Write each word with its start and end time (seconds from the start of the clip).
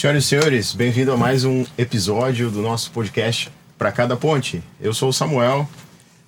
Senhoras 0.00 0.24
e 0.24 0.26
senhores, 0.28 0.72
bem-vindo 0.72 1.12
a 1.12 1.16
mais 1.18 1.44
um 1.44 1.62
episódio 1.76 2.50
do 2.50 2.62
nosso 2.62 2.90
podcast 2.90 3.50
Para 3.76 3.92
Cada 3.92 4.16
Ponte. 4.16 4.62
Eu 4.80 4.94
sou 4.94 5.10
o 5.10 5.12
Samuel, 5.12 5.68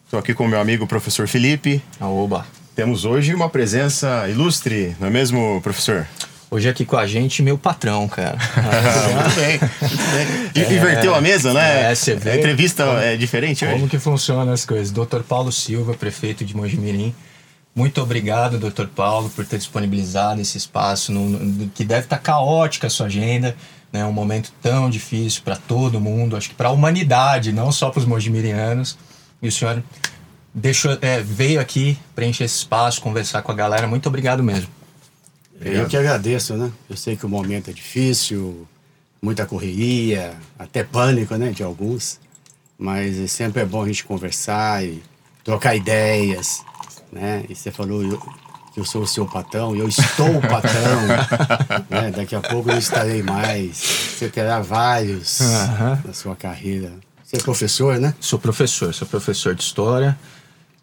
estou 0.05 0.21
aqui 0.21 0.35
com 0.35 0.45
o 0.45 0.47
meu 0.47 0.61
amigo 0.61 0.87
professor 0.87 1.27
Felipe. 1.27 1.83
Aoba. 1.99 2.47
Temos 2.77 3.07
hoje 3.07 3.35
uma 3.35 3.49
presença 3.49 4.29
ilustre, 4.29 4.95
não 5.01 5.09
é 5.09 5.11
mesmo, 5.11 5.59
professor? 5.63 6.07
Hoje 6.51 6.69
aqui 6.69 6.85
com 6.85 6.99
a 6.99 7.07
gente, 7.07 7.43
meu 7.43 7.57
patrão, 7.57 8.07
cara. 8.09 8.37
muito 9.17 9.37
bem, 9.37 9.59
muito 9.81 10.53
bem. 10.53 10.65
É, 10.67 10.75
Inverteu 10.75 11.15
a 11.15 11.23
mesa, 11.23 11.55
né? 11.55 11.93
É, 11.93 11.95
você 11.95 12.15
vê. 12.15 12.33
A 12.33 12.37
entrevista 12.37 12.85
como, 12.85 12.99
é 12.99 13.17
diferente 13.17 13.65
hoje. 13.65 13.73
Como 13.73 13.89
que 13.89 13.99
funcionam 13.99 14.53
as 14.53 14.67
coisas? 14.67 14.91
Dr. 14.91 15.23
Paulo 15.27 15.51
Silva, 15.51 15.95
prefeito 15.95 16.45
de 16.45 16.55
Mojimirim. 16.55 17.15
Muito 17.75 18.03
obrigado, 18.03 18.59
Dr. 18.59 18.87
Paulo, 18.87 19.31
por 19.31 19.47
ter 19.47 19.57
disponibilizado 19.57 20.41
esse 20.41 20.59
espaço 20.59 21.11
no, 21.11 21.29
no, 21.29 21.69
que 21.71 21.85
deve 21.85 22.05
estar 22.05 22.19
caótica 22.19 22.87
a 22.87 22.91
sua 22.91 23.07
agenda, 23.07 23.57
né? 23.91 24.05
Um 24.05 24.13
momento 24.13 24.53
tão 24.61 24.91
difícil 24.91 25.43
para 25.43 25.57
todo 25.57 26.01
mundo, 26.01 26.37
acho 26.37 26.51
que 26.51 26.55
para 26.55 26.69
a 26.69 26.73
humanidade, 26.73 27.51
não 27.51 27.73
só 27.73 27.91
para 27.91 28.01
os 28.01 28.05
mojimirianos. 28.05 28.99
E 29.41 29.49
o 29.49 29.53
senhor 29.53 29.83
deixou, 30.55 30.99
é, 31.01 31.21
veio 31.21 31.61
aqui 31.61 31.99
preencher 32.15 32.45
esse 32.45 32.59
espaço, 32.59 33.01
conversar 33.01 33.43
com 33.43 33.53
a 33.53 33.55
galera. 33.55 33.87
Muito 33.87 34.07
obrigado 34.07 34.43
mesmo. 34.43 34.69
Eu 35.61 35.87
que 35.87 35.97
agradeço, 35.97 36.55
né? 36.55 36.71
Eu 36.91 36.97
sei 36.97 37.17
que 37.17 37.25
o 37.25 37.29
momento 37.29 37.71
é 37.71 37.73
difícil, 37.73 38.67
muita 39.21 39.47
correria, 39.47 40.35
até 40.59 40.83
pânico, 40.83 41.37
né, 41.37 41.51
de 41.51 41.63
alguns. 41.63 42.19
Mas 42.77 43.31
sempre 43.31 43.63
é 43.63 43.65
bom 43.65 43.83
a 43.83 43.87
gente 43.87 44.05
conversar 44.05 44.85
e 44.85 45.01
trocar 45.45 45.77
ideias, 45.77 46.65
né? 47.13 47.45
E 47.49 47.55
você 47.55 47.71
falou 47.71 48.03
eu, 48.03 48.19
que 48.73 48.81
eu 48.81 48.85
sou 48.85 49.03
o 49.03 49.07
seu 49.07 49.27
patrão, 49.27 49.77
e 49.77 49.81
eu 49.81 49.89
estou 49.89 50.37
o 50.37 50.41
patrão, 50.41 51.07
né? 51.89 52.11
Daqui 52.11 52.35
a 52.35 52.41
pouco 52.41 52.71
eu 52.71 52.79
estarei 52.79 53.23
mais. 53.23 53.77
Você 53.77 54.29
terá 54.29 54.61
vários 54.61 55.41
uhum. 55.41 55.99
na 56.07 56.13
sua 56.13 56.35
carreira. 56.35 56.93
Você 57.23 57.37
é 57.37 57.41
professor, 57.41 57.99
né? 57.99 58.15
Sou 58.19 58.39
professor, 58.39 58.93
sou 58.95 59.07
professor 59.07 59.55
de 59.55 59.63
história 59.63 60.19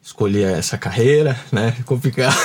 escolhi 0.02 0.44
essa 0.44 0.78
carreira, 0.78 1.40
né? 1.52 1.76
Complicado. 1.86 2.36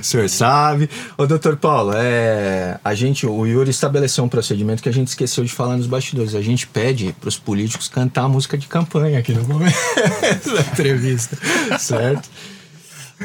o 0.00 0.04
senhor 0.04 0.28
sabe. 0.28 0.88
Ô, 1.16 1.26
doutor 1.26 1.56
Paulo, 1.56 1.92
é, 1.94 2.78
a 2.84 2.94
gente, 2.94 3.26
o 3.26 3.46
Yuri 3.46 3.70
estabeleceu 3.70 4.24
um 4.24 4.28
procedimento 4.28 4.82
que 4.82 4.88
a 4.88 4.92
gente 4.92 5.08
esqueceu 5.08 5.44
de 5.44 5.52
falar 5.52 5.76
nos 5.76 5.86
bastidores. 5.86 6.34
A 6.34 6.42
gente 6.42 6.66
pede 6.66 7.14
para 7.20 7.28
os 7.28 7.38
políticos 7.38 7.88
cantar 7.88 8.24
a 8.24 8.28
música 8.28 8.56
de 8.56 8.66
campanha 8.66 9.18
aqui 9.18 9.32
no 9.32 9.44
começo 9.44 10.54
da 10.54 10.60
entrevista, 10.60 11.36
certo? 11.78 12.28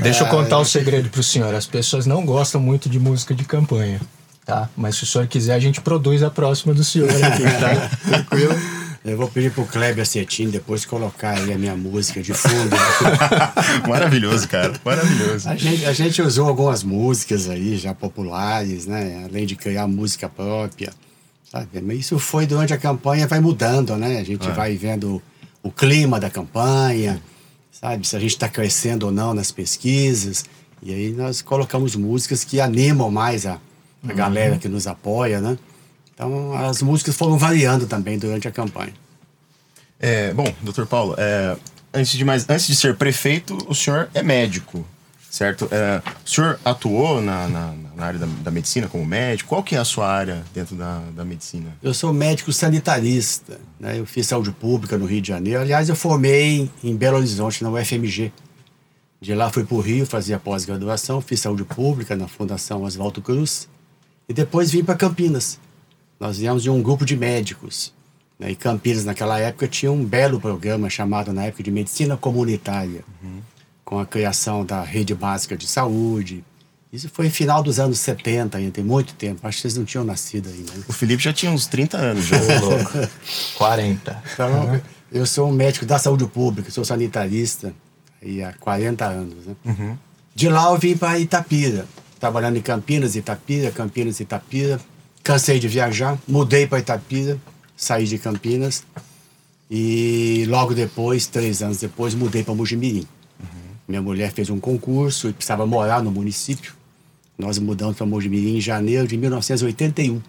Deixa 0.01 0.23
eu 0.23 0.27
contar 0.27 0.57
o 0.57 0.61
um 0.61 0.65
segredo 0.65 1.09
para 1.09 1.19
o 1.19 1.23
senhor. 1.23 1.53
As 1.53 1.65
pessoas 1.65 2.05
não 2.05 2.25
gostam 2.25 2.61
muito 2.61 2.89
de 2.89 2.99
música 2.99 3.33
de 3.33 3.43
campanha, 3.43 3.99
tá? 4.45 4.69
Mas 4.77 4.95
se 4.95 5.03
o 5.03 5.07
senhor 5.07 5.27
quiser, 5.27 5.55
a 5.55 5.59
gente 5.59 5.81
produz 5.81 6.23
a 6.23 6.29
próxima 6.29 6.73
do 6.73 6.83
senhor 6.83 7.09
aqui, 7.09 7.43
tá? 7.43 7.89
Tranquilo? 8.07 8.55
Eu 9.03 9.15
vou 9.15 9.29
pedir 9.29 9.51
pro 9.51 9.65
Kleber 9.65 10.05
Cetim 10.05 10.49
depois 10.49 10.85
colocar 10.85 11.37
aí 11.37 11.53
a 11.53 11.57
minha 11.57 11.75
música 11.75 12.21
de 12.21 12.33
fundo. 12.33 12.75
Maravilhoso, 13.87 14.47
cara. 14.47 14.73
Maravilhoso. 14.83 15.47
A 15.47 15.55
gente, 15.55 15.85
a 15.85 15.93
gente 15.93 16.21
usou 16.21 16.49
algumas 16.49 16.83
músicas 16.83 17.49
aí 17.49 17.77
já 17.77 17.93
populares, 17.93 18.85
né? 18.85 19.25
Além 19.25 19.45
de 19.45 19.55
criar 19.55 19.87
música 19.87 20.27
própria. 20.27 20.91
Sabe? 21.49 21.81
Mas 21.81 21.99
isso 21.99 22.19
foi 22.19 22.45
durante 22.45 22.73
a 22.73 22.77
campanha, 22.77 23.25
vai 23.25 23.39
mudando, 23.39 23.95
né? 23.95 24.19
A 24.19 24.23
gente 24.23 24.47
é. 24.47 24.51
vai 24.51 24.75
vendo 24.75 25.21
o 25.63 25.71
clima 25.71 26.19
da 26.19 26.29
campanha, 26.29 27.21
sabe? 27.71 28.05
Se 28.05 28.15
a 28.15 28.19
gente 28.19 28.31
está 28.31 28.49
crescendo 28.49 29.05
ou 29.05 29.11
não 29.11 29.33
nas 29.33 29.49
pesquisas. 29.49 30.43
E 30.83 30.93
aí 30.93 31.11
nós 31.11 31.41
colocamos 31.41 31.95
músicas 31.95 32.43
que 32.43 32.59
animam 32.59 33.09
mais 33.09 33.45
a, 33.45 33.53
a 33.53 33.57
uhum. 34.03 34.15
galera 34.15 34.57
que 34.57 34.67
nos 34.67 34.87
apoia, 34.87 35.39
né? 35.39 35.57
Então 36.19 36.53
as 36.53 36.81
músicas 36.81 37.15
foram 37.15 37.37
variando 37.37 37.87
também 37.87 38.19
durante 38.19 38.45
a 38.45 38.51
campanha. 38.51 38.93
É, 39.97 40.33
bom, 40.33 40.53
doutor 40.61 40.85
Paulo, 40.85 41.15
é, 41.17 41.55
antes 41.93 42.11
de 42.11 42.25
mais, 42.25 42.45
antes 42.49 42.67
de 42.67 42.75
ser 42.75 42.97
prefeito, 42.97 43.57
o 43.69 43.73
senhor 43.73 44.09
é 44.13 44.21
médico, 44.21 44.85
certo? 45.31 45.69
É, 45.71 46.01
o 46.25 46.29
senhor 46.29 46.59
atuou 46.65 47.21
na, 47.21 47.47
na, 47.47 47.73
na 47.95 48.05
área 48.05 48.19
da, 48.19 48.25
da, 48.25 48.51
medicina 48.51 48.89
como 48.89 49.05
médico? 49.05 49.47
Qual 49.47 49.63
que 49.63 49.77
é 49.77 49.79
a 49.79 49.85
sua 49.85 50.11
área 50.11 50.43
dentro 50.53 50.75
da, 50.75 50.99
da 51.15 51.23
medicina? 51.23 51.71
Eu 51.81 51.93
sou 51.93 52.11
médico 52.11 52.51
sanitarista, 52.51 53.57
né? 53.79 53.97
Eu 53.97 54.05
fiz 54.05 54.27
saúde 54.27 54.51
pública 54.51 54.97
no 54.97 55.05
Rio 55.05 55.21
de 55.21 55.29
Janeiro. 55.29 55.61
Aliás, 55.61 55.87
eu 55.87 55.95
formei 55.95 56.69
em 56.83 56.97
Belo 56.97 57.15
Horizonte, 57.15 57.63
na 57.63 57.69
UFMG. 57.69 58.29
De 59.21 59.33
lá 59.33 59.49
fui 59.49 59.63
para 59.63 59.75
o 59.75 59.79
Rio, 59.79 60.05
fazia 60.05 60.37
pós-graduação, 60.37 61.21
fiz 61.21 61.39
saúde 61.39 61.63
pública 61.63 62.13
na 62.13 62.27
Fundação 62.27 62.83
Oswaldo 62.83 63.21
Cruz. 63.21 63.69
E 64.27 64.33
depois 64.33 64.69
vim 64.69 64.83
para 64.83 64.95
Campinas 64.95 65.57
nós 66.19 66.37
viemos 66.37 66.61
de 66.61 66.69
um 66.69 66.81
grupo 66.81 67.05
de 67.05 67.15
médicos. 67.15 67.93
Né? 68.37 68.51
E 68.51 68.55
Campinas, 68.55 69.05
naquela 69.05 69.39
época, 69.39 69.67
tinha 69.67 69.91
um 69.91 70.03
belo 70.03 70.39
programa 70.39 70.89
chamado, 70.89 71.31
na 71.31 71.45
época, 71.45 71.63
de 71.63 71.71
Medicina 71.71 72.17
Comunitária, 72.17 73.03
uhum. 73.23 73.39
com 73.85 73.99
a 73.99 74.05
criação 74.05 74.65
da 74.65 74.83
Rede 74.83 75.15
Básica 75.15 75.55
de 75.55 75.67
Saúde. 75.67 76.43
Isso 76.91 77.07
foi 77.09 77.29
final 77.29 77.61
dos 77.61 77.79
anos 77.79 77.99
70 77.99 78.57
ainda, 78.57 78.71
tem 78.71 78.83
muito 78.83 79.13
tempo. 79.13 79.47
Acho 79.47 79.57
que 79.57 79.61
vocês 79.61 79.77
não 79.77 79.85
tinham 79.85 80.03
nascido 80.03 80.49
ainda. 80.49 80.73
Né? 80.73 80.83
O 80.87 80.93
Felipe 80.93 81.21
já 81.23 81.31
tinha 81.31 81.51
uns 81.51 81.67
30 81.67 81.97
anos, 81.97 82.25
já. 82.25 82.37
louco. 82.59 83.09
40. 83.57 84.23
Então, 84.33 84.65
uhum. 84.65 84.81
eu 85.11 85.25
sou 85.25 85.49
um 85.49 85.53
médico 85.53 85.85
da 85.85 85.99
saúde 85.99 86.25
pública, 86.25 86.71
sou 86.71 86.83
sanitarista 86.83 87.73
aí 88.21 88.43
há 88.43 88.53
40 88.53 89.05
anos. 89.05 89.45
Né? 89.45 89.55
Uhum. 89.65 89.97
De 90.33 90.49
lá 90.49 90.71
eu 90.71 90.77
vim 90.77 90.97
para 90.97 91.19
Itapira, 91.19 91.85
trabalhando 92.19 92.57
em 92.57 92.61
Campinas, 92.61 93.15
Itapira, 93.15 93.71
Campinas, 93.71 94.19
Itapira 94.19 94.79
cansei 95.29 95.59
de 95.59 95.67
viajar, 95.67 96.17
mudei 96.27 96.65
para 96.65 96.79
Itapira, 96.79 97.39
saí 97.77 98.05
de 98.05 98.17
Campinas 98.17 98.83
e 99.69 100.43
logo 100.47 100.73
depois, 100.73 101.27
três 101.27 101.61
anos 101.61 101.77
depois, 101.77 102.15
mudei 102.15 102.43
para 102.43 102.55
Mojimirim. 102.55 103.05
Uhum. 103.39 103.45
Minha 103.87 104.01
mulher 104.01 104.31
fez 104.31 104.49
um 104.49 104.59
concurso 104.59 105.29
e 105.29 105.33
precisava 105.33 105.67
morar 105.67 106.01
no 106.01 106.09
município. 106.09 106.73
Nós 107.37 107.59
mudamos 107.59 107.95
para 107.95 108.07
Mojimirim 108.07 108.57
em 108.57 108.59
janeiro 108.59 109.07
de 109.07 109.15
1981. 109.17 110.19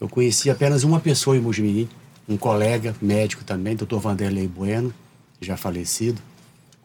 Eu 0.00 0.08
conheci 0.08 0.50
apenas 0.50 0.82
uma 0.82 0.98
pessoa 0.98 1.36
em 1.36 1.40
Mojimirim, 1.40 1.88
um 2.28 2.36
colega 2.36 2.92
médico 3.00 3.44
também, 3.44 3.76
Dr. 3.76 3.98
Vanderlei 3.98 4.48
Bueno, 4.48 4.92
já 5.40 5.56
falecido. 5.56 6.20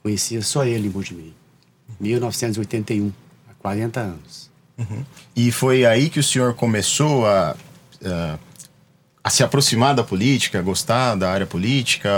Conhecia 0.03 0.43
só 0.43 0.63
ele 0.65 0.87
em 0.87 0.91
Mojimirim. 0.91 1.33
1981, 1.99 3.11
há 3.49 3.53
40 3.55 3.99
anos. 3.99 4.48
Uhum. 4.79 5.03
E 5.35 5.51
foi 5.51 5.85
aí 5.85 6.09
que 6.09 6.19
o 6.19 6.23
senhor 6.23 6.53
começou 6.53 7.25
a, 7.25 7.55
a, 8.03 8.39
a, 9.21 9.29
se 9.29 9.43
aproximar 9.43 9.93
da 9.93 10.03
política, 10.03 10.59
a 10.59 10.61
gostar 10.61 11.15
da 11.15 11.29
área 11.29 11.45
política? 11.45 12.09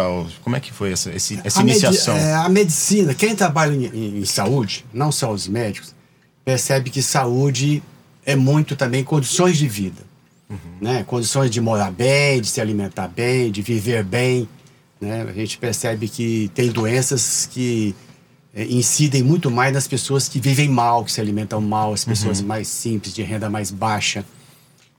Como 0.44 0.56
é 0.56 0.60
que 0.60 0.72
foi 0.72 0.92
essa, 0.92 1.10
essa, 1.10 1.42
essa 1.44 1.62
iniciação? 1.62 2.14
Medi 2.14 2.28
é, 2.28 2.34
a 2.36 2.50
medicina, 2.50 3.14
quem 3.16 3.36
trabalha 3.36 3.74
em, 3.74 4.20
em, 4.20 4.26
saúde, 4.26 4.86
não 4.94 5.12
só 5.12 5.32
os 5.32 5.48
médicos, 5.48 5.96
percebe 6.46 6.92
que 6.92 7.02
saúde 7.02 7.82
é 8.24 8.36
muito 8.36 8.76
também 8.76 9.04
condições 9.04 9.58
de 9.58 9.68
vida. 9.68 10.04
Uhum. 10.48 10.58
Né? 10.80 11.04
Condições 11.04 11.50
de 11.50 11.60
morar 11.60 11.92
bem, 11.92 12.42
de 12.42 12.48
se 12.48 12.62
alimentar 12.62 13.08
bem, 13.08 13.50
de 13.50 13.62
viver 13.64 14.04
bem. 14.04 14.48
Né? 15.00 15.26
A 15.28 15.34
gente 15.34 15.58
percebe 15.58 16.08
que 16.08 16.52
tem 16.54 16.70
doenças 16.70 17.50
que 17.52 17.96
incidem 18.56 19.24
muito 19.24 19.50
mais 19.50 19.74
nas 19.74 19.88
pessoas 19.88 20.28
que 20.28 20.40
vivem 20.40 20.70
mal, 20.70 21.06
que 21.06 21.12
se 21.12 21.22
alimentam 21.22 21.62
mal, 21.62 21.94
as 21.94 22.04
pessoas 22.04 22.42
uhum. 22.42 22.48
mais 22.48 22.68
simples, 22.68 23.14
de 23.14 23.24
renda 23.24 23.50
mais 23.50 23.72
baixa. 23.72 24.26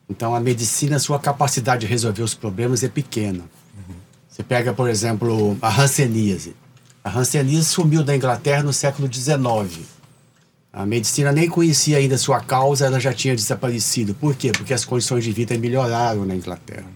Então, 0.08 0.34
a 0.34 0.40
medicina, 0.40 0.96
a 0.96 1.00
sua 1.00 1.18
capacidade 1.18 1.82
de 1.82 1.86
resolver 1.86 2.22
os 2.22 2.34
problemas 2.34 2.82
é 2.82 2.88
pequena. 2.88 3.44
Uhum. 3.76 3.94
Você 4.28 4.42
pega, 4.42 4.72
por 4.72 4.88
exemplo, 4.88 5.56
a 5.60 5.68
hanseníase. 5.68 6.54
A 7.04 7.10
hanseníase 7.10 7.66
sumiu 7.66 8.02
da 8.02 8.16
Inglaterra 8.16 8.62
no 8.62 8.72
século 8.72 9.12
XIX. 9.12 9.86
A 10.72 10.86
medicina 10.86 11.30
nem 11.30 11.48
conhecia 11.48 11.98
ainda 11.98 12.14
a 12.14 12.18
sua 12.18 12.40
causa, 12.40 12.86
ela 12.86 12.98
já 12.98 13.12
tinha 13.12 13.36
desaparecido. 13.36 14.14
Por 14.14 14.34
quê? 14.34 14.50
Porque 14.52 14.72
as 14.72 14.84
condições 14.84 15.24
de 15.24 15.32
vida 15.32 15.56
melhoraram 15.58 16.24
na 16.24 16.34
Inglaterra. 16.34 16.86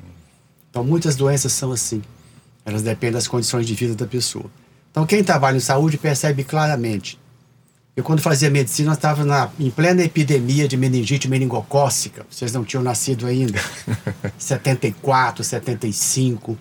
Então, 0.71 0.83
muitas 0.83 1.17
doenças 1.17 1.53
são 1.53 1.73
assim. 1.73 2.03
Elas 2.65 2.83
dependem 2.83 3.13
das 3.13 3.29
condições 3.29 3.67
de 3.67 3.75
vida 3.75 3.95
da 3.95 4.07
pessoa. 4.07 4.51
Então, 4.97 5.05
quem 5.05 5.23
trabalha 5.23 5.59
em 5.59 5.61
saúde 5.61 5.99
percebe 5.99 6.43
claramente. 6.43 7.19
Eu, 7.95 8.03
quando 8.03 8.23
fazia 8.23 8.49
medicina, 8.49 8.95
estava 8.95 9.53
em 9.61 9.69
plena 9.69 10.03
epidemia 10.03 10.67
de 10.67 10.75
meningite 10.75 11.29
meningocócica. 11.29 12.25
Vocês 12.31 12.51
não 12.51 12.65
tinham 12.65 12.83
nascido 12.83 13.27
ainda. 13.27 13.61
74, 14.39 15.45
75. 15.45 16.57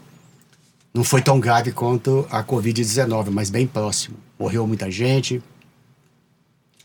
Não 0.93 1.01
foi 1.01 1.21
tão 1.21 1.39
grave 1.39 1.71
quanto 1.71 2.27
a 2.29 2.43
Covid-19, 2.43 3.29
mas 3.31 3.49
bem 3.49 3.65
próximo. 3.65 4.17
Morreu 4.37 4.67
muita 4.67 4.91
gente. 4.91 5.41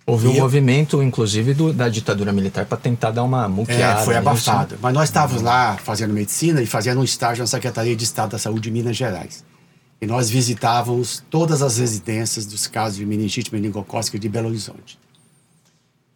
Houve 0.06 0.28
um 0.28 0.34
eu... 0.34 0.42
movimento, 0.42 1.02
inclusive, 1.02 1.52
do, 1.52 1.72
da 1.72 1.88
ditadura 1.88 2.32
militar 2.32 2.64
para 2.64 2.78
tentar 2.78 3.10
dar 3.10 3.24
uma 3.24 3.48
muqueada. 3.48 4.02
É, 4.02 4.04
foi 4.04 4.16
abafado. 4.16 4.78
Mas 4.80 4.94
nós 4.94 5.08
estávamos 5.08 5.42
lá 5.42 5.76
fazendo 5.78 6.14
medicina 6.14 6.62
e 6.62 6.66
fazendo 6.66 7.00
um 7.00 7.04
estágio 7.04 7.42
na 7.42 7.48
Secretaria 7.48 7.96
de 7.96 8.04
Estado 8.04 8.30
da 8.30 8.38
Saúde 8.38 8.60
de 8.60 8.70
Minas 8.70 8.96
Gerais. 8.96 9.49
E 10.00 10.06
nós 10.06 10.30
visitávamos 10.30 11.22
todas 11.28 11.60
as 11.60 11.76
residências 11.78 12.46
dos 12.46 12.66
casos 12.66 12.96
de 12.96 13.04
meningite 13.04 13.52
meningocócica 13.52 14.18
de 14.18 14.28
Belo 14.28 14.48
Horizonte. 14.48 14.98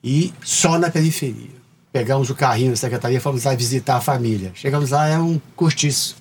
E 0.02 0.32
só 0.42 0.78
na 0.78 0.90
periferia. 0.90 1.62
pegamos 1.92 2.28
o 2.28 2.34
carrinho 2.34 2.70
da 2.70 2.76
secretaria 2.76 3.18
e 3.18 3.20
fomos 3.20 3.44
lá 3.44 3.54
visitar 3.54 3.96
a 3.96 4.00
família. 4.00 4.50
Chegamos 4.54 4.90
lá, 4.90 5.06
era 5.06 5.22
um 5.22 5.40
cortiço. 5.54 6.16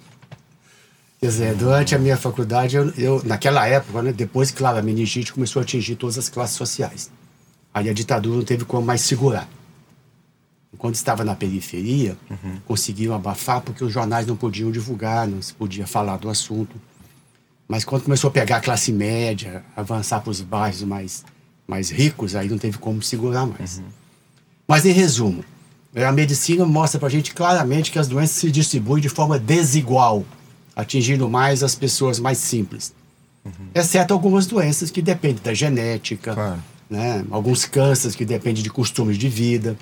Quer 1.20 1.28
dizer, 1.28 1.56
durante 1.56 1.96
a 1.96 2.00
minha 2.00 2.18
faculdade, 2.18 2.76
eu, 2.76 2.90
eu 2.98 3.24
naquela 3.24 3.66
época, 3.66 4.02
né, 4.02 4.12
depois, 4.12 4.52
claro, 4.52 4.78
a 4.78 4.82
meningite 4.82 5.34
começou 5.34 5.62
a 5.62 5.64
atingir 5.64 5.96
todas 5.96 6.18
as 6.18 6.30
classes 6.30 6.58
sociais. 6.58 7.10
Aí 7.74 7.90
a 7.90 7.94
ditadura 7.94 8.38
não 8.38 8.44
teve 8.44 8.66
como 8.66 8.86
mais 8.86 9.02
segurar. 9.02 9.48
Quando 10.78 10.96
estava 10.96 11.24
na 11.24 11.34
periferia, 11.34 12.18
uhum. 12.30 12.60
conseguiram 12.66 13.16
abafar 13.16 13.62
porque 13.62 13.84
os 13.84 13.92
jornais 13.92 14.28
não 14.28 14.36
podiam 14.36 14.70
divulgar, 14.70 15.28
não 15.28 15.42
se 15.42 15.54
podia 15.54 15.88
falar 15.88 16.18
do 16.18 16.30
assunto. 16.30 16.76
Mas 17.68 17.84
quando 17.84 18.04
começou 18.04 18.28
a 18.28 18.32
pegar 18.32 18.58
a 18.58 18.62
classe 18.62 18.92
média, 18.92 19.64
avançar 19.76 20.22
para 20.22 20.30
os 20.30 20.42
bairros 20.42 20.84
mais, 20.84 21.24
mais 21.68 21.90
ricos, 21.90 22.36
aí 22.36 22.50
não 22.50 22.58
teve 22.58 22.78
como 22.78 23.02
segurar 23.02 23.46
mais. 23.46 23.80
Uhum. 23.80 23.86
Mas, 24.68 24.86
em 24.86 24.92
resumo, 24.92 25.44
a 25.96 26.12
medicina 26.12 26.66
mostra 26.66 27.00
para 27.00 27.08
a 27.08 27.12
gente 27.12 27.34
claramente 27.34 27.92
que 27.92 28.00
as 28.00 28.08
doenças 28.08 28.38
se 28.38 28.52
distribuem 28.52 29.02
de 29.02 29.10
forma 29.10 29.38
desigual, 29.38 30.26
atingindo 30.76 31.30
mais 31.30 31.64
as 31.64 31.76
pessoas 31.76 32.20
mais 32.20 32.38
simples. 32.38 32.94
Uhum. 33.46 33.52
Exceto 33.76 34.14
algumas 34.14 34.46
doenças 34.46 34.90
que 34.90 35.02
dependem 35.02 35.44
da 35.44 35.54
genética, 35.54 36.34
claro. 36.34 36.64
né? 36.90 37.24
alguns 37.30 37.66
cânceres 37.66 38.16
que 38.16 38.26
dependem 38.26 38.64
de 38.64 38.70
costumes 38.70 39.18
de 39.18 39.30
vida. 39.30 39.78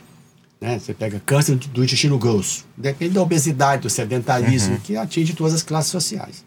Né? 0.60 0.80
Você 0.80 0.94
pega 0.94 1.20
câncer 1.26 1.56
do 1.56 1.84
intestino 1.84 2.18
grosso, 2.18 2.66
depende 2.76 3.14
da 3.14 3.22
obesidade, 3.22 3.84
do 3.84 3.90
sedentarismo, 3.90 4.74
uhum. 4.74 4.80
que 4.80 4.98
atinge 4.98 5.34
todas 5.34 5.54
as 5.54 5.64
classes 5.64 5.92
sociais. 5.92 6.44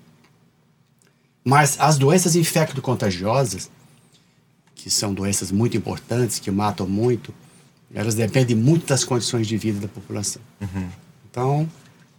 Mas 1.44 1.76
as 1.78 1.98
doenças 1.98 2.34
infecto-contagiosas, 2.34 3.70
que 4.74 4.88
são 4.88 5.12
doenças 5.12 5.52
muito 5.52 5.76
importantes, 5.76 6.38
que 6.38 6.50
matam 6.50 6.88
muito, 6.88 7.34
elas 7.94 8.14
dependem 8.14 8.56
muito 8.56 8.86
das 8.86 9.04
condições 9.04 9.46
de 9.46 9.56
vida 9.58 9.78
da 9.80 9.88
população. 9.88 10.40
Uhum. 10.60 10.88
Então, 11.30 11.68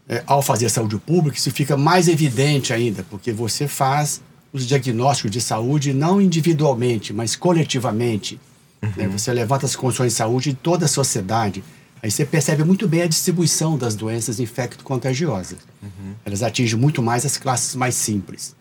é, 0.07 0.23
ao 0.27 0.43
fazer 0.43 0.69
saúde 0.69 0.97
pública, 0.99 1.37
isso 1.37 1.49
fica 1.49 1.75
mais 1.75 2.07
evidente 2.07 2.71
ainda, 2.71 3.03
porque 3.09 3.31
você 3.31 3.67
faz 3.67 4.21
os 4.53 4.65
diagnósticos 4.65 5.31
de 5.31 5.41
saúde 5.41 5.91
não 5.91 6.21
individualmente, 6.21 7.11
mas 7.11 7.35
coletivamente. 7.35 8.39
Né? 8.79 8.89
Uhum. 8.89 9.03
Né? 9.03 9.07
Você 9.09 9.33
levanta 9.33 9.65
as 9.65 9.75
condições 9.75 10.13
de 10.13 10.17
saúde 10.17 10.51
de 10.51 10.55
toda 10.55 10.85
a 10.85 10.87
sociedade. 10.87 11.63
Aí 12.01 12.11
você 12.11 12.23
percebe 12.23 12.63
muito 12.63 12.87
bem 12.87 13.01
a 13.01 13.07
distribuição 13.07 13.75
das 13.75 13.95
doenças 13.95 14.39
infecto-contagiosas. 14.39 15.57
Uhum. 15.81 16.13
Elas 16.23 16.43
atingem 16.43 16.79
muito 16.79 17.01
mais 17.01 17.25
as 17.25 17.37
classes 17.37 17.73
mais 17.75 17.95
simples 17.95 18.55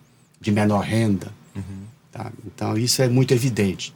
de 0.44 0.52
menor 0.52 0.81
renda. 0.85 1.32
Uhum. 1.56 1.62
Tá? 2.12 2.31
Então, 2.46 2.76
isso 2.76 3.02
é 3.02 3.08
muito 3.08 3.32
evidente. 3.32 3.93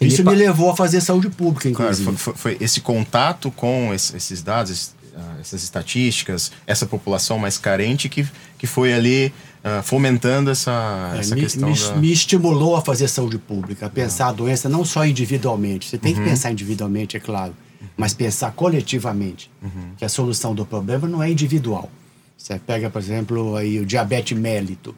Isso 0.00 0.24
me 0.24 0.34
levou 0.34 0.70
a 0.70 0.76
fazer 0.76 1.00
saúde 1.00 1.30
pública, 1.30 1.68
inclusive. 1.68 2.04
Claro, 2.04 2.18
foi, 2.18 2.34
foi 2.34 2.56
esse 2.60 2.80
contato 2.80 3.50
com 3.52 3.94
esses 3.94 4.42
dados, 4.42 4.92
ah, 5.16 5.36
essas 5.40 5.62
estatísticas, 5.62 6.50
essa 6.66 6.84
população 6.84 7.38
mais 7.38 7.56
carente 7.56 8.08
que, 8.08 8.26
que 8.58 8.66
foi 8.66 8.92
ali 8.92 9.32
uh, 9.64 9.82
fomentando 9.82 10.50
essa, 10.50 11.12
é, 11.14 11.20
essa 11.20 11.34
me, 11.34 11.40
questão. 11.40 11.70
Me, 11.70 11.78
da... 11.78 11.94
me, 11.94 12.12
estimulou 12.12 12.76
a 12.76 12.82
fazer 12.82 13.06
saúde 13.08 13.38
pública, 13.38 13.86
a 13.86 13.88
pensar 13.88 14.28
a 14.28 14.32
doença 14.32 14.68
não 14.68 14.84
só 14.84 15.06
individualmente. 15.06 15.88
Você 15.88 15.96
tem 15.96 16.12
uhum. 16.12 16.24
que 16.24 16.28
pensar 16.28 16.50
individualmente, 16.50 17.16
é 17.16 17.20
claro, 17.20 17.54
uhum. 17.80 17.88
mas 17.96 18.12
pensar 18.12 18.50
coletivamente. 18.50 19.48
Uhum. 19.62 19.94
Que 19.96 20.04
a 20.04 20.08
solução 20.08 20.54
do 20.54 20.66
problema 20.66 21.06
não 21.06 21.22
é 21.22 21.30
individual. 21.30 21.88
Você 22.36 22.58
pega, 22.58 22.90
por 22.90 23.00
exemplo, 23.00 23.56
aí 23.56 23.80
o 23.80 23.86
diabetes 23.86 24.36
mélito. 24.36 24.94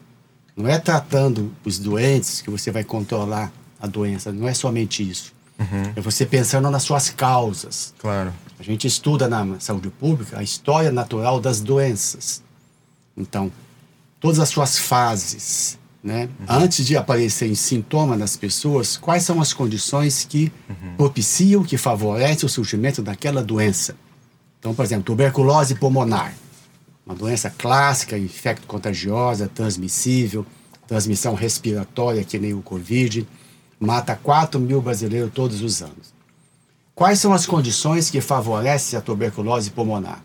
Não 0.57 0.67
é 0.67 0.79
tratando 0.79 1.53
os 1.63 1.77
doentes 1.77 2.41
que 2.41 2.49
você 2.49 2.71
vai 2.71 2.83
controlar 2.83 3.51
a 3.79 3.85
doença, 3.85 4.31
não 4.31 4.47
é 4.47 4.55
somente 4.55 5.07
isso. 5.07 5.31
Uhum. 5.59 5.93
É 5.95 6.01
você 6.01 6.25
pensando 6.25 6.67
nas 6.71 6.81
suas 6.81 7.11
causas. 7.11 7.93
Claro. 7.99 8.33
A 8.59 8.63
gente 8.63 8.87
estuda 8.87 9.27
na 9.27 9.59
saúde 9.59 9.89
pública 9.89 10.39
a 10.39 10.43
história 10.43 10.91
natural 10.91 11.39
das 11.39 11.61
doenças. 11.61 12.41
Então, 13.15 13.51
todas 14.19 14.39
as 14.39 14.49
suas 14.49 14.79
fases, 14.79 15.77
né? 16.03 16.27
Uhum. 16.39 16.45
Antes 16.47 16.87
de 16.87 16.97
aparecer 16.97 17.47
em 17.47 17.55
sintoma 17.55 18.17
nas 18.17 18.35
pessoas, 18.35 18.97
quais 18.97 19.21
são 19.21 19.39
as 19.39 19.53
condições 19.53 20.25
que 20.27 20.51
uhum. 20.67 20.95
propiciam, 20.97 21.63
que 21.63 21.77
favorecem 21.77 22.47
o 22.47 22.49
surgimento 22.49 23.03
daquela 23.03 23.43
doença? 23.43 23.95
Então, 24.59 24.73
por 24.73 24.83
exemplo, 24.83 25.05
tuberculose 25.05 25.75
pulmonar 25.75 26.33
uma 27.07 27.15
doença 27.15 27.49
clássica, 27.49 28.17
infecto-contagiosa, 28.17 29.47
transmissível, 29.47 30.45
transmissão 30.85 31.35
respiratória, 31.35 32.23
que 32.23 32.37
nem 32.37 32.53
o 32.53 32.61
Covid, 32.61 33.25
mata 33.79 34.13
4 34.15 34.59
mil 34.59 34.81
brasileiros 34.81 35.31
todos 35.33 35.61
os 35.61 35.81
anos. 35.81 36.13
Quais 36.93 37.19
são 37.19 37.31
as 37.31 37.45
condições 37.45 38.09
que 38.09 38.19
favorecem 38.19 38.99
a 38.99 39.01
tuberculose 39.01 39.71
pulmonar? 39.71 40.21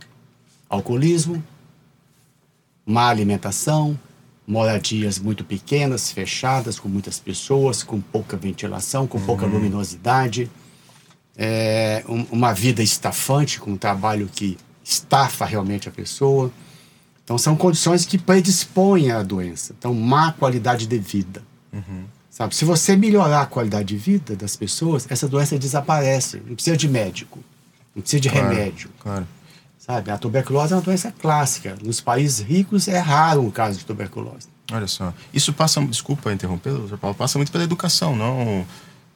Alcoolismo, 0.68 1.42
má 2.84 3.08
alimentação, 3.08 3.96
moradias 4.44 5.20
muito 5.20 5.44
pequenas, 5.44 6.10
fechadas, 6.10 6.80
com 6.80 6.88
muitas 6.88 7.20
pessoas, 7.20 7.84
com 7.84 8.00
pouca 8.00 8.36
ventilação, 8.36 9.06
com 9.06 9.20
pouca 9.20 9.46
uhum. 9.46 9.52
luminosidade, 9.52 10.50
é, 11.36 12.02
um, 12.08 12.22
uma 12.32 12.52
vida 12.52 12.82
estafante, 12.82 13.60
com 13.60 13.72
um 13.72 13.76
trabalho 13.76 14.28
que 14.34 14.58
estafa 14.82 15.44
realmente 15.44 15.88
a 15.88 15.92
pessoa, 15.92 16.50
então, 17.32 17.38
são 17.38 17.56
condições 17.56 18.04
que 18.04 18.18
predispõem 18.18 19.10
à 19.10 19.22
doença. 19.22 19.74
Então, 19.78 19.94
má 19.94 20.32
qualidade 20.32 20.86
de 20.86 20.98
vida. 20.98 21.42
Uhum. 21.72 22.04
Sabe? 22.28 22.54
Se 22.54 22.62
você 22.62 22.94
melhorar 22.94 23.40
a 23.40 23.46
qualidade 23.46 23.88
de 23.88 23.96
vida 23.96 24.36
das 24.36 24.54
pessoas, 24.54 25.06
essa 25.08 25.26
doença 25.26 25.58
desaparece. 25.58 26.42
Não 26.46 26.54
precisa 26.54 26.76
de 26.76 26.86
médico. 26.86 27.38
Não 27.96 28.02
precisa 28.02 28.20
de 28.20 28.28
claro, 28.28 28.48
remédio. 28.50 28.90
Claro. 29.00 29.26
Sabe? 29.78 30.10
A 30.10 30.18
tuberculose 30.18 30.74
é 30.74 30.76
uma 30.76 30.82
doença 30.82 31.10
clássica. 31.10 31.74
Nos 31.82 32.02
países 32.02 32.40
ricos 32.40 32.86
é 32.86 32.98
raro 32.98 33.40
um 33.40 33.50
caso 33.50 33.78
de 33.78 33.86
tuberculose. 33.86 34.48
Olha 34.70 34.86
só. 34.86 35.14
Isso 35.32 35.54
passa, 35.54 35.80
desculpa 35.86 36.34
interromper, 36.34 36.74
doutor 36.74 36.98
Paulo, 36.98 37.16
passa 37.16 37.38
muito 37.38 37.50
pela 37.50 37.64
educação, 37.64 38.14
não, 38.14 38.66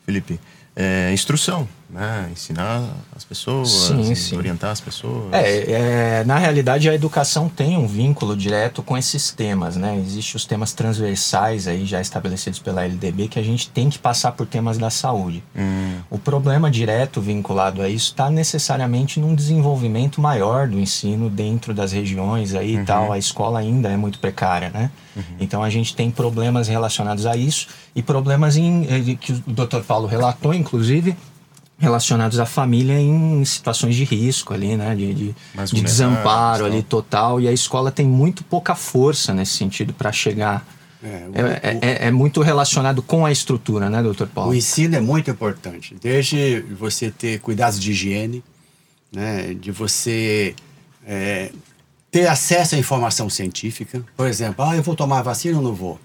Felipe? 0.07 0.41
é, 0.77 1.11
instrução, 1.13 1.67
né? 1.89 2.29
Ensinar 2.33 2.83
as 3.15 3.25
pessoas, 3.25 3.71
sim, 3.71 4.15
sim. 4.15 4.37
orientar 4.37 4.71
as 4.71 4.81
pessoas. 4.81 5.33
É, 5.33 6.21
é, 6.21 6.25
na 6.25 6.39
realidade, 6.39 6.89
a 6.89 6.95
educação 6.95 7.49
tem 7.49 7.77
um 7.77 7.87
vínculo 7.87 8.37
direto 8.37 8.83
com 8.83 8.99
esses 8.99 9.31
temas, 9.31 9.77
né? 9.77 9.97
Existem 10.05 10.37
os 10.37 10.45
temas 10.45 10.73
transversais 10.73 11.69
aí 11.69 11.87
já 11.87 12.01
estabelecidos 12.01 12.59
pela 12.59 12.85
LDB 12.85 13.29
que 13.29 13.39
a 13.39 13.43
gente 13.43 13.69
tem 13.71 13.89
que 13.89 13.99
passar 13.99 14.33
por 14.33 14.47
temas 14.47 14.79
da 14.79 14.91
saúde. 14.91 15.43
Hum. 15.57 15.99
O 16.11 16.19
problema 16.19 16.71
direto 16.71 17.21
vinculado 17.21 17.81
a 17.81 17.89
isso 17.89 18.11
está 18.11 18.31
necessariamente 18.31 19.21
num 19.21 19.35
desenvolvimento 19.35 20.21
maior 20.21 20.67
do 20.67 20.79
ensino 20.79 21.31
dentro 21.31 21.73
das 21.73 21.93
regiões 21.93 22.55
aí 22.55 22.77
uhum. 22.77 22.83
e 22.83 22.85
tal. 22.85 23.13
A 23.13 23.19
escola 23.19 23.61
ainda 23.61 23.89
é 23.89 23.97
muito 23.97 24.19
precária, 24.19 24.71
né? 24.71 24.91
Uhum. 25.15 25.23
Então 25.41 25.63
a 25.63 25.71
gente 25.71 25.95
tem 25.95 26.11
problemas 26.11 26.69
relacionados 26.69 27.27
a 27.27 27.37
isso 27.37 27.69
e 27.95 28.03
problemas 28.03 28.57
em, 28.57 28.87
eh, 28.91 29.17
que 29.19 29.33
o 29.33 29.43
Dr. 29.47 29.81
Paulo 29.87 30.07
relatou, 30.07 30.53
inclusive, 30.53 31.17
relacionados 31.79 32.39
à 32.39 32.47
família 32.47 32.99
em 32.99 33.45
situações 33.45 33.95
de 33.95 34.05
risco 34.05 34.55
ali, 34.55 34.77
né? 34.77 34.95
De, 34.95 35.15
de, 35.15 35.35
de 35.73 35.81
desamparo 35.83 36.65
ali 36.65 36.83
total. 36.83 37.41
E 37.41 37.49
a 37.49 37.53
escola 37.53 37.91
tem 37.91 38.07
muito 38.07 38.43
pouca 38.43 38.75
força 38.75 39.35
nesse 39.35 39.53
sentido 39.53 39.93
para 39.93 40.11
chegar. 40.11 40.67
É, 41.03 41.29
o, 41.29 41.47
é, 41.47 41.61
é, 41.63 42.07
é, 42.07 42.11
muito 42.11 42.41
relacionado 42.41 43.03
com 43.03 43.27
a 43.27 43.31
estrutura, 43.31 43.91
né, 43.91 44.03
doutor 44.03 44.27
Paulo? 44.27 44.51
O 44.51 44.55
ensino 44.55 44.97
é 44.97 45.01
muito 45.01 45.31
importante. 45.31 45.95
Desde 46.01 46.61
você 46.61 47.11
ter 47.11 47.39
cuidados 47.41 47.79
de 47.79 47.93
higiene, 47.93 48.43
né, 49.13 49.55
de 49.55 49.71
você 49.71 50.57
é, 51.07 51.53
ter 52.11 52.27
acesso 52.27 52.75
à 52.75 52.79
informação 52.79 53.29
científica. 53.29 54.03
Por 54.17 54.27
exemplo, 54.27 54.65
ah, 54.65 54.75
eu 54.75 54.83
vou 54.83 54.97
tomar 54.97 55.21
vacina 55.23 55.59
ou 55.59 55.63
não 55.63 55.75
vou? 55.75 56.01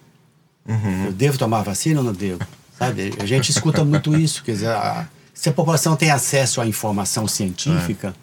Uhum. 0.67 1.05
Eu 1.05 1.11
devo 1.13 1.37
tomar 1.37 1.63
vacina 1.63 2.01
ou 2.01 2.05
não 2.05 2.13
devo? 2.13 2.41
Sabe? 2.77 3.13
A 3.19 3.25
gente 3.25 3.49
escuta 3.49 3.83
muito 3.85 4.15
isso. 4.15 4.43
Quer 4.43 4.51
dizer, 4.51 4.69
a, 4.69 5.07
se 5.41 5.49
a 5.49 5.51
população 5.51 5.95
tem 5.95 6.11
acesso 6.11 6.61
à 6.61 6.67
informação 6.67 7.27
científica, 7.27 8.13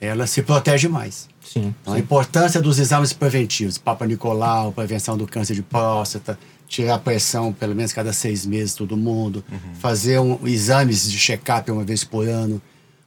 é. 0.00 0.06
ela 0.06 0.26
se 0.26 0.42
protege 0.42 0.88
mais. 0.88 1.28
Sim, 1.44 1.74
então, 1.82 1.92
sim. 1.92 1.98
A 1.98 2.02
importância 2.02 2.58
dos 2.58 2.78
exames 2.78 3.12
preventivos, 3.12 3.76
Papa 3.76 4.06
Nicolau, 4.06 4.72
prevenção 4.72 5.14
do 5.14 5.26
câncer 5.26 5.54
de 5.54 5.62
próstata, 5.62 6.38
tirar 6.66 6.94
a 6.94 6.98
pressão 6.98 7.52
pelo 7.52 7.74
menos 7.74 7.92
cada 7.92 8.14
seis 8.14 8.46
meses 8.46 8.74
todo 8.74 8.96
mundo, 8.96 9.44
uhum. 9.52 9.74
fazer 9.74 10.18
um, 10.18 10.38
exames 10.46 11.10
de 11.10 11.18
check-up 11.18 11.70
uma 11.70 11.84
vez 11.84 12.02
por 12.02 12.26
ano. 12.26 12.62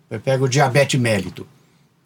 Eu 0.08 0.20
pego 0.20 0.46
o 0.46 0.48
diabetes 0.48 1.00
mélito. 1.00 1.48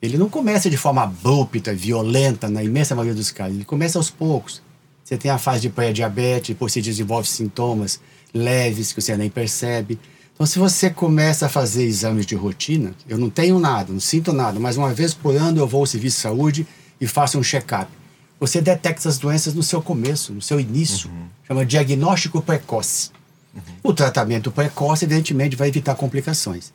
Ele 0.01 0.17
não 0.17 0.29
começa 0.29 0.69
de 0.69 0.77
forma 0.77 1.03
abrupta, 1.03 1.73
violenta, 1.73 2.47
na 2.47 2.63
imensa 2.63 2.95
maioria 2.95 3.13
dos 3.13 3.29
casos. 3.29 3.55
Ele 3.55 3.65
começa 3.65 3.99
aos 3.99 4.09
poucos. 4.09 4.61
Você 5.03 5.17
tem 5.17 5.29
a 5.29 5.37
fase 5.37 5.63
de 5.63 5.69
pré-diabetes, 5.69 6.55
depois 6.55 6.71
você 6.71 6.81
desenvolve 6.81 7.27
sintomas 7.27 7.99
leves 8.33 8.93
que 8.93 9.01
você 9.01 9.17
nem 9.17 9.29
percebe. 9.29 9.99
Então, 10.41 10.47
se 10.47 10.57
você 10.57 10.89
começa 10.89 11.45
a 11.45 11.49
fazer 11.49 11.83
exames 11.83 12.25
de 12.25 12.33
rotina, 12.33 12.95
eu 13.07 13.15
não 13.15 13.29
tenho 13.29 13.59
nada, 13.59 13.93
não 13.93 13.99
sinto 13.99 14.33
nada, 14.33 14.59
mas 14.59 14.75
uma 14.75 14.91
vez 14.91 15.13
por 15.13 15.35
ano 15.35 15.59
eu 15.59 15.67
vou 15.67 15.81
ao 15.81 15.85
serviço 15.85 16.15
de 16.15 16.21
saúde 16.23 16.67
e 16.99 17.05
faço 17.05 17.37
um 17.37 17.43
check-up. 17.43 17.91
Você 18.39 18.59
detecta 18.59 19.07
as 19.07 19.19
doenças 19.19 19.53
no 19.53 19.61
seu 19.61 19.83
começo, 19.83 20.33
no 20.33 20.41
seu 20.41 20.59
início. 20.59 21.11
Uhum. 21.11 21.27
Chama 21.47 21.63
diagnóstico 21.63 22.41
precoce. 22.41 23.11
Uhum. 23.53 23.61
O 23.83 23.93
tratamento 23.93 24.51
precoce, 24.51 25.05
evidentemente, 25.05 25.55
vai 25.55 25.67
evitar 25.67 25.93
complicações. 25.93 26.73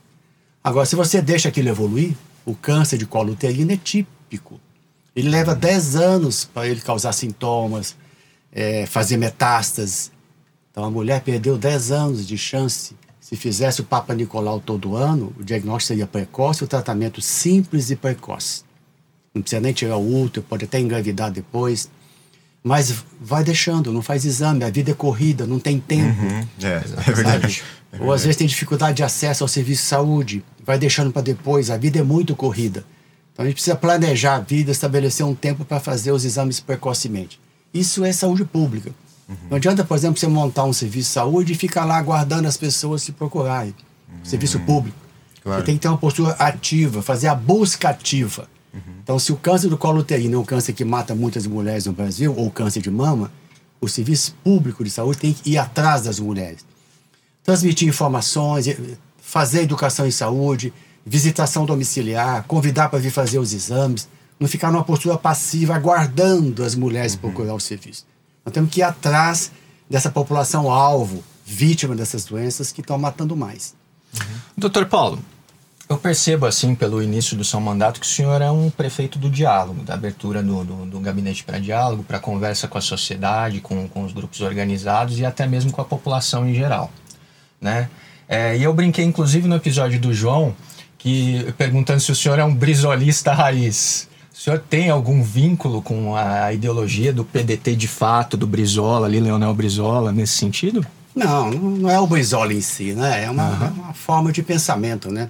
Agora, 0.63 0.87
se 0.87 0.95
você 0.95 1.21
deixa 1.21 1.49
aquilo 1.49 1.69
evoluir, 1.69 2.15
O 2.45 2.55
câncer 2.55 2.97
de 2.97 3.05
colo 3.05 3.33
uterino 3.33 3.73
é 3.73 3.77
típico. 3.77 4.61
Ele 5.17 5.29
leva 5.29 5.57
10 5.57 5.97
anos 5.97 6.45
para 6.45 6.69
ele 6.69 6.81
causar 6.81 7.13
sintomas, 7.13 7.97
é, 8.53 8.87
fazer 8.87 9.17
metástases. 9.17 10.13
Então 10.71 10.85
a 10.85 10.91
mulher 10.91 11.23
perdeu 11.23 11.59
10 11.59 11.91
anos 11.91 12.29
de 12.29 12.39
chance. 12.39 12.95
Se 13.27 13.35
fizesse 13.35 13.81
o 13.81 13.85
Papa 13.85 14.15
Nicolau 14.15 14.61
todo 14.61 14.95
ano, 14.95 15.35
o 15.37 15.43
diagnóstico 15.43 15.89
seria 15.89 16.07
precoce, 16.07 16.63
o 16.63 16.67
tratamento 16.69 17.21
simples 17.21 17.91
e 17.91 17.97
precoce. 17.97 18.63
Não 19.35 19.43
precisa 19.43 19.61
nem 19.61 19.73
tirar 19.73 19.97
o 19.97 20.23
útero, 20.23 20.47
pode 20.49 20.65
até 20.65 20.79
engravidar 20.79 21.33
depois. 21.33 21.91
Mas 22.63 23.03
vai 23.21 23.43
deixando, 23.43 23.93
não 23.93 24.01
faz 24.01 24.25
exame, 24.25 24.63
a 24.63 24.71
vida 24.71 24.93
é 24.93 24.95
corrida, 24.95 25.45
não 25.45 25.59
tem 25.59 25.81
tempo. 25.81 26.23
Uhum. 26.23 26.47
É, 26.63 26.85
é 27.09 27.13
verdade. 27.13 27.65
É 27.91 28.01
Ou 28.01 28.13
às 28.13 28.23
vezes 28.23 28.37
tem 28.37 28.47
dificuldade 28.47 28.99
de 28.99 29.03
acesso 29.03 29.43
ao 29.43 29.49
serviço 29.49 29.83
de 29.83 29.89
saúde, 29.89 30.45
vai 30.65 30.79
deixando 30.79 31.11
para 31.11 31.23
depois, 31.23 31.69
a 31.69 31.77
vida 31.77 31.99
é 31.99 32.05
muito 32.05 32.37
corrida. 32.37 32.85
Então 33.33 33.45
a 33.45 33.49
gente 33.49 33.57
precisa 33.57 33.75
planejar 33.75 34.37
a 34.37 34.41
vida, 34.41 34.71
estabelecer 34.71 35.27
um 35.27 35.35
tempo 35.35 35.65
para 35.65 35.81
fazer 35.81 36.13
os 36.13 36.25
exames 36.25 36.61
precocemente. 36.61 37.41
Isso 37.75 38.05
é 38.05 38.13
saúde 38.13 38.45
pública. 38.45 38.93
Uhum. 39.29 39.37
Não 39.51 39.57
adianta, 39.57 39.85
por 39.85 39.97
exemplo, 39.97 40.19
você 40.19 40.27
montar 40.27 40.65
um 40.65 40.73
serviço 40.73 41.09
de 41.09 41.15
saúde 41.15 41.53
e 41.53 41.57
ficar 41.57 41.85
lá 41.85 41.97
aguardando 41.97 42.47
as 42.47 42.57
pessoas 42.57 43.03
se 43.03 43.13
procurarem. 43.13 43.75
Uhum. 44.09 44.25
Serviço 44.25 44.61
público. 44.61 44.97
Claro. 45.43 45.61
Você 45.61 45.67
tem 45.67 45.75
que 45.77 45.83
ter 45.83 45.89
uma 45.89 45.99
postura 45.99 46.33
ativa, 46.33 47.03
fazer 47.03 47.29
a 47.29 47.35
busca 47.35 47.89
ativa. 47.89 48.49
Uhum. 48.73 48.81
Então, 49.03 49.19
se 49.19 49.33
o 49.33 49.37
câncer 49.37 49.69
do 49.69 49.79
colo 49.79 50.01
uterino 50.01 50.37
é 50.37 50.39
um 50.39 50.45
câncer 50.45 50.73
que 50.73 50.85
mata 50.85 51.15
muitas 51.15 51.47
mulheres 51.47 51.87
no 51.87 51.93
Brasil, 51.93 52.35
ou 52.37 52.51
câncer 52.51 52.81
de 52.81 52.91
mama, 52.91 53.31
o 53.81 53.89
serviço 53.89 54.35
público 54.43 54.83
de 54.83 54.91
saúde 54.91 55.19
tem 55.19 55.33
que 55.33 55.51
ir 55.51 55.59
atrás 55.59 56.03
das 56.03 56.19
mulheres. 56.19 56.65
Transmitir 57.43 57.89
informações, 57.89 58.67
fazer 59.21 59.63
educação 59.63 60.07
em 60.07 60.11
saúde, 60.11 60.73
visitação 61.05 61.65
domiciliar, 61.65 62.45
convidar 62.45 62.89
para 62.89 62.99
vir 62.99 63.11
fazer 63.11 63.39
os 63.39 63.53
exames, 63.53 64.09
não 64.39 64.49
ficar 64.49 64.73
numa 64.73 64.85
postura 64.85 65.17
passiva 65.17 65.75
aguardando 65.75 66.65
as 66.65 66.75
mulheres 66.75 67.15
uhum. 67.15 67.21
procurar 67.21 67.55
o 67.55 67.61
serviço. 67.61 68.05
Nós 68.47 68.53
temos 68.53 68.71
que 68.71 68.79
ir 68.79 68.85
atrás 68.85 69.51
dessa 69.91 70.09
população 70.09 70.71
alvo, 70.71 71.25
vítima 71.45 71.97
dessas 71.97 72.25
doenças 72.25 72.71
que 72.71 72.81
estão 72.81 72.97
matando 72.97 73.37
mais. 73.37 73.75
Uhum. 74.15 74.37
Doutor 74.57 74.87
Paulo, 74.87 75.19
eu 75.89 75.97
percebo, 75.99 76.47
assim, 76.47 76.75
pelo 76.75 77.03
início 77.03 77.37
do 77.37 77.45
seu 77.45 77.61
mandato, 77.61 78.01
que 78.01 78.07
o 78.07 78.09
senhor 78.09 78.41
é 78.41 78.51
um 78.51 78.71
prefeito 78.71 79.19
do 79.19 79.29
diálogo, 79.29 79.83
da 79.83 79.95
abertura 79.95 80.45
do, 80.45 80.65
do, 80.65 80.87
do 80.87 81.01
gabinete 81.01 81.43
para 81.43 81.59
diálogo, 81.59 82.05
para 82.05 82.21
conversa 82.21 82.69
com 82.69 82.79
a 82.79 82.81
sociedade, 82.81 83.61
com, 83.61 83.89
com 83.89 84.05
os 84.05 84.13
grupos 84.13 84.41
organizados 84.41 85.19
e 85.19 85.27
até 85.27 85.45
mesmo 85.45 85.73
com 85.73 85.81
a 85.81 85.85
população 85.85 86.49
em 86.49 86.55
geral, 86.55 86.91
né? 87.61 87.91
É, 88.29 88.57
e 88.57 88.63
eu 88.63 88.75
brinquei, 88.75 89.05
inclusive, 89.05 89.47
no 89.47 89.57
episódio 89.57 90.01
do 90.01 90.13
João, 90.13 90.55
que 90.99 91.53
perguntando 91.57 92.01
se 92.01 92.11
o 92.11 92.17
senhor 92.17 92.39
é 92.39 92.45
um 92.45 92.55
brisolista 92.55 93.33
raiz. 93.33 94.09
O 94.47 94.49
senhor 94.49 94.63
tem 94.71 94.91
algum 94.91 95.25
vínculo 95.25 95.83
com 95.83 96.15
a 96.15 96.53
ideologia 96.53 97.13
do 97.13 97.25
PDT 97.25 97.75
de 97.75 97.89
fato, 97.89 98.37
do 98.37 98.47
Brizola, 98.47 99.05
ali, 99.05 99.19
Leonel 99.19 99.53
Brizola, 99.53 100.13
nesse 100.13 100.35
sentido? 100.35 100.87
Não, 101.13 101.51
não 101.51 101.91
é 101.91 101.99
o 101.99 102.07
Brizola 102.07 102.55
em 102.55 102.61
si, 102.61 102.93
né? 102.93 103.25
É 103.25 103.29
uma, 103.29 103.49
uhum. 103.49 103.83
uma 103.83 103.93
forma 103.93 104.31
de 104.31 104.45
pensamento, 104.45 105.11
né? 105.11 105.29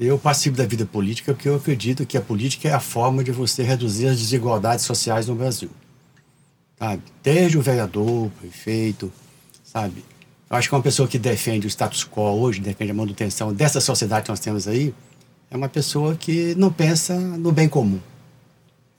Eu 0.00 0.18
participo 0.18 0.56
da 0.56 0.64
vida 0.64 0.86
política 0.86 1.34
porque 1.34 1.46
eu 1.46 1.56
acredito 1.56 2.06
que 2.06 2.16
a 2.16 2.22
política 2.22 2.70
é 2.70 2.72
a 2.72 2.80
forma 2.80 3.22
de 3.22 3.30
você 3.32 3.62
reduzir 3.62 4.06
as 4.06 4.16
desigualdades 4.16 4.86
sociais 4.86 5.26
no 5.26 5.34
Brasil. 5.34 5.68
Sabe? 6.78 7.02
Desde 7.22 7.58
o 7.58 7.60
vereador, 7.60 8.28
o 8.28 8.32
prefeito, 8.40 9.12
sabe? 9.62 10.02
Eu 10.48 10.56
acho 10.56 10.70
que 10.70 10.74
uma 10.74 10.82
pessoa 10.82 11.06
que 11.06 11.18
defende 11.18 11.66
o 11.66 11.68
status 11.68 12.02
quo 12.02 12.22
hoje, 12.22 12.62
defende 12.62 12.92
a 12.92 12.94
manutenção 12.94 13.52
dessa 13.52 13.78
sociedade 13.78 14.22
que 14.22 14.30
nós 14.30 14.40
temos 14.40 14.66
aí, 14.66 14.94
é 15.50 15.56
uma 15.56 15.68
pessoa 15.68 16.16
que 16.16 16.54
não 16.54 16.72
pensa 16.72 17.14
no 17.14 17.52
bem 17.52 17.68
comum. 17.68 18.00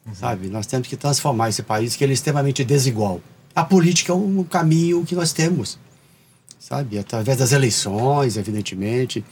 Uhum. 0.09 0.15
Sabe? 0.15 0.49
Nós 0.49 0.65
temos 0.65 0.87
que 0.87 0.97
transformar 0.97 1.49
esse 1.49 1.63
país 1.63 1.95
que 1.95 2.03
ele 2.03 2.13
é 2.13 2.15
extremamente 2.15 2.63
desigual. 2.63 3.21
A 3.55 3.63
política 3.63 4.11
é 4.11 4.15
um 4.15 4.43
caminho 4.43 5.05
que 5.05 5.15
nós 5.15 5.31
temos. 5.31 5.77
Sabe? 6.59 6.99
Através 6.99 7.37
das 7.37 7.51
eleições, 7.51 8.37
evidentemente, 8.37 9.23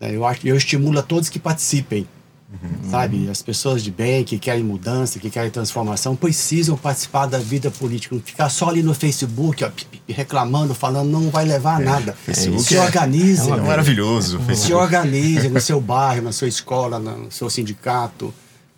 é, 0.00 0.14
eu, 0.14 0.24
acho, 0.24 0.46
eu 0.46 0.56
estimulo 0.56 0.98
a 0.98 1.02
todos 1.02 1.28
que 1.28 1.38
participem. 1.38 2.06
Uhum. 2.52 2.90
Sabe? 2.90 3.28
As 3.28 3.42
pessoas 3.42 3.82
de 3.82 3.90
bem, 3.90 4.22
que 4.22 4.38
querem 4.38 4.62
mudança, 4.62 5.18
que 5.18 5.28
querem 5.28 5.50
transformação, 5.50 6.14
precisam 6.14 6.76
participar 6.76 7.26
da 7.26 7.38
vida 7.38 7.70
política. 7.70 8.14
Não 8.14 8.22
ficar 8.22 8.48
só 8.48 8.68
ali 8.68 8.82
no 8.82 8.94
Facebook, 8.94 9.64
ó, 9.64 9.70
reclamando, 10.08 10.74
falando, 10.74 11.10
não 11.10 11.30
vai 11.30 11.44
levar 11.44 11.78
a 11.78 11.82
é, 11.82 11.84
nada. 11.84 12.16
É, 12.28 12.32
se 12.32 12.76
organize. 12.76 13.50
É, 13.50 13.54
é 13.54 13.60
maravilhoso. 13.60 14.40
Se 14.54 14.72
organize 14.72 15.48
no 15.48 15.60
seu 15.60 15.80
bairro, 15.80 16.22
na 16.22 16.32
sua 16.32 16.48
escola, 16.48 16.98
no 16.98 17.30
seu 17.30 17.50
sindicato. 17.50 18.32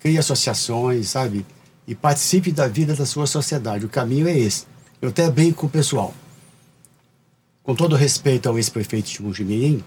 Crie 0.06 0.18
associações, 0.18 1.08
sabe? 1.08 1.44
E 1.84 1.92
participe 1.92 2.52
da 2.52 2.68
vida 2.68 2.94
da 2.94 3.04
sua 3.04 3.26
sociedade. 3.26 3.84
O 3.84 3.88
caminho 3.88 4.28
é 4.28 4.38
esse. 4.38 4.64
Eu 5.02 5.08
até 5.08 5.28
brinco 5.28 5.62
com 5.62 5.66
o 5.66 5.68
pessoal. 5.68 6.14
Com 7.60 7.74
todo 7.74 7.96
respeito 7.96 8.48
ao 8.48 8.56
ex-prefeito 8.56 9.10
de 9.10 9.20
Mujimirim, 9.20 9.82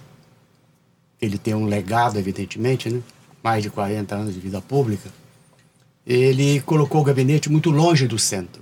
ele 1.22 1.38
tem 1.38 1.56
um 1.56 1.64
legado, 1.64 2.20
evidentemente, 2.20 2.90
né? 2.90 3.02
mais 3.42 3.64
de 3.64 3.70
40 3.70 4.14
anos 4.14 4.34
de 4.34 4.42
vida 4.42 4.60
pública, 4.60 5.10
ele 6.06 6.60
colocou 6.64 7.00
o 7.00 7.06
gabinete 7.06 7.50
muito 7.50 7.70
longe 7.70 8.06
do 8.06 8.20
centro. 8.20 8.62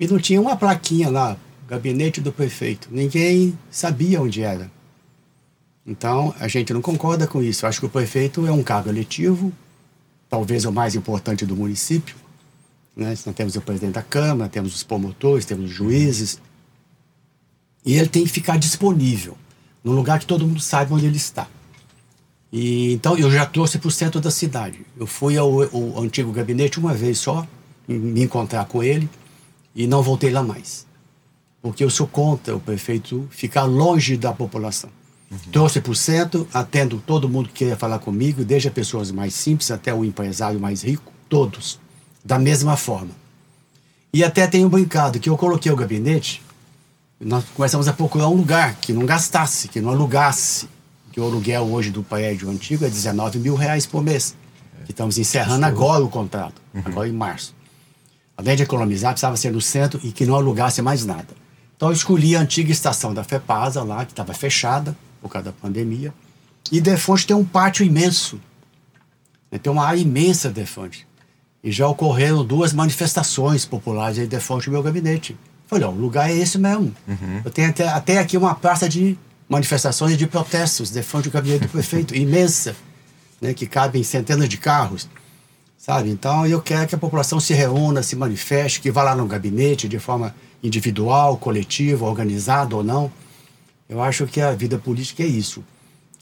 E 0.00 0.08
não 0.08 0.18
tinha 0.18 0.40
uma 0.40 0.56
plaquinha 0.56 1.08
lá, 1.08 1.36
gabinete 1.68 2.20
do 2.20 2.32
prefeito. 2.32 2.88
Ninguém 2.90 3.56
sabia 3.70 4.20
onde 4.20 4.42
era. 4.42 4.68
Então, 5.86 6.34
a 6.40 6.48
gente 6.48 6.72
não 6.72 6.82
concorda 6.82 7.24
com 7.24 7.40
isso. 7.40 7.64
Eu 7.64 7.68
acho 7.68 7.78
que 7.78 7.86
o 7.86 7.88
prefeito 7.88 8.44
é 8.48 8.50
um 8.50 8.64
cargo 8.64 8.88
eletivo, 8.88 9.52
talvez 10.36 10.66
o 10.66 10.72
mais 10.72 10.94
importante 10.94 11.46
do 11.46 11.56
município. 11.56 12.14
Né? 12.94 13.16
Nós 13.24 13.34
temos 13.34 13.56
o 13.56 13.60
presidente 13.62 13.94
da 13.94 14.02
Câmara, 14.02 14.50
temos 14.50 14.74
os 14.74 14.82
promotores, 14.82 15.46
temos 15.46 15.70
os 15.70 15.70
juízes. 15.70 16.38
E 17.86 17.94
ele 17.94 18.06
tem 18.06 18.22
que 18.22 18.28
ficar 18.28 18.58
disponível, 18.58 19.34
num 19.82 19.92
lugar 19.92 20.18
que 20.18 20.26
todo 20.26 20.46
mundo 20.46 20.60
saiba 20.60 20.94
onde 20.94 21.06
ele 21.06 21.16
está. 21.16 21.48
E, 22.52 22.92
então 22.92 23.16
eu 23.16 23.30
já 23.30 23.46
trouxe 23.46 23.78
para 23.78 23.88
o 23.88 23.90
centro 23.90 24.20
da 24.20 24.30
cidade. 24.30 24.84
Eu 24.98 25.06
fui 25.06 25.38
ao, 25.38 25.62
ao, 25.62 26.02
antigo 26.02 26.30
gabinete 26.32 26.78
uma 26.78 26.92
vez 26.92 27.18
só, 27.18 27.46
me 27.88 28.22
encontrar 28.22 28.66
com 28.66 28.82
ele, 28.82 29.08
e 29.74 29.86
não 29.86 30.02
voltei 30.02 30.30
lá 30.30 30.42
mais. 30.42 30.86
Porque 31.62 31.82
eu 31.82 31.88
sou 31.88 32.06
contra 32.06 32.54
o 32.54 32.60
prefeito 32.60 33.26
ficar 33.30 33.64
longe 33.64 34.18
da 34.18 34.34
população. 34.34 34.90
Uhum. 35.30 35.38
Trouxe 35.50 35.80
para 35.80 35.92
o 35.92 35.94
centro, 35.94 36.46
atendo 36.54 37.02
todo 37.04 37.28
mundo 37.28 37.48
que 37.48 37.54
queria 37.54 37.76
falar 37.76 37.98
comigo, 37.98 38.44
desde 38.44 38.68
as 38.68 38.74
pessoas 38.74 39.10
mais 39.10 39.34
simples 39.34 39.70
até 39.70 39.92
o 39.92 40.04
empresário 40.04 40.60
mais 40.60 40.82
rico, 40.82 41.12
todos, 41.28 41.80
da 42.24 42.38
mesma 42.38 42.76
forma. 42.76 43.10
E 44.12 44.22
até 44.22 44.46
tenho 44.46 44.68
brincado 44.68 45.18
que 45.18 45.28
eu 45.28 45.36
coloquei 45.36 45.70
o 45.70 45.76
gabinete, 45.76 46.42
nós 47.20 47.44
começamos 47.54 47.88
a 47.88 47.92
procurar 47.92 48.28
um 48.28 48.34
lugar 48.34 48.76
que 48.76 48.92
não 48.92 49.04
gastasse, 49.04 49.68
que 49.68 49.80
não 49.80 49.90
alugasse 49.90 50.68
que 51.10 51.20
o 51.20 51.24
aluguel 51.24 51.64
hoje 51.64 51.90
do 51.90 52.02
prédio 52.02 52.50
antigo 52.50 52.84
é 52.84 52.88
19 52.88 53.38
mil 53.38 53.54
reais 53.54 53.86
por 53.86 54.02
mês. 54.02 54.36
Que 54.84 54.92
estamos 54.92 55.18
encerrando 55.18 55.64
agora 55.64 56.04
o 56.04 56.08
contrato, 56.08 56.60
uhum. 56.72 56.82
agora 56.84 57.08
em 57.08 57.12
março. 57.12 57.54
Além 58.36 58.54
de 58.54 58.62
economizar, 58.62 59.12
precisava 59.12 59.36
ser 59.36 59.50
no 59.50 59.60
centro 59.60 59.98
e 60.04 60.12
que 60.12 60.26
não 60.26 60.34
alugasse 60.34 60.80
mais 60.82 61.04
nada. 61.04 61.28
Então 61.74 61.88
eu 61.88 61.94
escolhi 61.94 62.36
a 62.36 62.40
antiga 62.40 62.70
estação 62.70 63.12
da 63.12 63.24
FEPASA 63.24 63.82
lá, 63.82 64.04
que 64.04 64.12
estava 64.12 64.32
fechada 64.34 64.96
por 65.26 65.32
causa 65.32 65.46
da 65.46 65.52
pandemia. 65.52 66.12
E 66.70 66.80
Defante 66.80 67.26
tem 67.26 67.36
um 67.36 67.44
pátio 67.44 67.84
imenso. 67.84 68.40
Né? 69.50 69.58
Tem 69.58 69.72
uma 69.72 69.86
área 69.86 70.00
imensa 70.00 70.50
Defante. 70.50 71.06
E 71.62 71.70
já 71.70 71.86
ocorreram 71.88 72.44
duas 72.44 72.72
manifestações 72.72 73.64
populares 73.64 74.18
em 74.18 74.26
Defante 74.26 74.68
no 74.68 74.74
meu 74.74 74.82
gabinete. 74.82 75.36
Falei, 75.66 75.84
ó, 75.84 75.90
o 75.90 75.94
lugar 75.94 76.30
é 76.30 76.34
esse 76.34 76.58
mesmo. 76.58 76.94
Uhum. 77.06 77.42
Eu 77.44 77.50
tenho 77.50 77.68
até, 77.68 77.88
até 77.88 78.18
aqui 78.18 78.36
uma 78.36 78.54
praça 78.54 78.88
de 78.88 79.18
manifestações 79.48 80.16
de 80.16 80.26
protestos 80.26 80.90
de 80.90 81.02
frente 81.02 81.26
ao 81.26 81.32
gabinete 81.32 81.62
do 81.62 81.68
prefeito, 81.68 82.14
imensa, 82.16 82.74
né, 83.40 83.52
que 83.52 83.66
cabem 83.66 84.02
centenas 84.02 84.48
de 84.48 84.56
carros, 84.56 85.08
sabe? 85.76 86.10
Então 86.10 86.46
eu 86.46 86.60
quero 86.60 86.86
que 86.86 86.94
a 86.94 86.98
população 86.98 87.38
se 87.38 87.52
reúna, 87.52 88.02
se 88.02 88.16
manifeste, 88.16 88.80
que 88.80 88.90
vá 88.90 89.02
lá 89.02 89.14
no 89.14 89.26
gabinete 89.26 89.88
de 89.88 89.98
forma 89.98 90.34
individual, 90.62 91.36
coletiva, 91.36 92.06
organizada 92.06 92.74
ou 92.76 92.82
não. 92.82 93.10
Eu 93.88 94.02
acho 94.02 94.26
que 94.26 94.40
a 94.40 94.52
vida 94.52 94.78
política 94.78 95.22
é 95.22 95.26
isso. 95.26 95.62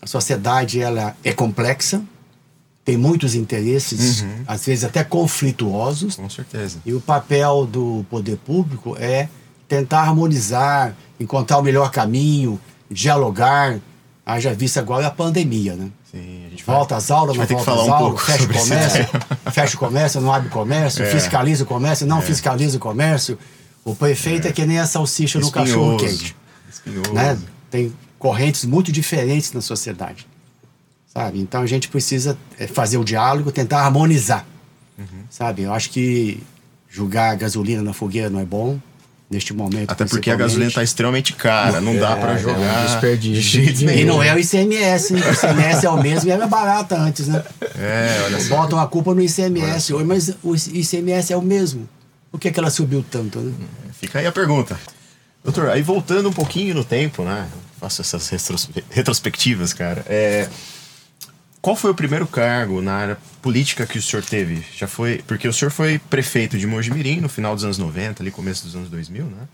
A 0.00 0.06
sociedade 0.06 0.80
ela 0.80 1.16
é 1.25 1.33
complexa, 1.33 2.02
tem 2.85 2.97
muitos 2.97 3.35
interesses, 3.35 4.21
uhum. 4.21 4.44
às 4.47 4.66
vezes 4.66 4.85
até 4.85 5.02
conflituosos. 5.02 6.16
Com 6.16 6.28
certeza. 6.28 6.78
E 6.85 6.92
o 6.92 7.00
papel 7.00 7.66
do 7.66 8.04
poder 8.11 8.37
público 8.37 8.94
é 8.99 9.28
tentar 9.66 10.00
harmonizar, 10.00 10.94
encontrar 11.18 11.59
o 11.59 11.62
melhor 11.62 11.90
caminho, 11.90 12.61
dialogar. 12.90 13.80
Haja 14.26 14.54
vista 14.54 14.80
agora 14.80 15.06
a 15.06 15.11
pandemia, 15.11 15.75
né? 15.75 15.90
Sim, 16.11 16.47
a 16.47 16.50
gente 16.50 16.64
volta 16.64 16.97
às 16.97 17.11
aulas, 17.11 17.37
não 17.37 17.47
volta 17.47 17.73
às 17.73 17.78
um 17.78 17.92
aulas, 17.92 18.21
fecha 18.23 18.44
o 18.44 18.52
comércio, 18.52 19.09
fecha 19.52 19.76
o 19.76 19.78
comércio, 19.78 20.21
não 20.21 20.33
abre 20.33 20.49
o 20.49 20.50
comércio, 20.50 21.02
é. 21.02 21.06
fiscaliza 21.06 21.64
o 21.64 21.66
comércio, 21.66 22.06
não 22.06 22.18
é. 22.18 22.23
fiscaliza 22.23 22.76
o 22.76 22.80
comércio. 22.80 23.38
O 23.85 23.94
prefeito 23.94 24.47
é, 24.47 24.50
é 24.50 24.52
que 24.52 24.64
nem 24.64 24.78
a 24.78 24.87
salsicha 24.87 25.38
no 25.38 25.50
cachorro 25.50 25.97
quente. 25.99 26.37
Né? 27.12 27.38
Tem 27.75 27.93
correntes 28.21 28.64
muito 28.64 28.93
diferentes 28.93 29.52
na 29.52 29.61
sociedade. 29.61 30.28
sabe? 31.12 31.40
Então 31.40 31.61
a 31.61 31.66
gente 31.66 31.88
precisa 31.88 32.38
é, 32.57 32.69
fazer 32.69 32.99
o 32.99 33.04
diálogo, 33.04 33.50
tentar 33.50 33.81
harmonizar, 33.81 34.47
sabe? 35.28 35.62
Eu 35.62 35.75
acho 35.75 35.90
que 35.90 36.40
jogar 36.88 37.35
gasolina 37.35 37.83
na 37.83 37.93
fogueira 37.93 38.31
não 38.31 38.38
é 38.38 38.45
bom 38.45 38.78
neste 39.28 39.52
momento. 39.52 39.90
Até 39.90 40.04
porque 40.04 40.31
a 40.31 40.37
gasolina 40.37 40.69
está 40.69 40.85
extremamente 40.85 41.33
cara, 41.33 41.81
não 41.81 41.97
dá 41.97 42.14
para 42.14 42.35
é 42.35 42.37
um 42.37 42.38
jogar. 42.38 42.87
desperdício 42.87 43.35
de 43.35 43.40
jeito 43.40 43.85
nenhum. 43.85 43.99
E 43.99 44.04
não 44.04 44.23
é 44.23 44.33
o 44.33 44.38
ICMS, 44.38 45.16
hein? 45.16 45.21
O 45.21 45.33
ICMS 45.33 45.85
é 45.85 45.90
o 45.90 46.00
mesmo 46.00 46.28
e 46.28 46.33
era 46.33 46.47
barata 46.47 46.97
antes, 46.97 47.26
né? 47.26 47.43
É, 47.76 48.23
olha 48.26 48.40
só. 48.40 48.57
Botam 48.57 48.78
a 48.78 48.87
culpa 48.87 49.12
no 49.12 49.21
ICMS 49.21 49.93
hoje, 49.93 50.04
mas 50.04 50.37
o 50.45 50.54
ICMS 50.54 51.33
é 51.33 51.37
o 51.37 51.43
mesmo. 51.43 51.88
Por 52.31 52.38
que, 52.38 52.52
que 52.52 52.61
ela 52.61 52.71
subiu 52.71 53.04
tanto, 53.11 53.40
né? 53.40 53.52
Fica 54.00 54.21
aí 54.21 54.26
a 54.28 54.33
pergunta. 54.33 54.78
Doutor, 55.43 55.71
aí 55.71 55.83
voltando 55.83 56.28
um 56.28 56.33
pouquinho 56.33 56.73
no 56.73 56.85
tempo, 56.85 57.25
né? 57.25 57.49
Faço 57.85 58.00
essas 58.00 58.29
retrospe- 58.31 58.83
retrospectivas, 58.91 59.75
cara. 59.75 60.03
É, 60.09 60.49
Qual 61.61 61.76
foi 61.76 61.91
o 61.91 61.95
primeiro 61.95 62.26
cargo 62.26 62.81
na 62.81 62.95
área 62.95 63.19
política 63.43 63.85
que 63.87 63.99
o 63.99 64.03
senhor 64.03 64.25
teve? 64.25 64.64
Já 64.75 64.87
foi. 64.87 65.23
Porque 65.26 65.47
o 65.47 65.53
senhor 65.53 65.71
foi 65.71 65.99
prefeito 65.99 66.57
de 66.59 66.67
Mojimirim 66.67 67.21
no 67.21 67.29
final 67.29 67.55
dos 67.55 67.62
anos 67.62 67.76
90, 67.76 68.23
ali 68.23 68.31
começo 68.31 68.64
dos 68.64 68.75
anos 68.75 68.88
2000, 68.88 69.26
né? 69.26 69.49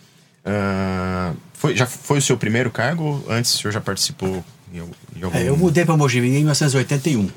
Ah, 0.44 1.32
foi, 1.54 1.76
já 1.76 1.86
foi 1.86 2.18
o 2.18 2.22
seu 2.22 2.36
primeiro 2.36 2.70
cargo 2.70 3.22
antes 3.28 3.52
o 3.54 3.58
senhor 3.58 3.72
já 3.72 3.80
participou 3.80 4.44
em, 4.72 4.78
em 5.18 5.22
algum. 5.24 5.36
É, 5.36 5.48
eu 5.48 5.56
mudei 5.56 5.84
para 5.84 5.96
Mojimirim 5.96 6.34
em 6.36 6.38
1981. 6.40 7.30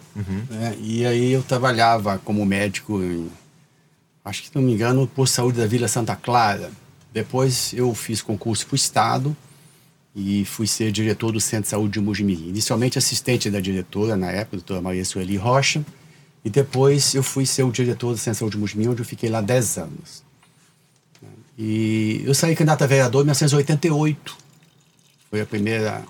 né? 0.50 0.76
E 0.80 1.06
aí 1.08 1.32
eu 1.32 1.42
trabalhava 1.42 2.20
como 2.24 2.46
médico 2.46 3.02
em, 3.02 3.30
acho 4.24 4.44
que 4.44 4.50
não 4.56 4.62
me 4.62 4.74
engano, 4.74 5.08
por 5.08 5.28
saúde 5.28 5.58
da 5.60 5.66
Vila 5.66 5.88
Santa 5.88 6.16
Clara. 6.16 6.70
Depois 7.12 7.74
eu 7.74 7.94
fiz 7.96 8.22
concurso 8.22 8.66
para 8.68 8.74
o 8.74 8.76
Estado 8.76 9.36
e 10.16 10.46
fui 10.46 10.68
ser 10.68 10.92
diretor 10.92 11.32
do 11.32 11.42
Centro 11.42 11.64
de 11.64 11.70
Saúde 11.70 11.94
de 11.94 12.00
Mojimirim. 12.00 12.50
Inicialmente 12.50 12.98
assistente 12.98 13.50
da 13.50 13.60
diretora, 13.60 14.16
na 14.16 14.32
época, 14.32 14.58
doutora 14.58 14.82
Maria 14.82 15.04
Sueli 15.04 15.38
Rocha. 15.38 15.84
E 16.46 16.50
depois 16.50 17.16
eu 17.16 17.24
fui 17.24 17.46
ser 17.46 17.64
o 17.64 17.72
diretor 17.72 18.12
do 18.12 18.18
Centro 18.18 18.34
de 18.34 18.40
Saúde 18.40 18.56
de 18.56 18.60
Mojimirim, 18.60 18.90
onde 18.92 19.02
eu 19.02 19.06
fiquei 19.06 19.30
lá 19.30 19.42
10 19.42 19.78
anos. 19.78 20.24
E 21.58 22.22
eu 22.26 22.34
saí 22.34 22.56
candidato 22.56 22.84
a 22.84 22.88
vereador 22.88 23.22
em 23.22 23.26
1988. 23.26 24.38
Foi 25.30 25.42
a 25.42 25.46
primeira 25.46 26.04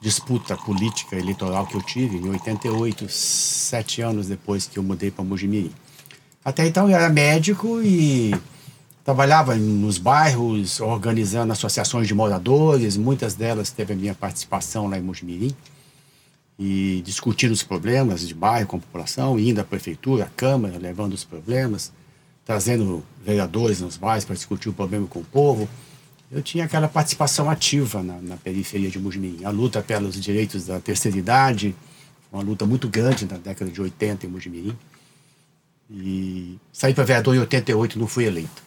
disputa 0.00 0.56
política 0.56 1.16
eleitoral 1.16 1.66
que 1.66 1.76
eu 1.76 1.82
tive 1.82 2.16
em 2.16 2.28
88, 2.28 3.08
sete 3.08 4.02
anos 4.02 4.26
depois 4.26 4.66
que 4.66 4.78
eu 4.78 4.82
mudei 4.82 5.10
para 5.10 5.24
Mojimirim. 5.24 5.72
Até 6.44 6.66
então 6.66 6.88
eu 6.88 6.96
era 6.96 7.08
médico 7.08 7.80
e 7.82 8.34
trabalhava 9.06 9.54
nos 9.54 9.98
bairros, 9.98 10.80
organizando 10.80 11.52
associações 11.52 12.08
de 12.08 12.14
moradores, 12.14 12.96
muitas 12.96 13.34
delas 13.34 13.70
teve 13.70 13.92
a 13.92 13.96
minha 13.96 14.16
participação 14.16 14.88
lá 14.88 14.98
em 14.98 15.00
Mojimirim, 15.00 15.54
e 16.58 17.02
discutindo 17.04 17.52
os 17.52 17.62
problemas 17.62 18.26
de 18.26 18.34
bairro 18.34 18.66
com 18.66 18.78
a 18.78 18.80
população, 18.80 19.38
indo 19.38 19.60
à 19.60 19.64
prefeitura, 19.64 20.24
à 20.24 20.28
Câmara, 20.28 20.76
levando 20.76 21.12
os 21.12 21.22
problemas, 21.22 21.92
trazendo 22.44 23.04
vereadores 23.24 23.80
nos 23.80 23.96
bairros 23.96 24.24
para 24.24 24.34
discutir 24.34 24.70
o 24.70 24.72
problema 24.72 25.06
com 25.06 25.20
o 25.20 25.24
povo. 25.24 25.68
Eu 26.28 26.42
tinha 26.42 26.64
aquela 26.64 26.88
participação 26.88 27.48
ativa 27.48 28.02
na, 28.02 28.20
na 28.20 28.36
periferia 28.36 28.90
de 28.90 28.98
Mojimirim. 28.98 29.44
A 29.44 29.50
luta 29.50 29.80
pelos 29.82 30.20
direitos 30.20 30.66
da 30.66 30.80
terceira 30.80 31.16
idade, 31.16 31.76
uma 32.32 32.42
luta 32.42 32.66
muito 32.66 32.88
grande 32.88 33.24
na 33.24 33.36
década 33.36 33.70
de 33.70 33.80
80 33.80 34.26
em 34.26 34.28
Mojimirim. 34.28 34.76
E 35.88 36.58
saí 36.72 36.92
para 36.92 37.04
vereador 37.04 37.36
em 37.36 37.38
88 37.38 38.00
não 38.00 38.08
fui 38.08 38.24
eleito. 38.24 38.65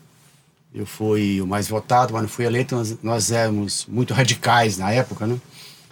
Eu 0.73 0.85
fui 0.85 1.41
o 1.41 1.47
mais 1.47 1.67
votado, 1.67 2.13
mas 2.13 2.21
não 2.21 2.29
fui 2.29 2.45
eleito. 2.45 2.75
Nós, 2.75 2.97
nós 3.01 3.31
éramos 3.31 3.85
muito 3.87 4.13
radicais 4.13 4.77
na 4.77 4.91
época, 4.91 5.25
né? 5.25 5.39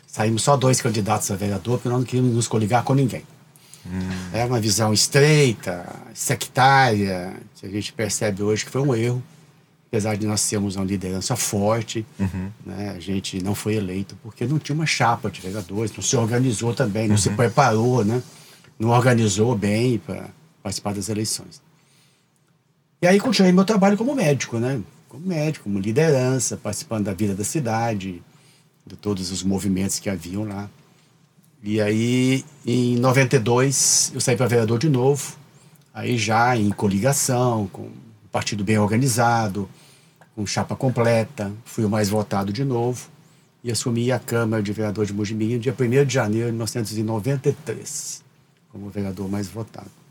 Saímos 0.05 0.43
só 0.43 0.55
dois 0.55 0.79
candidatos 0.81 1.29
a 1.31 1.35
vereador, 1.35 1.77
porque 1.77 1.89
nós 1.89 1.97
não 1.99 2.05
queríamos 2.05 2.33
nos 2.33 2.47
coligar 2.47 2.83
com 2.83 2.93
ninguém. 2.93 3.23
É 4.33 4.43
uma 4.45 4.59
visão 4.59 4.93
estreita, 4.93 5.85
sectária, 6.13 7.33
que 7.55 7.65
a 7.65 7.69
gente 7.69 7.93
percebe 7.93 8.43
hoje 8.43 8.65
que 8.65 8.71
foi 8.71 8.81
um 8.81 8.93
erro. 8.95 9.23
Apesar 9.87 10.17
de 10.17 10.27
nós 10.27 10.41
sermos 10.41 10.75
uma 10.75 10.83
liderança 10.83 11.35
forte, 11.37 12.05
né, 12.65 12.93
a 12.95 12.99
gente 12.99 13.41
não 13.41 13.55
foi 13.55 13.75
eleito 13.75 14.17
porque 14.21 14.45
não 14.45 14.59
tinha 14.59 14.75
uma 14.75 14.85
chapa 14.85 15.31
de 15.31 15.39
vereadores, 15.39 15.95
não 15.95 16.03
se 16.03 16.17
organizou 16.17 16.73
também, 16.73 17.07
não 17.07 17.15
se 17.17 17.29
preparou, 17.29 18.03
né, 18.03 18.21
não 18.77 18.89
organizou 18.89 19.55
bem 19.55 19.97
para 19.97 20.25
participar 20.61 20.93
das 20.93 21.07
eleições. 21.07 21.61
E 22.99 23.05
aí 23.05 23.19
continuei 23.19 23.51
meu 23.51 23.63
trabalho 23.63 23.95
como 23.95 24.15
médico, 24.15 24.57
né? 24.57 24.81
Como 25.07 25.25
médico, 25.25 25.65
como 25.65 25.77
liderança, 25.77 26.57
participando 26.57 27.05
da 27.05 27.13
vida 27.13 27.35
da 27.35 27.43
cidade, 27.43 28.23
de 28.85 28.95
todos 28.95 29.31
os 29.31 29.43
movimentos 29.43 29.99
que 29.99 30.09
haviam 30.09 30.43
lá. 30.45 30.67
E 31.61 31.79
aí, 31.79 32.43
em 32.65 32.97
92, 32.97 34.11
eu 34.15 34.19
saí 34.21 34.35
para 34.35 34.47
vereador 34.47 34.79
de 34.79 34.89
novo, 34.89 35.35
aí 35.93 36.17
já 36.17 36.57
em 36.57 36.69
coligação, 36.71 37.67
com 37.67 37.83
um 37.83 37.91
partido 38.31 38.63
bem 38.63 38.79
organizado, 38.79 39.69
com 40.35 40.45
chapa 40.45 40.75
completa, 40.75 41.51
fui 41.65 41.85
o 41.85 41.89
mais 41.89 42.09
votado 42.09 42.51
de 42.51 42.63
novo 42.63 43.09
e 43.63 43.71
assumi 43.71 44.11
a 44.11 44.17
Câmara 44.17 44.63
de 44.63 44.71
Vereador 44.71 45.05
de 45.05 45.13
Mojimirim 45.13 45.59
dia 45.59 45.75
1 45.77 46.05
de 46.05 46.13
janeiro 46.13 46.47
de 46.47 46.53
1993, 46.53 48.23
como 48.71 48.89
vereador 48.89 49.29
mais 49.29 49.47
votado. 49.47 50.06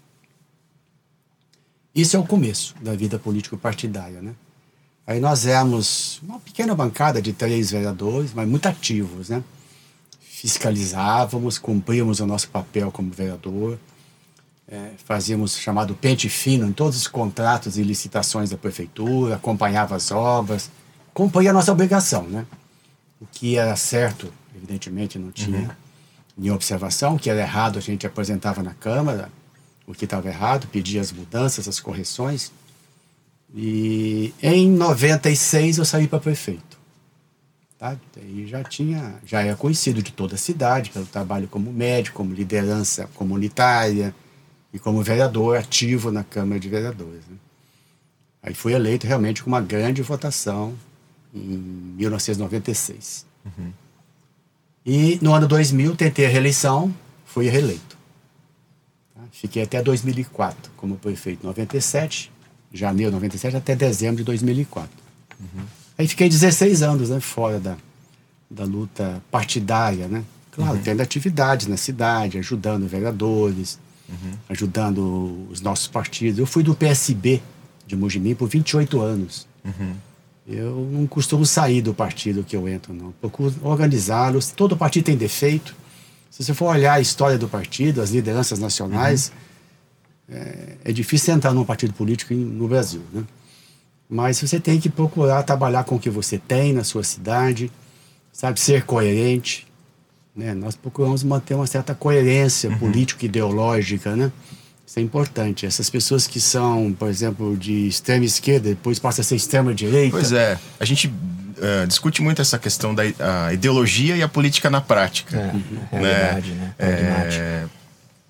Isso 1.96 2.14
é 2.14 2.18
o 2.18 2.24
começo 2.24 2.74
da 2.82 2.94
vida 2.94 3.18
político-partidária, 3.18 4.20
né? 4.20 4.35
Aí 5.06 5.18
nós 5.18 5.46
éramos 5.46 6.20
uma 6.22 6.38
pequena 6.38 6.74
bancada 6.74 7.22
de 7.22 7.32
três 7.32 7.70
vereadores, 7.70 8.35
mas 8.35 8.46
muito 8.46 8.66
ativos, 8.66 9.30
né? 9.30 9.42
Fiscalizávamos, 10.20 11.56
cumpríamos 11.56 12.20
o 12.20 12.26
nosso 12.26 12.50
papel 12.50 12.92
como 12.92 13.11
vereador, 13.11 13.78
é, 14.68 14.90
fazíamos 15.06 15.56
chamado 15.56 15.94
pente 15.94 16.28
fino 16.28 16.66
em 16.66 16.72
todos 16.72 16.98
os 16.98 17.09
contratos 17.09 17.78
e 17.78 17.82
licitações 17.82 18.50
da 18.50 18.59
prefeitura, 18.59 19.37
acompanhava 19.37 19.96
as 19.96 20.11
obras, 20.11 20.70
cumpria 21.14 21.48
a 21.48 21.54
nossa 21.54 21.72
obrigação, 21.72 22.24
né? 22.24 22.44
O 23.18 23.26
que 23.26 23.56
era 23.56 23.74
certo, 23.74 24.30
evidentemente, 24.54 25.18
não 25.18 25.30
tinha 25.30 25.74
nenhuma 26.37 26.56
observação, 26.56 27.14
o 27.14 27.18
que 27.18 27.30
era 27.30 27.40
errado 27.40 27.78
a 27.78 27.80
gente 27.80 28.06
apresentava 28.06 28.62
na 28.62 28.74
Câmara, 28.74 29.30
o 29.87 29.94
que 29.94 30.05
estava 30.05 30.29
errado, 30.29 30.66
pedia 30.66 31.01
as 31.01 31.12
mudanças, 31.12 31.68
as 31.68 31.79
correções. 31.81 32.51
E 33.55 34.35
em 34.42 34.70
96 34.70 35.79
eu 35.79 35.85
saí 35.85 36.09
para 36.09 36.18
prefeito. 36.18 36.77
Tá? 37.79 37.96
E 38.22 38.46
já 38.46 38.64
tinha, 38.64 39.16
já 39.25 39.42
era 39.42 39.55
conhecido 39.55 40.03
de 40.03 40.11
toda 40.11 40.35
a 40.35 40.38
cidade 40.38 40.90
pelo 40.90 41.07
trabalho 41.07 41.46
como 41.46 41.72
médico, 41.72 42.16
como 42.16 42.35
liderança 42.35 43.09
comunitária 43.14 44.14
e 44.72 44.79
como 44.79 45.03
vereador 45.03 45.59
ativo 45.59 46.11
na 46.11 46.25
Câmara 46.25 46.59
de 46.59 46.68
Vereadores. 46.68 47.22
Né? 47.29 47.37
Aí 48.42 48.55
fui 48.55 48.72
eleito 48.72 49.07
realmente 49.07 49.42
com 49.42 49.49
uma 49.49 49.61
grande 49.61 50.03
votação 50.03 50.75
em 51.35 51.59
1996. 51.96 53.27
E 54.85 55.18
no 55.20 55.35
ano 55.35 55.46
2000 55.46 55.96
tentei 55.96 56.27
a 56.27 56.29
reeleição, 56.29 56.94
fui 57.25 57.49
reeleito. 57.49 57.95
Fiquei 59.40 59.62
até 59.62 59.83
2004 59.83 60.72
como 60.77 60.96
prefeito, 60.96 61.46
97, 61.46 62.33
janeiro 62.72 63.11
de 63.11 63.16
97 63.16 63.57
até 63.57 63.77
dezembro 63.77 64.16
de 64.16 64.25
2004. 64.25 64.90
Aí 65.99 66.09
fiquei 66.09 66.29
16 66.29 66.83
anos 66.83 67.11
né, 67.11 67.20
fora 67.20 67.61
da, 67.61 67.77
da 68.51 68.64
luta 68.64 69.22
partidária, 69.31 70.09
né? 70.09 70.25
Claro, 70.51 70.79
tendo 70.83 71.03
atividades 71.03 71.66
na 71.66 71.77
cidade, 71.77 72.38
ajudando 72.38 72.88
vereadores, 72.88 73.79
ajudando 74.49 75.46
os 75.51 75.61
nossos 75.61 75.87
partidos. 75.87 76.38
Eu 76.38 76.46
fui 76.46 76.62
do 76.62 76.75
PSB 76.75 77.42
de 77.87 77.94
Mojimim 77.94 78.35
por 78.35 78.49
28 78.49 79.01
anos. 79.03 79.46
Eu 80.49 80.88
não 80.90 81.07
costumo 81.07 81.44
sair 81.44 81.83
do 81.83 81.92
partido 81.92 82.42
que 82.42 82.57
eu 82.57 82.66
entro, 82.66 82.94
não. 82.94 83.12
Procuro 83.12 83.55
organizá-los. 83.62 84.51
Todo 84.51 84.77
partido 84.77 85.05
tem 85.05 85.16
defeito. 85.16 85.75
Se 86.37 86.44
você 86.44 86.53
for 86.53 86.66
olhar 86.66 86.92
a 86.92 87.01
história 87.01 87.38
do 87.38 87.49
partido, 87.49 88.03
as 88.03 88.11
lideranças 88.11 88.59
nacionais, 88.59 89.33
é, 90.31 90.75
é 90.85 90.92
difícil 90.92 91.33
entrar 91.33 91.55
num 91.55 91.64
partido 91.64 91.94
político 91.94 92.35
em- 92.35 92.37
no 92.37 92.68
Brasil, 92.68 93.01
né? 93.11 93.25
Mas 94.07 94.38
você 94.38 94.61
tem 94.61 94.79
que 94.79 94.90
procurar 94.90 95.42
trabalhar 95.44 95.85
com 95.85 95.94
o 95.96 95.99
que 95.99 96.11
você 96.11 96.37
tem 96.37 96.75
na 96.75 96.85
sua 96.85 97.03
cidade, 97.03 97.72
sabe, 98.31 98.61
ser 98.61 98.85
coerente. 98.85 99.66
Né? 100.37 100.53
Nós 100.53 100.77
procuramos 100.77 101.25
manter 101.25 101.55
uma 101.55 101.66
certa 101.66 101.94
coerência 101.94 102.68
político-ideológica, 102.77 104.14
né? 104.14 104.31
Isso 104.87 104.99
é 104.99 105.03
importante. 105.03 105.64
Essas 105.64 105.88
pessoas 105.88 106.27
que 106.27 106.38
são, 106.38 106.94
por 106.99 107.09
exemplo, 107.09 107.57
de 107.57 107.88
extrema 107.88 108.27
esquerda, 108.27 108.68
depois 108.68 108.99
passam 108.99 109.22
a 109.22 109.25
ser 109.25 109.37
extrema 109.37 109.72
direita. 109.75 110.11
Pois 110.11 110.33
é, 110.33 110.59
a 110.79 110.85
gente 110.85 111.11
eh, 111.61 111.87
discute 111.87 112.23
muito 112.23 112.40
essa 112.42 112.59
questão 112.59 112.95
da 112.95 113.03
ideologia 113.53 114.16
e 114.16 114.23
a 114.23 114.29
política 114.29 114.69
na 114.71 114.81
prática. 114.81 115.37
É, 115.92 115.97
realidade, 115.99 116.53
né? 116.53 116.75
Pragmática. 116.77 117.42
É, 117.42 117.66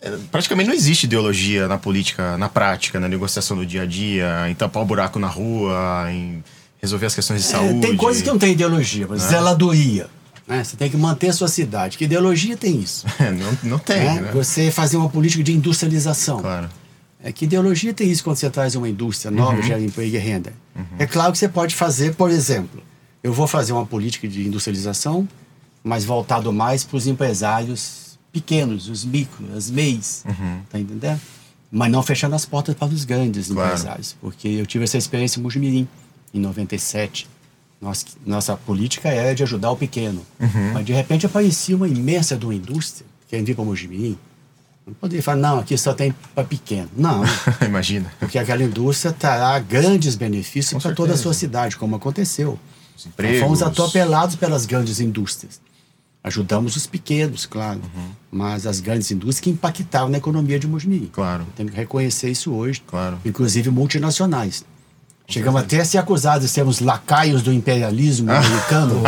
é, 0.02 0.16
praticamente 0.30 0.68
não 0.68 0.74
existe 0.76 1.04
ideologia 1.04 1.66
na 1.66 1.78
política, 1.78 2.36
na 2.38 2.48
prática, 2.48 3.00
na 3.00 3.08
negociação 3.08 3.56
do 3.56 3.64
dia 3.66 3.82
a 3.82 3.86
dia, 3.86 4.48
em 4.48 4.54
tampar 4.54 4.82
o 4.82 4.86
buraco 4.86 5.18
na 5.18 5.26
rua, 5.28 6.06
em 6.10 6.42
resolver 6.80 7.06
as 7.06 7.14
questões 7.14 7.42
de 7.42 7.48
É, 7.48 7.50
saúde. 7.52 7.80
tem 7.80 7.96
coisas 7.96 8.22
que 8.22 8.28
não 8.28 8.38
tem 8.38 8.52
ideologia, 8.52 9.06
mas 9.08 9.22
zeladoria. 9.22 10.06
Né? 10.46 10.62
Você 10.62 10.76
tem 10.76 10.88
que 10.88 10.96
manter 10.96 11.28
a 11.30 11.32
sua 11.32 11.48
cidade. 11.48 11.98
Que 11.98 12.04
ideologia 12.04 12.56
tem 12.56 12.78
isso? 12.78 13.04
não, 13.18 13.70
não 13.70 13.78
tem, 13.78 13.98
né? 14.04 14.20
né? 14.20 14.30
Você 14.32 14.70
fazer 14.70 14.96
uma 14.96 15.08
política 15.08 15.42
de 15.42 15.52
industrialização. 15.52 16.40
Claro. 16.40 16.68
É, 17.24 17.32
que 17.32 17.46
ideologia 17.46 17.92
tem 17.92 18.08
isso 18.08 18.22
quando 18.22 18.36
você 18.36 18.48
traz 18.48 18.76
uma 18.76 18.88
indústria 18.88 19.30
nova, 19.32 19.56
Uhum. 19.56 19.62
gera 19.62 19.80
emprego 19.80 20.14
e 20.14 20.18
renda? 20.18 20.52
É 20.98 21.06
claro 21.06 21.32
que 21.32 21.38
você 21.38 21.48
pode 21.48 21.74
fazer, 21.74 22.14
por 22.14 22.30
exemplo, 22.30 22.80
eu 23.26 23.32
vou 23.32 23.46
fazer 23.48 23.72
uma 23.72 23.84
política 23.84 24.28
de 24.28 24.46
industrialização, 24.46 25.28
mas 25.82 26.04
voltado 26.04 26.52
mais 26.52 26.84
para 26.84 26.96
os 26.96 27.06
empresários 27.06 28.18
pequenos, 28.32 28.88
os 28.88 29.04
micros, 29.04 29.50
as 29.56 29.70
MEIs, 29.70 30.24
tá 30.70 30.78
entendendo? 30.78 31.20
Mas 31.70 31.90
não 31.90 32.02
fechando 32.02 32.34
as 32.36 32.44
portas 32.46 32.74
para 32.74 32.88
os 32.88 33.04
grandes 33.04 33.48
Claro. 33.48 33.68
empresários, 33.70 34.16
porque 34.20 34.46
eu 34.48 34.66
tive 34.66 34.84
essa 34.84 34.96
experiência 34.96 35.40
em 35.40 35.42
Mujimirim, 35.42 35.88
em 36.32 36.38
97. 36.40 37.26
Nossa, 37.80 38.06
nossa 38.24 38.56
política 38.56 39.08
era 39.08 39.34
de 39.34 39.42
ajudar 39.42 39.70
o 39.70 39.76
pequeno. 39.76 40.24
Mas 40.72 40.84
de 40.86 40.92
repente 40.92 41.26
aparecia 41.26 41.74
uma 41.76 41.88
imensa 41.88 42.36
de 42.36 42.44
uma 42.46 42.54
indústria 42.54 43.06
querendo 43.28 43.46
vir 43.46 43.54
para 43.56 43.64
Mujimirim. 43.64 44.16
Não 44.86 44.94
poderia 44.94 45.22
falar, 45.22 45.38
não, 45.38 45.58
aqui 45.58 45.76
só 45.76 45.92
tem 45.92 46.14
para 46.34 46.44
pequeno. 46.44 46.88
Não, 46.96 47.24
Imagina. 47.66 48.12
porque 48.20 48.38
aquela 48.38 48.62
indústria 48.62 49.12
trará 49.12 49.58
grandes 49.58 50.14
benefícios 50.14 50.80
para 50.80 50.94
toda 50.94 51.14
a 51.14 51.16
sua 51.16 51.34
cidade, 51.34 51.76
como 51.76 51.96
aconteceu. 51.96 52.56
Os 52.96 53.06
empregos. 53.06 53.40
fomos 53.40 53.62
atropelados 53.62 54.36
pelas 54.36 54.66
grandes 54.66 55.00
indústrias. 55.00 55.60
Ajudamos 56.24 56.74
os 56.74 56.86
pequenos, 56.88 57.46
claro, 57.46 57.80
Uhum. 57.94 58.08
mas 58.32 58.66
as 58.66 58.80
grandes 58.80 59.10
indústrias 59.12 59.38
que 59.38 59.50
impactaram 59.50 60.08
na 60.08 60.18
economia 60.18 60.58
de 60.58 60.66
Mojimirim. 60.66 61.06
Claro. 61.12 61.46
Temos 61.54 61.72
que 61.72 61.78
reconhecer 61.78 62.30
isso 62.30 62.52
hoje, 62.52 62.82
Claro. 62.86 63.18
inclusive 63.24 63.70
multinacionais. 63.70 64.64
Chegamos 65.28 65.60
até 65.60 65.80
a 65.80 65.84
ser 65.84 65.98
acusados 65.98 66.42
de 66.42 66.48
sermos 66.48 66.78
lacaios 66.78 67.42
do 67.42 67.52
imperialismo 67.52 68.30
americano, 68.32 69.02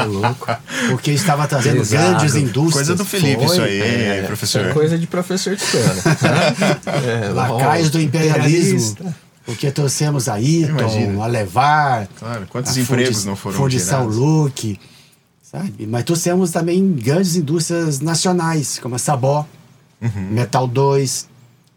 porque 0.91 1.13
estava 1.13 1.47
trazendo 1.47 1.79
Pesado. 1.79 2.11
grandes 2.17 2.35
indústrias. 2.35 2.87
Coisa 2.89 2.97
do 2.97 3.05
Felipe, 3.05 3.37
Foi, 3.37 3.45
isso 3.47 3.63
aí, 3.63 3.81
é, 3.81 4.23
professor. 4.27 4.67
É 4.67 4.73
coisa 4.73 4.99
de 4.99 5.07
professor 5.07 5.55
de 5.57 5.63
história. 5.63 5.95
né? 5.95 7.23
É, 7.27 7.29
lacaios 7.31 7.91
do 7.91 8.01
imperialismo. 8.01 8.97
Porque 9.49 9.71
trouxemos 9.73 10.29
a 10.29 10.39
Imagina. 10.39 11.25
a 11.25 11.27
Levar, 11.27 12.07
Claro, 12.19 12.47
quantos 12.51 12.77
a 12.77 12.81
empregos 12.81 13.17
Fundi- 13.17 13.27
não 13.29 13.35
foram 13.35 13.57
Fundição 13.57 14.01
gerados? 14.01 14.17
Luke, 14.17 14.79
sabe? 15.43 15.87
Mas 15.87 16.05
trouxemos 16.05 16.51
também 16.51 16.93
grandes 16.93 17.35
indústrias 17.35 17.99
nacionais, 18.01 18.79
como 18.79 18.95
a 18.95 18.99
Sabó, 18.99 19.47
Uhum. 20.03 20.29
Metal 20.33 20.69
2, 20.69 21.27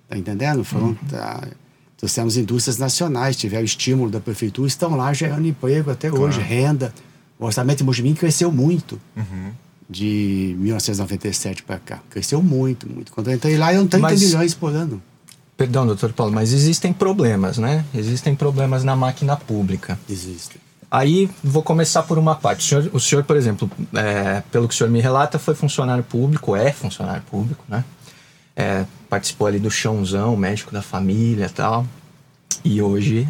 tá 0.09 0.17
entendendo? 0.17 0.65
Foram, 0.65 0.93
tá, 1.09 1.47
trouxemos 1.95 2.35
indústrias 2.35 2.77
nacionais, 2.77 3.37
tiveram 3.37 3.63
estímulo 3.63 4.11
da 4.11 4.19
prefeitura, 4.19 4.67
estão 4.67 4.93
lá 4.97 5.13
gerando 5.13 5.47
emprego 5.47 5.91
até 5.91 6.11
hoje, 6.11 6.41
renda. 6.41 6.93
O 7.39 7.45
orçamento 7.45 7.77
de 7.77 7.83
Mojimim 7.85 8.13
cresceu 8.13 8.51
muito. 8.51 8.99
Uhum. 9.15 9.51
De 9.89 10.55
1997 10.59 11.63
para 11.63 11.77
cá. 11.79 11.99
Cresceu 12.09 12.41
muito, 12.41 12.87
muito. 12.89 13.11
Quando 13.11 13.29
eu 13.29 13.35
entrei 13.35 13.57
lá, 13.57 13.73
eram 13.73 13.87
30 13.87 14.07
Mas- 14.09 14.21
milhões 14.21 14.53
por 14.53 14.73
ano. 14.73 15.01
Perdão, 15.61 15.85
doutor 15.85 16.11
Paulo, 16.11 16.33
mas 16.33 16.53
existem 16.53 16.91
problemas, 16.91 17.59
né? 17.59 17.85
Existem 17.93 18.33
problemas 18.33 18.83
na 18.83 18.95
máquina 18.95 19.37
pública. 19.37 19.99
Existem. 20.09 20.59
Aí 20.89 21.29
vou 21.43 21.61
começar 21.61 22.01
por 22.01 22.17
uma 22.17 22.33
parte. 22.33 22.61
O 22.61 22.67
senhor, 22.67 22.89
o 22.95 22.99
senhor, 22.99 23.23
por 23.23 23.35
exemplo, 23.35 23.69
é, 23.93 24.41
pelo 24.51 24.67
que 24.67 24.73
o 24.73 24.77
senhor 24.77 24.89
me 24.89 24.99
relata, 24.99 25.37
foi 25.37 25.53
funcionário 25.53 26.03
público, 26.03 26.55
é 26.55 26.71
funcionário 26.71 27.21
público, 27.29 27.63
né? 27.69 27.83
É, 28.55 28.85
participou 29.07 29.45
ali 29.45 29.59
do 29.59 29.69
chãozão, 29.69 30.35
médico 30.35 30.73
da 30.73 30.81
família 30.81 31.45
e 31.45 31.49
tal. 31.49 31.85
E 32.65 32.81
hoje 32.81 33.29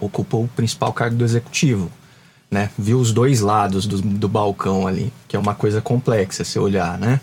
ocupou 0.00 0.46
o 0.46 0.48
principal 0.48 0.92
cargo 0.92 1.14
do 1.14 1.24
executivo, 1.24 1.92
né? 2.50 2.70
Viu 2.76 2.98
os 2.98 3.12
dois 3.12 3.40
lados 3.40 3.86
do, 3.86 4.02
do 4.02 4.28
balcão 4.28 4.84
ali, 4.84 5.12
que 5.28 5.36
é 5.36 5.38
uma 5.38 5.54
coisa 5.54 5.80
complexa 5.80 6.42
se 6.42 6.58
olhar, 6.58 6.98
né? 6.98 7.20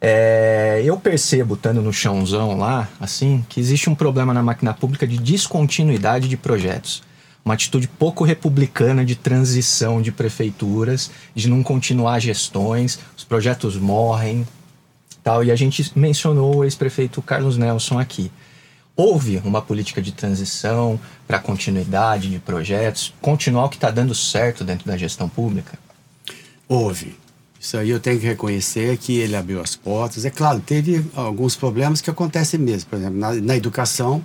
É, 0.00 0.80
eu 0.82 0.96
percebo, 0.96 1.54
estando 1.54 1.82
no 1.82 1.92
chãozão 1.92 2.56
lá, 2.56 2.88
assim, 2.98 3.44
que 3.48 3.60
existe 3.60 3.90
um 3.90 3.94
problema 3.94 4.32
na 4.32 4.42
máquina 4.42 4.72
pública 4.72 5.06
de 5.06 5.18
descontinuidade 5.18 6.26
de 6.26 6.36
projetos. 6.38 7.02
Uma 7.44 7.54
atitude 7.54 7.86
pouco 7.86 8.24
republicana 8.24 9.04
de 9.04 9.14
transição 9.14 10.00
de 10.00 10.10
prefeituras, 10.10 11.10
de 11.34 11.48
não 11.48 11.62
continuar 11.62 12.18
gestões, 12.20 12.98
os 13.16 13.24
projetos 13.24 13.76
morrem, 13.76 14.46
tal. 15.22 15.44
E 15.44 15.50
a 15.50 15.56
gente 15.56 15.92
mencionou 15.94 16.56
o 16.56 16.64
ex-prefeito 16.64 17.20
Carlos 17.20 17.58
Nelson 17.58 17.98
aqui. 17.98 18.30
Houve 18.96 19.40
uma 19.44 19.62
política 19.62 20.02
de 20.02 20.12
transição 20.12 21.00
para 21.26 21.38
continuidade 21.38 22.28
de 22.28 22.38
projetos, 22.38 23.14
continuar 23.20 23.66
o 23.66 23.68
que 23.68 23.76
está 23.76 23.90
dando 23.90 24.14
certo 24.14 24.64
dentro 24.64 24.86
da 24.86 24.96
gestão 24.96 25.28
pública? 25.28 25.78
Houve. 26.68 27.16
Isso 27.60 27.76
aí 27.76 27.90
eu 27.90 28.00
tenho 28.00 28.18
que 28.18 28.26
reconhecer 28.26 28.96
que 28.96 29.18
ele 29.18 29.36
abriu 29.36 29.60
as 29.60 29.76
portas. 29.76 30.24
É 30.24 30.30
claro, 30.30 30.60
teve 30.60 31.04
alguns 31.14 31.54
problemas 31.54 32.00
que 32.00 32.08
acontecem 32.08 32.58
mesmo. 32.58 32.88
Por 32.88 32.98
exemplo, 32.98 33.18
na, 33.18 33.34
na 33.34 33.54
educação, 33.54 34.24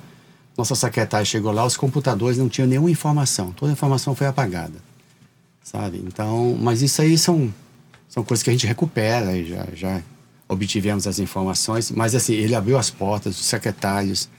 nossa 0.58 0.74
secretária 0.74 1.26
chegou 1.26 1.52
lá, 1.52 1.65
os 1.65 1.76
computadores 1.76 2.38
não 2.38 2.48
tinham 2.48 2.65
nenhuma 2.65 2.89
informação. 2.89 3.52
Toda 3.52 3.74
a 3.74 3.74
informação 3.74 4.15
foi 4.15 4.26
apagada. 4.26 4.76
Sabe? 5.62 6.02
Então, 6.08 6.58
mas 6.62 6.82
isso 6.82 7.02
aí 7.02 7.17
são, 7.17 7.54
são 8.08 8.24
coisas 8.24 8.41
que 8.41 8.50
a 8.50 8.54
gente 8.54 8.65
recupera 8.65 9.36
e 9.36 9.50
já, 9.50 9.67
já 9.74 10.02
obtivemos 10.48 11.06
as 11.06 11.19
informações. 11.19 11.91
Mas 11.91 12.15
assim, 12.15 12.36
ele 12.36 12.56
abriu 12.56 12.78
as 12.78 12.89
portas, 12.89 13.38
os 13.38 13.45
secretários, 13.45 14.30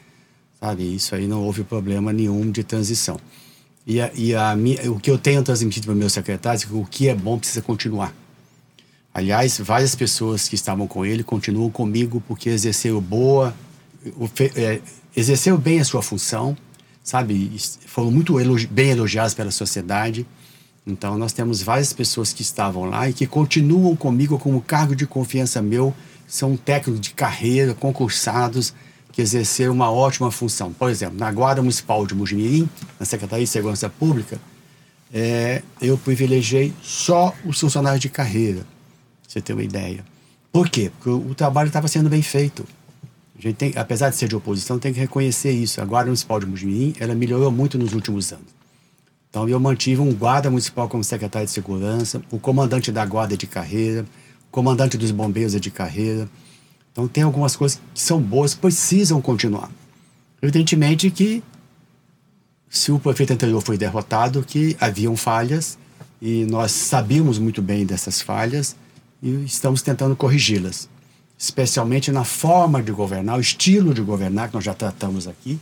sabe? 0.59 0.95
Isso 0.95 1.15
aí 1.15 1.27
não 1.27 1.43
houve 1.43 1.65
problema 1.65 2.15
nenhum 2.15 2.51
de 2.51 2.65
transição. 2.65 3.21
E, 3.87 4.01
a, 4.01 4.11
e 4.15 4.35
a 4.35 4.57
o 4.87 4.99
que 4.99 5.11
eu 5.11 5.19
tenho 5.19 5.43
transmitido 5.43 5.85
para 5.85 5.95
meus 5.95 6.15
secretários 6.15 6.63
é 6.63 6.67
que 6.67 6.75
o 6.75 6.87
que 6.87 7.09
é 7.09 7.15
bom 7.15 7.39
precisa 7.39 7.61
continuar. 7.61 8.15
Aliás, 9.17 9.59
várias 9.59 9.95
pessoas 9.95 10.47
que 10.47 10.55
estavam 10.55 10.87
com 10.87 11.03
ele 11.03 11.23
continuam 11.23 11.71
comigo 11.71 12.23
porque 12.29 12.51
exerceram 12.51 13.01
boa, 13.01 13.55
é, 14.55 14.79
exerceram 15.17 15.57
bem 15.57 15.81
a 15.81 15.85
sua 15.87 16.03
função, 16.03 16.55
sabe? 17.03 17.51
Foram 17.87 18.11
muito 18.11 18.39
elogi 18.39 18.67
bem 18.67 18.91
elogiados 18.91 19.33
pela 19.33 19.51
sociedade. 19.51 20.27
Então, 20.87 21.17
nós 21.17 21.33
temos 21.33 21.63
várias 21.63 21.95
pessoas 21.95 22.35
que 22.35 22.43
estavam 22.43 22.85
lá 22.85 23.09
e 23.09 23.15
que 23.15 23.27
continuam 23.27 23.97
comigo 23.97 24.39
como 24.39 24.61
cargo 24.61 24.95
de 24.95 25.07
confiança 25.07 25.63
meu. 25.63 25.95
São 26.29 26.55
técnicos 26.55 27.01
de 27.01 27.15
carreira, 27.15 27.73
concursados, 27.73 28.75
que 29.13 29.23
exerceram 29.23 29.73
uma 29.73 29.91
ótima 29.91 30.31
função. 30.31 30.75
Por 30.75 30.91
exemplo, 30.91 31.19
na 31.19 31.33
Guarda 31.33 31.63
Municipal 31.63 32.07
de 32.07 32.15
Mujimirim, 32.15 32.69
na 33.01 33.07
Secretaria 33.07 33.47
de 33.47 33.51
Segurança 33.51 33.89
Pública, 33.89 34.39
é, 35.11 35.63
eu 35.81 35.97
privilegiei 35.97 36.75
só 36.83 37.35
os 37.47 37.59
funcionários 37.59 38.03
de 38.03 38.11
carreira, 38.11 38.76
você 39.27 39.41
ter 39.41 39.53
uma 39.53 39.63
ideia. 39.63 40.05
Por 40.53 40.69
quê? 40.69 40.91
Porque 40.91 41.11
o, 41.11 41.31
o 41.31 41.35
trabalho 41.35 41.69
estava 41.69 41.89
sendo 41.89 42.09
bem 42.09 42.23
feito. 42.23 42.67
A 43.39 43.43
gente 43.43 43.57
tem, 43.57 43.73
apesar 43.77 44.09
de 44.09 44.17
ser 44.17 44.29
de 44.29 44.37
oposição, 44.37 44.79
tem 44.79 44.93
que 44.93 45.01
reconhecer 45.01 45.51
isso. 45.51 45.81
A 45.81 45.85
Guarda 45.85 46.07
Municipal 46.07 46.41
de 46.41 46.47
Mujimirim, 46.47 46.95
ela 46.99 47.15
melhorou 47.15 47.51
muito 47.51 47.77
nos 47.77 47.93
últimos 47.93 48.33
anos. 48.33 48.57
Então, 49.29 49.47
eu 49.47 49.61
mantive 49.61 50.01
um 50.01 50.15
guarda 50.15 50.49
municipal 50.49 50.89
como 50.89 51.05
secretário 51.05 51.47
de 51.47 51.53
segurança, 51.53 52.23
o 52.31 52.39
comandante 52.39 52.91
da 52.91 53.05
guarda 53.05 53.35
é 53.35 53.37
de 53.37 53.47
carreira, 53.47 54.03
o 54.49 54.51
comandante 54.51 54.97
dos 54.97 55.11
bombeiros 55.11 55.55
é 55.55 55.59
de 55.59 55.71
carreira. 55.71 56.27
Então, 56.91 57.07
tem 57.07 57.23
algumas 57.23 57.55
coisas 57.55 57.79
que 57.93 58.01
são 58.01 58.19
boas, 58.19 58.55
precisam 58.55 59.21
continuar. 59.21 59.71
Evidentemente 60.41 61.11
que, 61.11 61.43
se 62.71 62.91
o 62.91 62.99
prefeito 62.99 63.35
anterior 63.35 63.61
foi 63.61 63.77
derrotado, 63.77 64.43
que 64.43 64.75
haviam 64.81 65.15
falhas, 65.15 65.77
e 66.23 66.47
nós 66.47 66.73
sabíamos 66.73 67.39
muito 67.39 67.61
bem 67.61 67.85
dessas 67.85 68.23
falhas, 68.23 68.75
e 69.27 69.45
estamos 69.45 69.83
tentando 69.83 70.15
corrigi-las. 70.15 70.89
Especialmente 71.37 72.13
na 72.13 72.23
forma 72.23 72.81
de 72.81 72.93
governar, 72.93 73.37
o 73.37 73.41
estilo 73.41 73.93
de 73.93 74.01
governar, 74.01 74.49
que 74.49 74.55
nós 74.55 74.65
já 74.65 74.73
tratamos 74.73 75.27
aqui, 75.27 75.59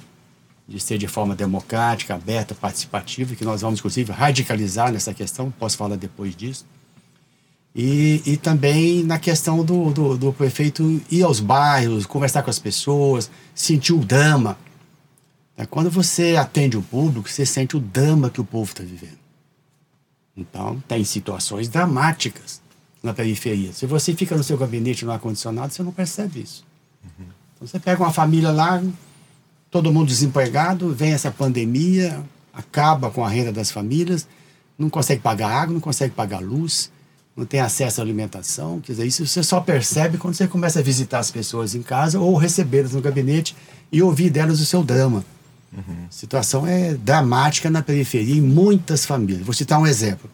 de 0.68 0.78
ser 0.78 0.98
de 0.98 1.08
forma 1.08 1.34
democrática, 1.34 2.14
aberta, 2.14 2.54
participativa, 2.54 3.34
que 3.34 3.44
nós 3.44 3.62
vamos, 3.62 3.80
inclusive, 3.80 4.12
radicalizar 4.12 4.92
nessa 4.92 5.14
questão, 5.14 5.50
posso 5.50 5.78
falar 5.78 5.96
depois 5.96 6.36
disso. 6.36 6.66
E, 7.74 8.22
e 8.26 8.36
também 8.36 9.02
na 9.02 9.18
questão 9.18 9.64
do, 9.64 9.90
do, 9.90 10.16
do 10.16 10.32
prefeito 10.32 11.02
ir 11.10 11.22
aos 11.22 11.40
bairros, 11.40 12.06
conversar 12.06 12.42
com 12.42 12.50
as 12.50 12.58
pessoas, 12.58 13.30
sentir 13.54 13.94
o 13.94 13.98
drama. 13.98 14.58
É, 15.56 15.66
Quando 15.66 15.90
você 15.90 16.36
atende 16.36 16.76
o 16.76 16.82
público, 16.82 17.28
você 17.28 17.46
sente 17.46 17.76
o 17.76 17.80
drama 17.80 18.30
que 18.30 18.40
o 18.40 18.44
povo 18.44 18.70
está 18.70 18.84
vivendo. 18.84 19.18
Então, 20.36 20.82
tem 20.86 21.02
situações 21.02 21.68
dramáticas 21.68 22.62
na 23.04 23.12
periferia. 23.12 23.72
Se 23.74 23.84
você 23.84 24.14
fica 24.14 24.34
no 24.34 24.42
seu 24.42 24.56
gabinete 24.56 25.04
no 25.04 25.12
ar-condicionado, 25.12 25.72
você 25.72 25.82
não 25.82 25.92
percebe 25.92 26.40
isso. 26.40 26.64
Então, 27.54 27.68
você 27.68 27.78
pega 27.78 28.02
uma 28.02 28.10
família 28.10 28.50
lá, 28.50 28.82
todo 29.70 29.92
mundo 29.92 30.08
desempregado, 30.08 30.92
vem 30.94 31.12
essa 31.12 31.30
pandemia, 31.30 32.24
acaba 32.52 33.10
com 33.10 33.22
a 33.22 33.28
renda 33.28 33.52
das 33.52 33.70
famílias, 33.70 34.26
não 34.78 34.88
consegue 34.88 35.20
pagar 35.20 35.50
água, 35.50 35.74
não 35.74 35.80
consegue 35.80 36.14
pagar 36.14 36.40
luz, 36.40 36.90
não 37.36 37.44
tem 37.44 37.60
acesso 37.60 38.00
à 38.00 38.04
alimentação. 38.04 38.80
Quer 38.80 38.92
dizer, 38.92 39.06
isso 39.06 39.26
você 39.26 39.42
só 39.42 39.60
percebe 39.60 40.16
quando 40.16 40.34
você 40.34 40.48
começa 40.48 40.78
a 40.78 40.82
visitar 40.82 41.18
as 41.18 41.30
pessoas 41.30 41.74
em 41.74 41.82
casa 41.82 42.18
ou 42.18 42.34
recebê-las 42.36 42.92
no 42.92 43.02
gabinete 43.02 43.54
e 43.92 44.02
ouvir 44.02 44.30
delas 44.30 44.60
o 44.60 44.64
seu 44.64 44.82
drama. 44.82 45.22
A 45.76 46.10
situação 46.10 46.66
é 46.66 46.94
dramática 46.94 47.68
na 47.68 47.82
periferia 47.82 48.36
em 48.36 48.40
muitas 48.40 49.04
famílias. 49.04 49.44
Vou 49.44 49.52
citar 49.52 49.78
um 49.78 49.86
exemplo. 49.86 50.30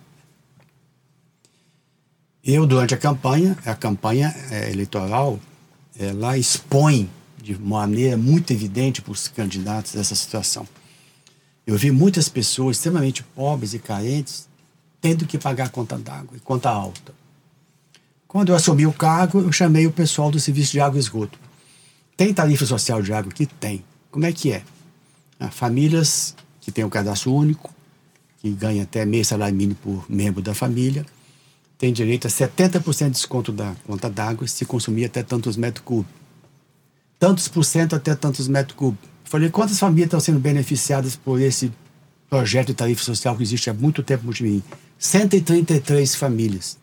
Eu, 2.43 2.67
durante 2.67 2.95
a 2.95 2.97
campanha, 2.97 3.57
a 3.67 3.75
campanha 3.75 4.35
é, 4.51 4.71
eleitoral, 4.71 5.39
ela 5.99 6.39
expõe 6.39 7.11
de 7.43 7.59
maneira 7.61 8.17
muito 8.17 8.53
evidente 8.53 9.03
para 9.03 9.13
os 9.13 9.29
candidatos 9.29 9.95
essa 9.95 10.15
situação. 10.15 10.67
Eu 11.67 11.77
vi 11.77 11.91
muitas 11.91 12.29
pessoas 12.29 12.77
extremamente 12.77 13.23
pobres 13.23 13.75
e 13.75 13.79
carentes 13.79 14.49
tendo 15.01 15.27
que 15.27 15.39
pagar 15.39 15.71
conta 15.71 15.99
d'água 15.99 16.37
e 16.37 16.41
conta 16.41 16.71
alta. 16.71 17.13
Quando 18.27 18.51
eu 18.51 18.57
assumi 18.57 18.87
o 18.87 18.93
cargo, 18.93 19.41
eu 19.41 19.53
chamei 19.53 19.87
o 19.87 19.93
pessoal 19.93 20.31
do 20.31 20.39
Serviço 20.39 20.73
de 20.73 20.81
Água 20.81 20.99
e 20.99 21.01
Esgoto. 21.01 21.39
Tem 22.17 22.33
tarifa 22.33 22.67
social 22.67 23.03
de 23.03 23.13
água 23.13 23.33
aqui? 23.33 23.47
Tem. 23.47 23.83
Como 24.11 24.27
é 24.27 24.33
que 24.33 24.53
é? 24.53 24.63
Ah, 25.39 25.51
famílias 25.51 26.35
que 26.61 26.71
têm 26.71 26.85
um 26.85 26.91
cadastro 26.91 27.33
único, 27.33 27.75
que 28.39 28.51
ganham 28.51 28.83
até 28.83 29.05
meio 29.05 29.25
salário 29.25 29.57
mínimo 29.57 29.79
por 29.83 30.05
membro 30.09 30.43
da 30.43 30.55
família, 30.55 31.05
têm 31.81 31.95
direito 31.95 32.27
a 32.27 32.31
70% 32.31 33.05
de 33.07 33.11
desconto 33.13 33.51
da 33.51 33.75
conta 33.87 34.11
d'água 34.11 34.47
se 34.47 34.67
consumir 34.67 35.07
até 35.07 35.23
tantos 35.23 35.57
metros 35.57 35.83
cúbicos. 35.83 36.21
Tantos 37.19 37.49
por 37.49 37.65
cento 37.65 37.97
até 37.97 38.15
tantos 38.15 38.47
metros 38.49 38.77
cúbicos. 38.77 39.09
Falei, 39.25 39.49
quantas 39.49 39.79
famílias 39.79 40.09
estão 40.09 40.21
sendo 40.21 40.39
beneficiadas 40.39 41.17
por 41.17 41.41
esse 41.41 41.73
projeto 42.29 42.69
de 42.69 42.75
tarifa 42.75 43.03
social 43.03 43.35
que 43.35 43.43
existe 43.43 43.71
há 43.71 43.75
muito 43.75 44.03
tempo 44.03 44.25
no 44.25 44.27
Multimim? 44.27 44.63
133 44.99 46.15
famílias. 46.17 46.77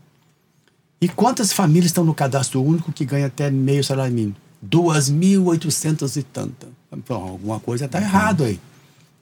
E 0.99 1.07
quantas 1.07 1.53
famílias 1.53 1.91
estão 1.91 2.03
no 2.03 2.15
cadastro 2.15 2.63
único 2.63 2.91
que 2.91 3.05
ganha 3.05 3.27
até 3.27 3.51
meio 3.51 3.83
salário 3.83 4.15
mínimo? 4.15 4.35
2.800 4.67 6.17
e 6.17 6.23
tanta. 6.23 6.67
Bom, 7.07 7.29
alguma 7.29 7.59
coisa 7.59 7.85
está 7.85 8.01
errado 8.01 8.43
aí. 8.43 8.59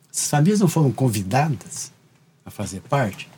As 0.09 0.29
famílias 0.29 0.61
não 0.61 0.69
foram 0.69 0.89
convidadas 0.93 1.91
a 2.45 2.49
fazer 2.49 2.79
parte. 2.79 3.34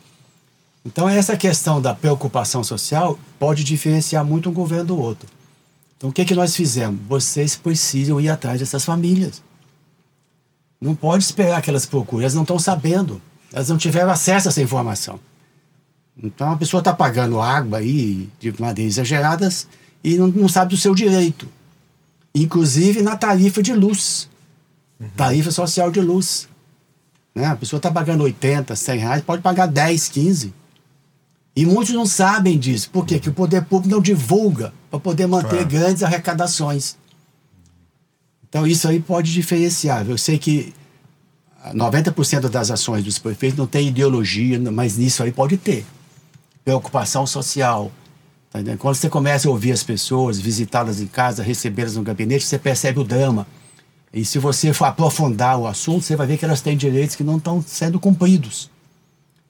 Então, 0.88 1.08
essa 1.08 1.36
questão 1.36 1.82
da 1.82 1.93
preocupação 1.93 2.63
social 2.63 3.19
pode 3.38 3.63
diferenciar 3.63 4.23
muito 4.23 4.50
um 4.50 4.54
governo 4.54 4.86
do 4.86 4.97
outro. 4.97 5.28
Então, 5.97 6.10
o 6.10 6.13
que, 6.13 6.23
que 6.23 6.34
nós 6.34 6.56
fizemos? 6.56 7.00
Vocês 7.08 7.56
precisam 7.56 8.21
ir 8.21 8.30
atrás 8.30 8.60
dessas 8.60 8.86
famílias. 8.86 9.43
Não 10.80 10.95
pode 10.95 11.23
esperar 11.26 11.62
que 11.62 11.69
elas 11.69 11.86
procurem, 11.86 12.23
elas 12.23 12.34
não 12.34 12.43
estão 12.43 12.58
sabendo. 12.58 13.21
Elas 13.52 13.67
não 13.67 13.78
tiveram 13.78 14.10
acesso 14.10 14.47
a 14.47 14.50
essa 14.50 14.62
informação. 14.62 15.19
Então, 16.23 16.52
a 16.52 16.58
pessoa 16.58 16.80
está 16.80 16.93
pagando 16.93 17.41
água 17.41 17.80
aí 17.80 18.30
de 18.39 18.54
maneiras 18.60 18.93
exageradas 18.93 19.67
e 20.02 20.15
não, 20.15 20.28
não 20.28 20.47
sabe 20.47 20.71
do 20.71 20.78
seu 20.78 20.95
direito 20.95 21.47
inclusive 22.43 23.02
na 23.02 23.15
tarifa 23.15 23.62
de 23.62 23.73
luz, 23.73 24.30
uhum. 25.00 25.10
tarifa 25.15 25.52
social 25.52 25.91
de 25.91 26.00
luz. 26.02 26.47
Né? 27.34 27.45
A 27.45 27.56
pessoa 27.56 27.78
está 27.78 27.91
pagando 27.91 28.23
80, 28.23 28.76
100 28.76 29.00
reais, 29.00 29.23
pode 29.23 29.41
pagar 29.41 29.67
10, 29.67 30.10
15. 30.10 30.54
E 31.58 31.65
muitos 31.65 31.91
não 31.91 32.06
sabem 32.06 32.56
disso. 32.56 32.88
Por 32.91 33.04
quê? 33.04 33.15
Porque 33.15 33.32
o 33.32 33.34
poder 33.34 33.65
público 33.65 33.96
não 33.96 34.00
divulga 34.00 34.72
para 34.91 35.00
poder 35.00 35.26
manter 35.26 35.50
claro. 35.50 35.65
grandes 35.65 36.04
arrecadações. 36.04 36.96
Então 38.48 38.67
isso 38.67 38.88
aí 38.88 39.00
pode 39.00 39.34
diferenciar. 39.34 40.08
Eu 40.08 40.20
sei 40.20 40.38
que 40.38 40.72
90% 41.74 42.48
das 42.48 42.70
ações 42.70 43.04
dos 43.04 43.17
prefeitos 43.17 43.58
não 43.58 43.65
tem 43.65 43.88
ideologia, 43.88 44.60
mas 44.72 44.98
nisso 44.98 45.24
aí 45.24 45.32
pode 45.32 45.58
ter. 45.58 45.84
Preocupação 46.63 47.26
social, 47.26 47.91
Tá 48.52 48.60
Quando 48.78 48.93
você 48.93 49.10
começa 49.10 49.48
a 49.48 49.52
ouvir 49.52 49.72
as 49.72 49.82
pessoas, 49.82 50.39
visitá-las 50.39 51.02
em 51.02 51.08
casa, 51.08 51.41
recebê-las 51.41 51.96
no 51.96 52.04
gabinete, 52.04 52.46
você 52.46 52.60
percebe 52.60 53.00
o 53.00 53.04
drama. 53.04 53.48
E 54.13 54.24
se 54.24 54.38
você 54.38 54.72
for 54.74 54.86
aprofundar 54.86 55.58
o 55.58 55.65
assunto, 55.65 56.04
você 56.04 56.15
vai 56.15 56.28
ver 56.28 56.38
que 56.38 56.46
elas 56.46 56.62
têm 56.62 56.78
direitos 56.78 57.15
que 57.15 57.24
não 57.24 57.38
estão 57.38 57.63
sendo 57.65 58.00
cumpridos, 58.00 58.70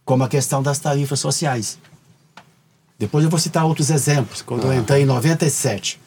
como 0.05 0.23
a 0.23 0.29
questão 0.29 0.63
das 0.63 0.79
tarifas 0.79 1.19
sociais. 1.19 1.77
Depois 2.97 3.23
eu 3.23 3.29
vou 3.29 3.39
citar 3.39 3.65
outros 3.65 3.89
exemplos. 3.89 4.41
Quando 4.41 4.67
ah. 4.67 4.73
eu 4.73 4.79
entrei 4.79 5.03
em 5.03 5.05
97, 5.05 5.99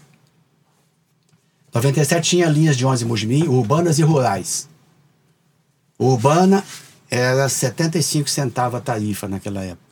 97 1.72 2.28
tinha 2.28 2.46
linhas 2.48 2.76
de 2.76 2.84
11 2.84 3.04
Mujimim, 3.04 3.44
urbanas 3.44 3.98
e 3.98 4.02
rurais. 4.02 4.68
Urbana 5.98 6.64
era 7.08 7.48
75 7.48 8.28
centavos 8.28 8.78
a 8.78 8.80
tarifa 8.80 9.28
naquela 9.28 9.62
época. 9.62 9.90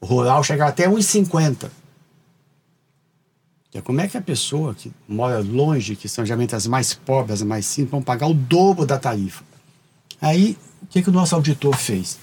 O 0.00 0.06
rural 0.06 0.44
chegava 0.44 0.70
até 0.70 0.88
1,50. 0.88 1.70
É 3.74 3.80
como 3.80 4.00
é 4.00 4.08
que 4.08 4.16
a 4.16 4.22
pessoa 4.22 4.74
que 4.74 4.92
mora 5.08 5.40
longe, 5.40 5.96
que 5.96 6.08
são 6.08 6.24
geralmente 6.24 6.54
as 6.54 6.66
mais 6.66 6.94
pobres, 6.94 7.40
as 7.40 7.42
mais 7.46 7.66
simples, 7.66 7.90
vão 7.90 8.02
pagar 8.02 8.26
o 8.26 8.34
dobro 8.34 8.86
da 8.86 8.98
tarifa? 8.98 9.44
Aí, 10.20 10.56
o 10.82 10.86
que, 10.86 11.02
que 11.02 11.10
o 11.10 11.12
nosso 11.12 11.34
auditor 11.34 11.76
fez? 11.76 12.18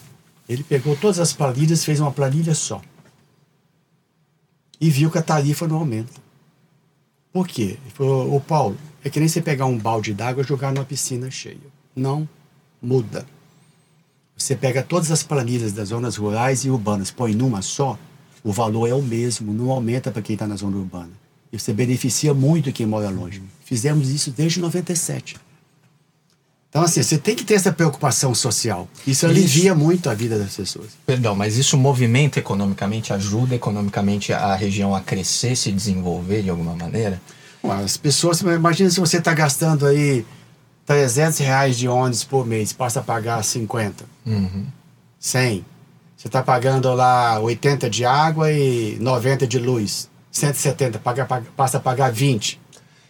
Ele 0.47 0.63
pegou 0.63 0.95
todas 0.95 1.19
as 1.19 1.33
planilhas, 1.33 1.83
fez 1.83 1.99
uma 1.99 2.11
planilha 2.11 2.55
só. 2.55 2.81
E 4.79 4.89
viu 4.89 5.09
que 5.09 5.17
a 5.17 5.23
tarifa 5.23 5.67
não 5.67 5.77
aumenta. 5.77 6.21
Por 7.31 7.47
quê? 7.47 7.77
Ele 7.81 7.93
falou, 7.93 8.35
ô 8.35 8.39
Paulo, 8.39 8.77
é 9.03 9.09
que 9.09 9.19
nem 9.19 9.27
você 9.27 9.41
pegar 9.41 9.65
um 9.65 9.77
balde 9.77 10.13
d'água 10.13 10.43
e 10.43 10.47
jogar 10.47 10.73
numa 10.73 10.85
piscina 10.85 11.29
cheia. 11.29 11.57
Não 11.95 12.27
muda. 12.81 13.25
Você 14.37 14.55
pega 14.55 14.83
todas 14.83 15.11
as 15.11 15.23
planilhas 15.23 15.73
das 15.73 15.89
zonas 15.89 16.17
rurais 16.17 16.65
e 16.65 16.69
urbanas, 16.69 17.11
põe 17.11 17.33
numa 17.33 17.61
só, 17.61 17.97
o 18.43 18.51
valor 18.51 18.87
é 18.87 18.93
o 18.93 19.01
mesmo, 19.01 19.53
não 19.53 19.71
aumenta 19.71 20.11
para 20.11 20.21
quem 20.21 20.33
está 20.35 20.45
na 20.45 20.55
zona 20.55 20.77
urbana. 20.77 21.11
E 21.51 21.59
você 21.59 21.73
beneficia 21.73 22.33
muito 22.33 22.71
quem 22.71 22.85
mora 22.85 23.09
longe. 23.09 23.41
Fizemos 23.63 24.09
isso 24.09 24.29
desde 24.29 24.59
97. 24.59 25.37
Então, 26.75 26.83
assim, 26.83 27.01
você 27.01 27.17
tem 27.17 27.33
que 27.33 27.45
ter 27.45 27.53
essa 27.53 27.71
preocupação 27.71 28.35
social. 28.35 28.85
Isso 29.07 29.25
alivia 29.25 29.71
isso. 29.71 29.79
muito 29.79 30.09
a 30.09 30.13
vida 30.13 30.37
das 30.37 30.57
pessoas. 30.57 30.87
Perdão, 31.05 31.33
mas 31.33 31.55
isso 31.55 31.77
movimenta 31.77 32.37
economicamente, 32.37 33.13
ajuda 33.13 33.55
economicamente 33.55 34.33
a 34.33 34.53
região 34.55 34.93
a 34.93 34.99
crescer, 34.99 35.55
se 35.55 35.71
desenvolver 35.71 36.41
de 36.41 36.49
alguma 36.49 36.75
maneira? 36.75 37.21
As 37.63 37.95
pessoas, 37.95 38.41
imagina 38.41 38.89
se 38.89 38.99
você 38.99 39.19
está 39.19 39.33
gastando 39.33 39.85
aí 39.85 40.25
300 40.85 41.39
reais 41.39 41.77
de 41.77 41.87
ônibus 41.87 42.25
por 42.25 42.45
mês, 42.45 42.73
passa 42.73 42.99
a 42.99 43.03
pagar 43.03 43.41
50, 43.41 44.03
uhum. 44.25 44.65
100. 45.17 45.65
Você 46.17 46.27
está 46.27 46.43
pagando 46.43 46.93
lá 46.93 47.39
80 47.39 47.89
de 47.89 48.03
água 48.03 48.51
e 48.51 48.97
90 48.99 49.47
de 49.47 49.59
luz. 49.59 50.09
170, 50.29 50.99
paga, 50.99 51.23
paga, 51.23 51.45
passa 51.55 51.77
a 51.77 51.79
pagar 51.79 52.11
20. 52.11 52.59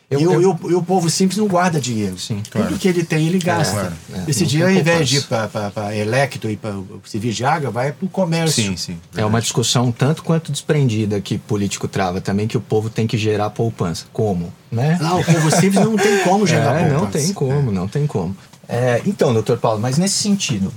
Eu, 0.09 0.19
e, 0.19 0.27
o, 0.27 0.33
eu... 0.33 0.59
e, 0.69 0.73
o, 0.75 0.83
povo 0.83 1.09
simples 1.09 1.37
não 1.37 1.47
guarda 1.47 1.81
dinheiro. 1.81 2.17
Sim, 2.19 2.43
claro. 2.49 2.67
Tudo 2.67 2.79
que 2.79 2.87
ele 2.87 3.03
tem, 3.03 3.27
ele 3.27 3.39
gasta. 3.39 3.91
É, 4.13 4.19
é. 4.19 4.23
Esse 4.27 4.45
dinheiro, 4.45 4.71
ao 4.71 4.79
invés 4.79 5.09
de 5.09 5.17
ir 5.17 5.23
para 5.23 5.95
Electro 5.95 6.49
e 6.49 6.55
para 6.55 6.75
o 6.75 7.01
serviço 7.05 7.37
de 7.37 7.45
água, 7.45 7.71
vai 7.71 7.91
para 7.91 8.05
o 8.05 8.09
comércio. 8.09 8.63
Sim, 8.63 8.77
sim. 8.77 8.99
É 9.17 9.25
uma 9.25 9.41
discussão 9.41 9.91
tanto 9.91 10.23
quanto 10.23 10.51
desprendida 10.51 11.19
que 11.19 11.39
político 11.39 11.87
trava 11.87 12.21
também, 12.21 12.47
que 12.47 12.55
o 12.55 12.61
povo 12.61 12.89
tem 12.89 13.07
que 13.07 13.17
gerar 13.17 13.49
poupança. 13.49 14.05
Como? 14.13 14.53
Né? 14.71 14.97
Não, 15.01 15.21
o 15.21 15.25
povo 15.25 15.49
simples 15.49 15.83
não 15.83 15.97
tem 15.97 16.19
como 16.19 16.45
gerar 16.47 16.79
é, 16.79 16.89
poupança. 16.89 17.03
Não 17.03 17.11
tem 17.11 17.33
como, 17.33 17.71
não 17.71 17.87
tem 17.87 18.07
como. 18.07 18.37
É, 18.69 19.01
então, 19.07 19.33
doutor 19.33 19.57
Paulo, 19.57 19.79
mas 19.79 19.97
nesse 19.97 20.15
sentido, 20.15 20.71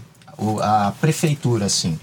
a 0.63 0.93
prefeitura, 1.01 1.67
assim, 1.67 1.99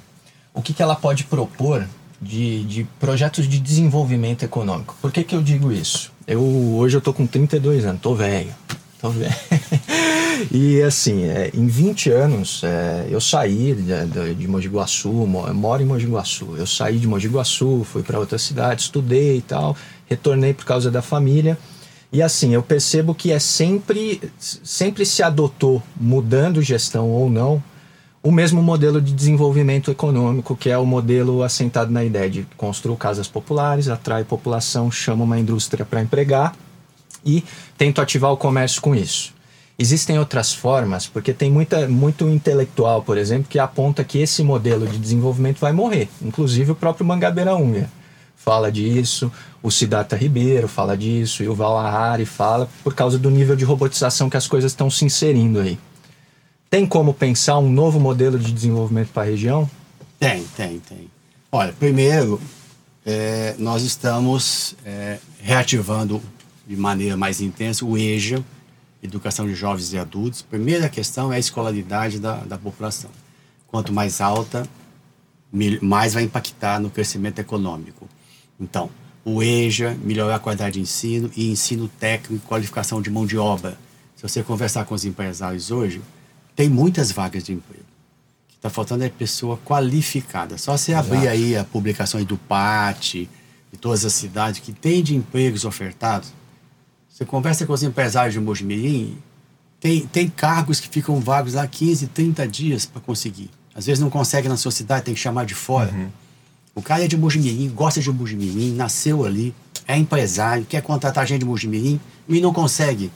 o 0.54 0.62
que, 0.62 0.74
que 0.74 0.82
ela 0.82 0.96
pode 0.96 1.24
propor 1.24 1.88
de, 2.22 2.64
de 2.66 2.84
projetos 3.00 3.48
de 3.48 3.60
desenvolvimento 3.60 4.44
econômico. 4.44 4.96
Por 5.02 5.12
que, 5.12 5.24
que 5.24 5.36
eu 5.36 5.42
digo 5.42 5.72
isso? 5.72 6.12
Eu, 6.28 6.42
hoje 6.42 6.98
eu 6.98 7.02
tô 7.02 7.14
com 7.14 7.28
32 7.28 7.86
anos, 7.86 8.02
tô 8.02 8.16
velho. 8.16 8.50
Tô 9.00 9.12
velho. 9.12 9.32
e 10.52 10.82
assim, 10.82 11.26
é, 11.26 11.52
em 11.54 11.68
20 11.68 12.10
anos 12.10 12.62
é, 12.64 13.08
eu 13.12 13.22
saí 13.22 13.76
de, 13.76 14.06
de, 14.08 14.34
de 14.34 14.48
Mogi 14.48 14.68
Guaçu, 14.68 15.12
moro 15.12 15.84
em 15.84 15.86
Mogi 15.86 16.08
Guaçu. 16.08 16.56
Eu 16.58 16.66
saí 16.66 16.98
de 16.98 17.08
Mogi 17.08 17.28
Guaçu, 17.28 17.84
fui 17.84 18.02
para 18.02 18.18
outra 18.18 18.40
cidade, 18.40 18.82
estudei 18.82 19.38
e 19.38 19.42
tal, 19.42 19.78
retornei 20.08 20.52
por 20.52 20.66
causa 20.66 20.90
da 20.90 21.02
família. 21.02 21.60
E 22.12 22.24
assim, 22.24 22.56
eu 22.56 22.64
percebo 22.64 23.14
que 23.14 23.32
é 23.32 23.38
sempre, 23.38 24.20
sempre 24.40 25.06
se 25.06 25.22
adotou, 25.22 25.84
mudando 25.96 26.60
gestão 26.60 27.10
ou 27.12 27.30
não, 27.30 27.62
o 28.26 28.32
mesmo 28.32 28.60
modelo 28.60 29.00
de 29.00 29.14
desenvolvimento 29.14 29.92
econômico, 29.92 30.56
que 30.56 30.68
é 30.68 30.78
o 30.80 30.84
modelo 30.84 31.44
assentado 31.44 31.92
na 31.92 32.04
ideia 32.04 32.28
de 32.28 32.48
construir 32.58 32.98
casas 32.98 33.28
populares, 33.28 33.88
atrai 33.88 34.24
população, 34.24 34.90
chama 34.90 35.24
uma 35.24 35.38
indústria 35.38 35.86
para 35.86 36.02
empregar 36.02 36.56
e 37.24 37.44
tento 37.78 38.02
ativar 38.02 38.32
o 38.32 38.38
comércio 38.38 38.82
com 38.82 38.96
isso. 38.96 39.32
Existem 39.78 40.18
outras 40.18 40.52
formas, 40.52 41.06
porque 41.06 41.34
tem 41.34 41.52
muita, 41.52 41.88
muito 41.88 42.28
intelectual, 42.28 43.04
por 43.04 43.16
exemplo, 43.16 43.46
que 43.48 43.60
aponta 43.60 44.04
que 44.04 44.18
esse 44.18 44.44
modelo 44.44 44.88
de 44.88 44.98
desenvolvimento 44.98 45.60
vai 45.60 45.72
morrer. 45.72 46.10
Inclusive 46.20 46.72
o 46.72 46.76
próprio 46.76 47.06
Mangabeira 47.06 47.56
Unga 47.56 47.88
fala 48.36 48.72
disso, 48.72 49.32
o 49.62 49.70
Siddhartha 49.70 50.16
Ribeiro 50.16 50.68
fala 50.68 50.98
disso, 50.98 51.44
e 51.44 51.48
o 51.48 51.54
Val 51.54 51.78
Harari 51.78 52.26
fala, 52.26 52.68
por 52.84 52.96
causa 52.96 53.20
do 53.20 53.30
nível 53.30 53.56
de 53.56 53.66
robotização 53.66 54.32
que 54.32 54.38
as 54.38 54.48
coisas 54.48 54.72
estão 54.72 54.90
se 54.90 55.06
inserindo 55.06 55.60
aí. 55.60 55.78
Tem 56.70 56.86
como 56.86 57.14
pensar 57.14 57.58
um 57.60 57.70
novo 57.70 58.00
modelo 58.00 58.38
de 58.38 58.52
desenvolvimento 58.52 59.10
para 59.10 59.24
a 59.24 59.26
região? 59.26 59.70
Tem, 60.20 60.44
tem, 60.56 60.80
tem. 60.80 61.10
Olha, 61.52 61.72
primeiro, 61.74 62.42
é, 63.06 63.56
nós 63.60 63.84
estamos 63.84 64.76
é, 64.86 65.20
reativando 65.40 66.22
de 66.68 66.76
maneira 66.76 67.16
mais 67.16 67.40
intensa 67.40 67.86
o 67.86 67.98
EJA, 67.98 68.44
Educação 69.02 69.46
de 69.46 69.54
Jovens 69.54 69.94
e 69.94 69.98
Adultos. 69.98 70.42
Primeira 70.42 70.90
questão 70.90 71.32
é 71.32 71.36
a 71.36 71.40
escolaridade 71.40 72.20
da, 72.20 72.38
da 72.38 72.58
população. 72.58 73.12
Quanto 73.68 73.94
mais 73.94 74.20
alta, 74.20 74.68
mais 75.82 76.14
vai 76.14 76.24
impactar 76.24 76.80
no 76.80 76.90
crescimento 76.90 77.40
econômico. 77.40 78.10
Então, 78.60 78.90
o 79.24 79.42
EJA, 79.42 79.98
melhorar 80.04 80.36
a 80.36 80.40
qualidade 80.40 80.74
de 80.74 80.82
ensino 80.82 81.32
e 81.36 81.52
ensino 81.52 81.88
técnico, 81.88 82.46
qualificação 82.48 83.02
de 83.02 83.10
mão 83.10 83.26
de 83.26 83.38
obra. 83.38 83.78
Se 84.16 84.24
você 84.24 84.42
conversar 84.44 84.86
com 84.86 84.96
os 84.96 85.06
empresários 85.06 85.72
hoje, 85.72 86.02
tem 86.56 86.70
muitas 86.70 87.12
vagas 87.12 87.44
de 87.44 87.54
emprego. 87.54 87.84
O 87.84 88.48
que 88.48 88.56
está 88.56 88.70
faltando 88.70 89.04
é 89.04 89.10
pessoa 89.10 89.58
qualificada. 89.58 90.58
Só 90.58 90.78
você 90.78 90.94
abrir 90.94 91.28
aí 91.28 91.58
a 91.58 91.64
publicação 91.64 92.24
do 92.24 92.38
PAT, 92.38 93.14
de 93.72 93.80
todas 93.80 94.06
as 94.06 94.14
cidades 94.14 94.62
que 94.62 94.72
tem 94.72 95.04
de 95.04 95.16
empregos 95.16 95.66
ofertados. 95.66 96.32
Você 97.10 97.26
conversa 97.26 97.66
com 97.66 97.74
os 97.74 97.84
empresários 97.84 98.34
de 98.34 98.40
Mojimirim, 98.40 99.18
tem, 99.80 100.02
tem 100.08 100.28
cargos 100.28 100.80
que 100.80 100.90
ficam 100.90 101.20
vagos 101.20 101.54
lá 101.54 101.68
15, 101.68 102.08
30 102.08 102.48
dias 102.48 102.86
para 102.86 103.02
conseguir. 103.02 103.50
Às 103.74 103.86
vezes 103.86 104.02
não 104.02 104.10
consegue 104.10 104.48
na 104.48 104.58
sua 104.58 104.72
cidade, 104.72 105.06
tem 105.06 105.14
que 105.14 105.20
chamar 105.20 105.46
de 105.46 105.54
fora. 105.54 105.92
Uhum. 105.92 106.10
O 106.74 106.82
cara 106.82 107.06
é 107.06 107.08
de 107.08 107.16
Mojimirim, 107.16 107.70
gosta 107.70 108.02
de 108.02 108.12
Mojimirim, 108.12 108.74
nasceu 108.74 109.26
ali, 109.26 109.54
é 109.88 109.98
empresário, 109.98 110.66
quer 110.66 110.82
contratar 110.82 111.26
gente 111.28 111.40
de 111.40 111.46
Mojimirim 111.46 112.00
e 112.28 112.42
não 112.42 112.52
consegue. 112.54 113.12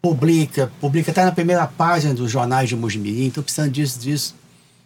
Publica, 0.00 0.70
publica, 0.80 1.10
está 1.10 1.24
na 1.24 1.32
primeira 1.32 1.66
página 1.66 2.14
dos 2.14 2.30
jornais 2.30 2.68
de 2.68 2.76
Mojimirim, 2.76 3.26
estou 3.26 3.42
precisando 3.42 3.72
disso, 3.72 3.98
disso. 3.98 4.34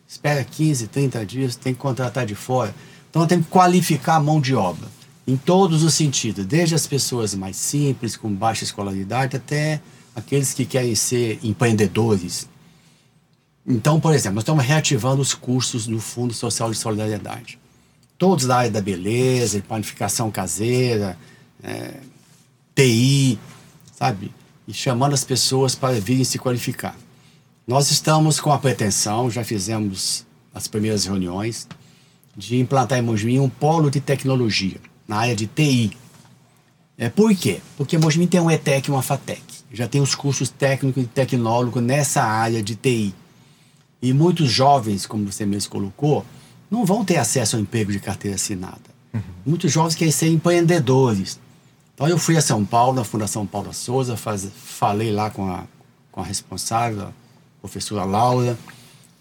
Espera 0.09 0.42
15, 0.42 0.88
30 0.88 1.27
dias, 1.27 1.57
tem 1.57 1.75
que 1.75 1.81
contratar 1.81 2.25
de 2.25 2.35
fora. 2.35 2.75
Então 3.11 3.27
tem 3.27 3.42
que 3.42 3.48
qualificar 3.48 4.16
a 4.16 4.20
mão 4.20 4.40
de 4.40 4.55
obra, 4.55 4.88
em 5.27 5.37
todos 5.37 5.83
os 5.83 5.92
sentidos, 5.92 6.46
desde 6.46 6.75
as 6.75 6.87
pessoas 6.87 7.35
mais 7.35 7.57
simples, 7.57 8.16
com 8.16 8.33
baixa 8.33 8.64
escolaridade, 8.64 9.37
até 9.37 9.81
aqueles 10.16 10.55
que 10.55 10.64
querem 10.64 10.94
ser 10.94 11.38
empreendedores. 11.42 12.48
Então, 13.66 14.01
por 14.01 14.14
exemplo, 14.14 14.37
nós 14.37 14.42
estamos 14.42 14.64
reativando 14.64 15.20
os 15.20 15.35
cursos 15.35 15.87
no 15.87 16.01
Fundo 16.01 16.33
Social 16.33 16.70
de 16.70 16.77
Solidariedade. 16.77 17.59
Todos 18.18 18.46
da 18.46 18.57
área 18.57 18.70
da 18.70 18.81
beleza, 18.81 19.62
planificação 19.66 20.31
caseira, 20.31 21.18
é, 21.62 22.01
TI, 22.75 23.38
sabe? 23.94 24.33
E 24.72 24.74
chamando 24.74 25.12
as 25.12 25.22
pessoas 25.22 25.74
para 25.74 26.00
virem 26.00 26.24
se 26.24 26.38
qualificar. 26.38 26.96
Nós 27.66 27.90
estamos 27.90 28.40
com 28.40 28.50
a 28.50 28.58
pretensão, 28.58 29.30
já 29.30 29.44
fizemos 29.44 30.24
as 30.54 30.66
primeiras 30.66 31.04
reuniões, 31.04 31.68
de 32.35 32.58
implantar 32.58 32.98
em 32.98 33.02
Mogi 33.02 33.38
um 33.38 33.50
polo 33.50 33.90
de 33.90 34.00
tecnologia 34.00 34.78
na 35.06 35.16
área 35.16 35.37
de 35.37 35.46
TI. 35.46 35.94
É, 36.96 37.11
por 37.11 37.37
quê? 37.37 37.61
Porque 37.76 37.98
Mogi 37.98 38.26
tem 38.26 38.40
um 38.40 38.50
ETEC 38.50 38.88
e 38.88 38.90
uma 38.90 39.02
FATEC. 39.02 39.42
Já 39.70 39.87
tem 39.87 40.00
os 40.00 40.14
cursos 40.14 40.48
técnico 40.48 41.00
e 41.00 41.04
tecnólogo 41.04 41.78
nessa 41.78 42.22
área 42.22 42.62
de 42.62 42.74
TI. 42.74 43.14
E 44.00 44.14
muitos 44.14 44.50
jovens, 44.50 45.04
como 45.04 45.30
você 45.30 45.44
mesmo 45.44 45.70
colocou, 45.70 46.24
não 46.70 46.87
vão 46.87 47.04
ter 47.04 47.18
acesso 47.18 47.56
ao 47.56 47.62
emprego 47.62 47.92
de 47.92 48.00
carteira 48.00 48.37
assinada. 48.37 48.80
Uhum. 49.12 49.20
Muitos 49.44 49.70
jovens 49.70 49.94
querem 49.94 50.11
ser 50.11 50.28
empreendedores. 50.28 51.38
Então 51.94 52.09
eu 52.09 52.18
fui 52.18 52.37
a 52.37 52.40
São 52.40 52.64
Paulo, 52.64 52.94
na 52.96 53.05
Fundação 53.05 53.46
Paula 53.46 53.72
Souza, 53.72 54.16
faz, 54.16 54.48
falei 54.55 55.12
lá 55.12 55.31
com 55.31 55.50
a, 55.50 55.64
com 56.11 56.20
a 56.20 56.24
responsável, 56.24 57.09
a 57.09 57.12
professora 57.61 58.05
Laura. 58.05 58.59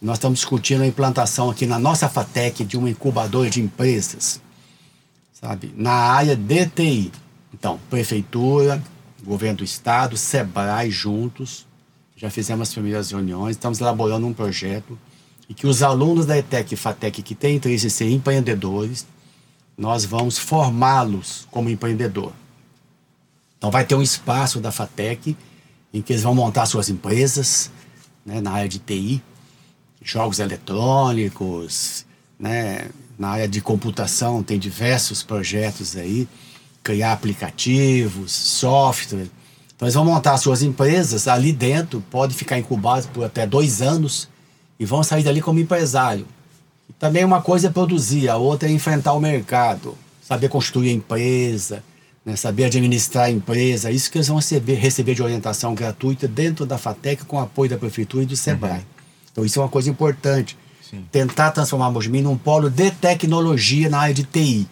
Nós 0.02 0.18
estamos 0.18 0.40
discutindo 0.40 0.82
a 0.82 0.88
implantação 0.88 1.50
aqui 1.50 1.66
na 1.66 1.78
nossa 1.78 2.10
FATEC 2.10 2.64
de 2.64 2.78
uma 2.78 2.90
incubadora 2.90 3.50
de 3.50 3.62
empresas, 3.62 4.42
sabe? 5.34 5.72
Na 5.76 5.92
área 5.92 6.36
DTI. 6.36 7.12
Então, 7.54 7.80
prefeitura, 7.90 8.82
governo 9.24 9.58
do 9.58 9.64
estado, 9.64 10.18
SEBRAE 10.18 10.90
juntos, 10.90 11.68
já 12.16 12.30
fizemos 12.30 12.70
as 12.70 12.74
primeiras 12.74 13.12
reuniões, 13.12 13.56
estamos 13.56 13.80
elaborando 13.80 14.26
um 14.26 14.34
projeto 14.34 14.98
e 15.50 15.54
que 15.54 15.68
os 15.68 15.84
alunos 15.84 16.26
da 16.26 16.38
ETEC 16.38 16.74
e 16.74 16.78
FATEC 16.78 17.22
que 17.22 17.36
têm 17.36 17.58
interesse 17.58 17.88
em 17.88 17.90
ser 17.90 18.10
empreendedores, 18.10 19.06
nós 19.78 20.06
vamos 20.06 20.38
formá-los 20.38 21.48
como 21.52 21.70
empreendedor. 21.70 22.32
Então 23.62 23.70
vai 23.70 23.86
ter 23.86 23.94
um 23.94 24.02
espaço 24.02 24.60
da 24.60 24.72
FATEC 24.72 25.38
em 25.94 26.02
que 26.02 26.14
eles 26.14 26.24
vão 26.24 26.34
montar 26.34 26.66
suas 26.66 26.90
empresas 26.90 27.70
né, 28.26 28.42
na 28.42 28.54
área 28.54 28.68
de 28.68 28.80
TI, 28.80 29.22
jogos 30.02 30.40
eletrônicos, 30.40 32.04
né, 32.40 32.90
na 33.20 33.30
área 33.30 33.48
de 33.48 33.62
computação 33.62 34.42
tem 34.42 34.58
diversos 34.58 35.22
projetos 35.22 35.96
aí, 35.96 36.28
criar 36.82 37.14
aplicativos, 37.14 38.32
software. 38.32 39.30
Então 39.76 39.86
eles 39.86 39.94
vão 39.94 40.06
montar 40.06 40.40
suas 40.40 40.64
empresas 40.64 41.28
ali 41.28 41.54
dentro, 41.54 42.04
pode 42.10 42.34
ficar 42.34 42.58
incubados 42.58 43.06
por 43.06 43.24
até 43.24 43.46
dois 43.46 43.80
anos 43.80 44.28
e 44.80 44.86
vão 44.86 45.04
sair 45.04 45.22
dali 45.22 45.40
como 45.40 45.60
empresário. 45.60 46.26
Também 46.98 47.24
uma 47.24 47.44
coisa 47.44 47.68
é 47.68 47.70
produzir, 47.70 48.28
a 48.28 48.38
outra 48.38 48.68
é 48.68 48.72
enfrentar 48.72 49.14
o 49.14 49.20
mercado, 49.20 49.96
saber 50.20 50.50
construir 50.50 50.90
a 50.90 50.94
empresa, 50.94 51.84
né, 52.26 52.36
saber 52.36 52.66
administrar 52.66 53.26
a 53.26 53.32
empresa. 53.32 53.92
Isso 53.92 54.12
que 54.12 54.18
eles 54.18 54.28
vão 54.28 54.38
receber, 54.38 54.76
receber 54.76 55.16
de 55.16 55.24
orientação 55.24 55.74
gratuita 55.74 56.28
dentro 56.28 56.66
da 56.66 56.78
FATEC 56.78 57.26
com 57.26 57.40
apoio 57.40 57.70
da 57.70 57.78
Prefeitura 57.78 58.24
e 58.24 58.28
do 58.28 58.36
SEBRAE. 58.36 58.80
Uhum. 58.80 58.86
Então 59.32 59.46
isso 59.46 59.60
é 59.60 59.64
uma 59.64 59.70
coisa 59.70 59.90
importante. 59.90 60.58
Sim. 60.88 61.06
Tentar 61.12 61.52
transformar 61.52 61.90
Mojimim 61.90 62.22
num 62.22 62.38
polo 62.38 62.70
de 62.70 62.92
tecnologia 62.92 63.90
na 63.90 64.00
área 64.00 64.14
de 64.14 64.24
TI. 64.24 64.68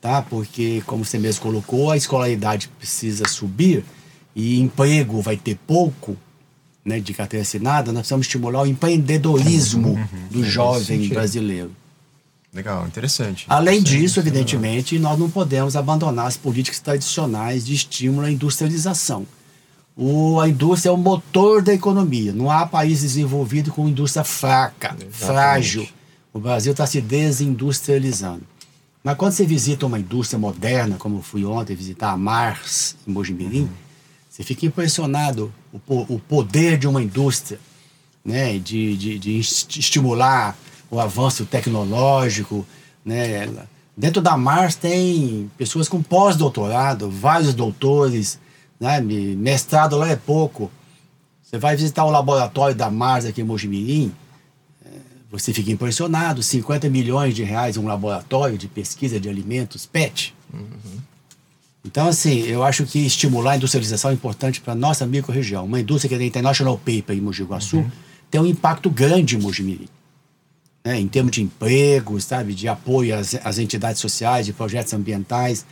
Tá? 0.00 0.20
Porque, 0.20 0.82
como 0.84 1.04
você 1.04 1.16
mesmo 1.16 1.42
colocou, 1.42 1.92
a 1.92 1.96
escolaridade 1.96 2.68
precisa 2.78 3.28
subir 3.28 3.84
e 4.34 4.60
emprego 4.60 5.20
vai 5.20 5.36
ter 5.36 5.56
pouco, 5.66 6.16
né, 6.84 6.98
de 6.98 7.14
carteira 7.14 7.42
assinada, 7.42 7.92
nós 7.92 8.00
precisamos 8.00 8.26
estimular 8.26 8.62
o 8.62 8.66
empreendedorismo 8.66 9.90
uhum, 9.90 10.28
do 10.30 10.44
jovem 10.44 11.08
brasileiro. 11.08 11.70
Legal, 12.52 12.86
interessante. 12.86 13.46
Além 13.48 13.82
disso, 13.82 14.20
evidentemente, 14.20 14.98
nós 14.98 15.18
não 15.18 15.30
podemos 15.30 15.74
abandonar 15.74 16.26
as 16.26 16.36
políticas 16.36 16.80
tradicionais 16.80 17.64
de 17.64 17.74
estímulo 17.74 18.26
à 18.26 18.30
industrialização. 18.30 19.26
O, 19.96 20.38
a 20.40 20.48
indústria 20.48 20.90
é 20.90 20.92
o 20.92 20.96
motor 20.96 21.62
da 21.62 21.72
economia. 21.72 22.32
Não 22.32 22.50
há 22.50 22.66
país 22.66 23.00
desenvolvido 23.00 23.70
com 23.70 23.88
indústria 23.88 24.24
fraca, 24.24 24.88
Exatamente. 24.88 25.16
frágil. 25.16 25.88
O 26.32 26.38
Brasil 26.38 26.72
está 26.72 26.86
se 26.86 27.00
desindustrializando. 27.00 28.42
Mas 29.02 29.16
quando 29.16 29.32
você 29.32 29.44
visita 29.44 29.86
uma 29.86 29.98
indústria 29.98 30.38
moderna, 30.38 30.96
como 30.96 31.18
eu 31.18 31.22
fui 31.22 31.44
ontem 31.44 31.74
visitar 31.74 32.10
a 32.10 32.16
Mars, 32.16 32.96
em 33.06 33.12
Mojimirim, 33.12 33.62
uhum 33.62 33.82
você 34.32 34.42
fica 34.42 34.64
impressionado 34.64 35.52
o, 35.86 36.14
o 36.14 36.18
poder 36.18 36.78
de 36.78 36.88
uma 36.88 37.02
indústria, 37.02 37.60
né? 38.24 38.58
De, 38.58 38.96
de, 38.96 39.18
de 39.18 39.38
estimular 39.38 40.56
o 40.92 41.00
avanço 41.00 41.46
tecnológico, 41.46 42.66
né? 43.02 43.48
Dentro 43.96 44.20
da 44.20 44.36
Mars 44.36 44.74
tem 44.74 45.50
pessoas 45.56 45.88
com 45.88 46.02
pós-doutorado, 46.02 47.10
vários 47.10 47.54
doutores, 47.54 48.38
né? 48.78 49.00
Mestrado 49.00 49.96
lá 49.96 50.10
é 50.10 50.16
pouco. 50.16 50.70
Você 51.42 51.56
vai 51.56 51.76
visitar 51.76 52.04
o 52.04 52.10
laboratório 52.10 52.76
da 52.76 52.90
Mars 52.90 53.24
aqui 53.24 53.40
em 53.40 53.44
Mojimirim, 53.44 54.12
é, 54.84 54.90
você 55.30 55.52
fica 55.54 55.70
impressionado, 55.70 56.42
50 56.42 56.90
milhões 56.90 57.34
de 57.34 57.42
reais 57.42 57.78
um 57.78 57.86
laboratório 57.86 58.58
de 58.58 58.68
pesquisa 58.68 59.18
de 59.18 59.30
alimentos 59.30 59.86
PET. 59.86 60.34
Uhum. 60.52 61.00
Então, 61.84 62.06
assim, 62.06 62.40
eu 62.42 62.62
acho 62.62 62.84
que 62.84 62.98
estimular 62.98 63.52
a 63.52 63.56
industrialização 63.56 64.10
é 64.10 64.14
importante 64.14 64.60
para 64.60 64.74
a 64.74 64.76
nossa 64.76 65.06
micro-região. 65.06 65.64
Uma 65.64 65.80
indústria 65.80 66.10
que 66.10 66.18
tem 66.18 66.28
International 66.28 66.76
Paper 66.76 67.16
em 67.16 67.20
Mogi 67.20 67.42
Guaçu 67.44 67.78
uhum. 67.78 67.90
tem 68.30 68.40
um 68.40 68.46
impacto 68.46 68.90
grande 68.90 69.36
em 69.36 69.40
Mogi 69.40 69.62
Mirim. 69.62 69.88
Né? 70.84 71.00
Em 71.00 71.08
termos 71.08 71.32
de 71.32 71.42
emprego, 71.42 72.20
sabe? 72.20 72.54
De 72.54 72.68
apoio 72.68 73.16
às, 73.16 73.34
às, 73.44 73.58
entidades 73.58 74.00
sociais, 74.00 74.46
de 74.46 74.52
projetos 74.52 74.92
ambientais. 74.92 75.64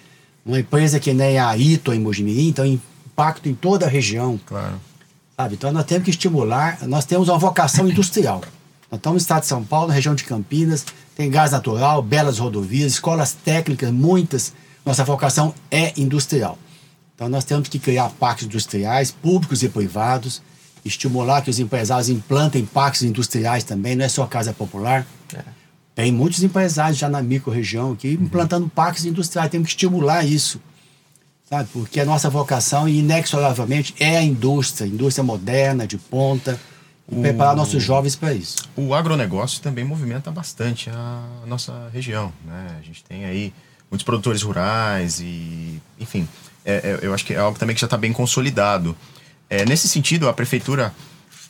Uma 0.44 0.61
empresa 0.61 0.99
que 1.01 1.12
nem 1.12 1.38
a 1.38 1.57
ITO 1.57 1.92
em 1.92 2.01
Mogi 2.01 2.23
Mirim 2.23 2.53
tem 2.53 2.81
impacto 3.07 3.49
em 3.49 3.55
toda 3.55 3.87
a 3.87 3.88
região. 3.88 4.38
Claro. 4.46 4.81
Sabe? 5.37 5.55
Então, 5.55 5.73
nós 5.73 5.85
temos 5.85 6.05
que 6.05 6.11
estimular. 6.11 6.79
Nós 6.87 7.05
temos 7.05 7.29
uma 7.29 7.38
vocação 7.38 7.88
industrial. 7.88 8.40
Nós 8.90 8.99
estamos 8.99 9.23
no 9.23 9.23
estado 9.23 9.42
de 9.42 9.46
São 9.46 9.64
Paulo, 9.64 9.88
na 9.88 9.94
região 9.94 10.14
de 10.14 10.25
Campinas, 10.25 10.85
tem 11.14 11.31
gás 11.31 11.53
natural, 11.53 12.03
belas 12.03 12.38
rodovias, 12.38 12.92
escolas 12.92 13.33
técnicas, 13.33 13.90
muitas 13.92 14.53
nossa 14.85 15.05
vocação 15.05 15.55
é 15.70 15.92
industrial. 15.96 16.59
Então 17.14 17.28
nós 17.28 17.45
temos 17.45 17.68
que 17.68 17.78
criar 17.78 18.09
parques 18.11 18.47
industriais, 18.47 19.11
públicos 19.11 19.62
e 19.62 19.68
privados, 19.68 20.43
estimular 20.85 21.43
que 21.43 21.51
os 21.51 21.59
empresários 21.59 22.09
implantem 22.09 22.64
parques 22.64 23.03
industriais 23.03 23.64
também, 23.64 23.95
não 23.95 24.05
é 24.05 24.09
só 24.09 24.26
casa 24.26 24.53
popular. 24.53 25.07
É. 25.35 25.43
Tem 25.95 26.12
muitos 26.12 26.43
empresários 26.43 26.99
já 26.99 27.09
na 27.09 27.22
micro-região 27.22 27.93
aqui 27.93 28.16
uhum. 28.16 28.24
implantando 28.24 28.68
parques 28.68 29.05
industriais, 29.05 29.51
temos 29.51 29.68
que 29.68 29.74
estimular 29.74 30.24
isso. 30.24 30.61
Sabe? 31.49 31.68
Porque 31.72 31.99
a 32.01 32.05
nossa 32.05 32.31
vocação, 32.31 32.89
inexoravelmente, 32.89 33.95
é 33.99 34.16
a 34.16 34.22
indústria, 34.22 34.87
indústria 34.87 35.24
moderna, 35.24 35.87
de 35.87 35.99
ponta, 35.99 36.59
e 37.11 37.18
o... 37.18 37.20
preparar 37.20 37.57
nossos 37.57 37.83
jovens 37.83 38.14
para 38.14 38.33
isso. 38.33 38.57
O 38.76 38.95
agronegócio 38.95 39.61
também 39.61 39.85
movimenta 39.85 40.31
bastante 40.31 40.89
a 40.91 41.22
nossa 41.47 41.91
região. 41.93 42.33
Né? 42.45 42.76
A 42.78 42.83
gente 42.83 43.03
tem 43.03 43.24
aí 43.24 43.53
muitos 43.91 44.05
produtores 44.05 44.43
rurais 44.43 45.18
e, 45.20 45.83
enfim, 45.99 46.28
é, 46.64 46.74
é, 46.74 46.99
eu 47.03 47.12
acho 47.12 47.24
que 47.24 47.35
é 47.35 47.39
algo 47.39 47.59
também 47.59 47.74
que 47.74 47.81
já 47.81 47.87
está 47.87 47.97
bem 47.97 48.12
consolidado. 48.12 48.97
É, 49.51 49.66
nesse 49.66 49.88
sentido, 49.88 50.28
a 50.28 50.32
prefeitura, 50.32 50.94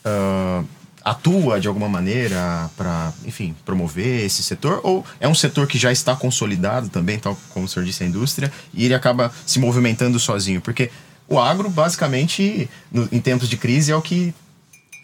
uh, 0.05 0.67
atua 1.05 1.61
de 1.61 1.69
alguma 1.69 1.89
maneira 1.89 2.71
para, 2.77 3.13
enfim, 3.25 3.55
promover 3.65 4.25
esse 4.25 4.43
setor? 4.43 4.81
Ou 4.83 5.05
é 5.21 5.29
um 5.29 5.35
setor 5.35 5.67
que 5.67 5.79
já 5.79 5.93
está 5.93 6.17
consolidado 6.17 6.89
também, 6.89 7.19
tal 7.19 7.39
como 7.51 7.67
o 7.67 7.69
senhor 7.69 7.85
disse, 7.85 8.03
a 8.03 8.07
indústria, 8.07 8.53
e 8.73 8.85
ele 8.85 8.95
acaba 8.95 9.33
se 9.47 9.59
movimentando 9.59 10.19
sozinho? 10.19 10.61
Porque 10.61 10.91
o 11.29 11.39
agro, 11.39 11.71
basicamente, 11.71 12.69
no, 12.91 13.09
em 13.13 13.21
tempos 13.21 13.49
de 13.49 13.57
crise, 13.57 13.93
é 13.93 13.97
o 13.97 14.03
que 14.03 14.35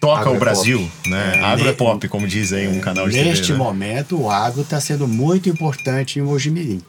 toca 0.00 0.22
Agro 0.22 0.32
o 0.32 0.36
é 0.36 0.38
Brasil, 0.38 0.78
pop. 0.78 1.10
né? 1.10 1.36
É, 1.36 1.44
agro 1.44 1.68
é 1.68 1.72
pop, 1.72 2.08
como 2.08 2.26
diz 2.26 2.52
aí 2.52 2.68
um 2.68 2.80
canal 2.80 3.08
de 3.08 3.14
TV, 3.14 3.28
Neste 3.28 3.52
né? 3.52 3.58
momento, 3.58 4.20
o 4.20 4.30
agro 4.30 4.62
está 4.62 4.80
sendo 4.80 5.06
muito 5.06 5.48
importante 5.48 6.18
em 6.18 6.22
Mojimirim. 6.22 6.82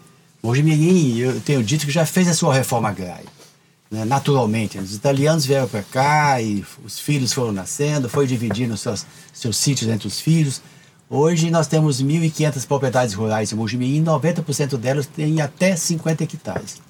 Mojimirim, 0.43 1.17
eu 1.17 1.39
tenho 1.41 1.63
dito 1.63 1.85
que 1.85 1.91
já 1.91 2.05
fez 2.05 2.27
a 2.27 2.33
sua 2.33 2.53
reforma 2.53 2.89
agrária. 2.89 3.36
Né, 3.89 4.05
naturalmente. 4.05 4.77
Os 4.77 4.95
italianos 4.95 5.45
vieram 5.45 5.67
para 5.67 5.83
cá 5.83 6.41
e 6.41 6.65
os 6.83 6.99
filhos 6.99 7.33
foram 7.33 7.51
nascendo, 7.51 8.09
foi 8.09 8.27
dividindo 8.27 8.75
seus, 8.77 9.05
seus 9.33 9.57
sítios 9.57 9.89
entre 9.89 10.07
os 10.07 10.19
filhos. 10.19 10.61
Hoje 11.09 11.49
nós 11.49 11.67
temos 11.67 12.01
1.500 12.01 12.67
propriedades 12.67 13.13
rurais 13.13 13.51
em 13.51 13.55
Mojimirim 13.55 14.01
e 14.01 14.03
90% 14.03 14.77
delas 14.77 15.07
têm 15.07 15.39
até 15.39 15.75
50 15.75 16.23
hectares. 16.23 16.81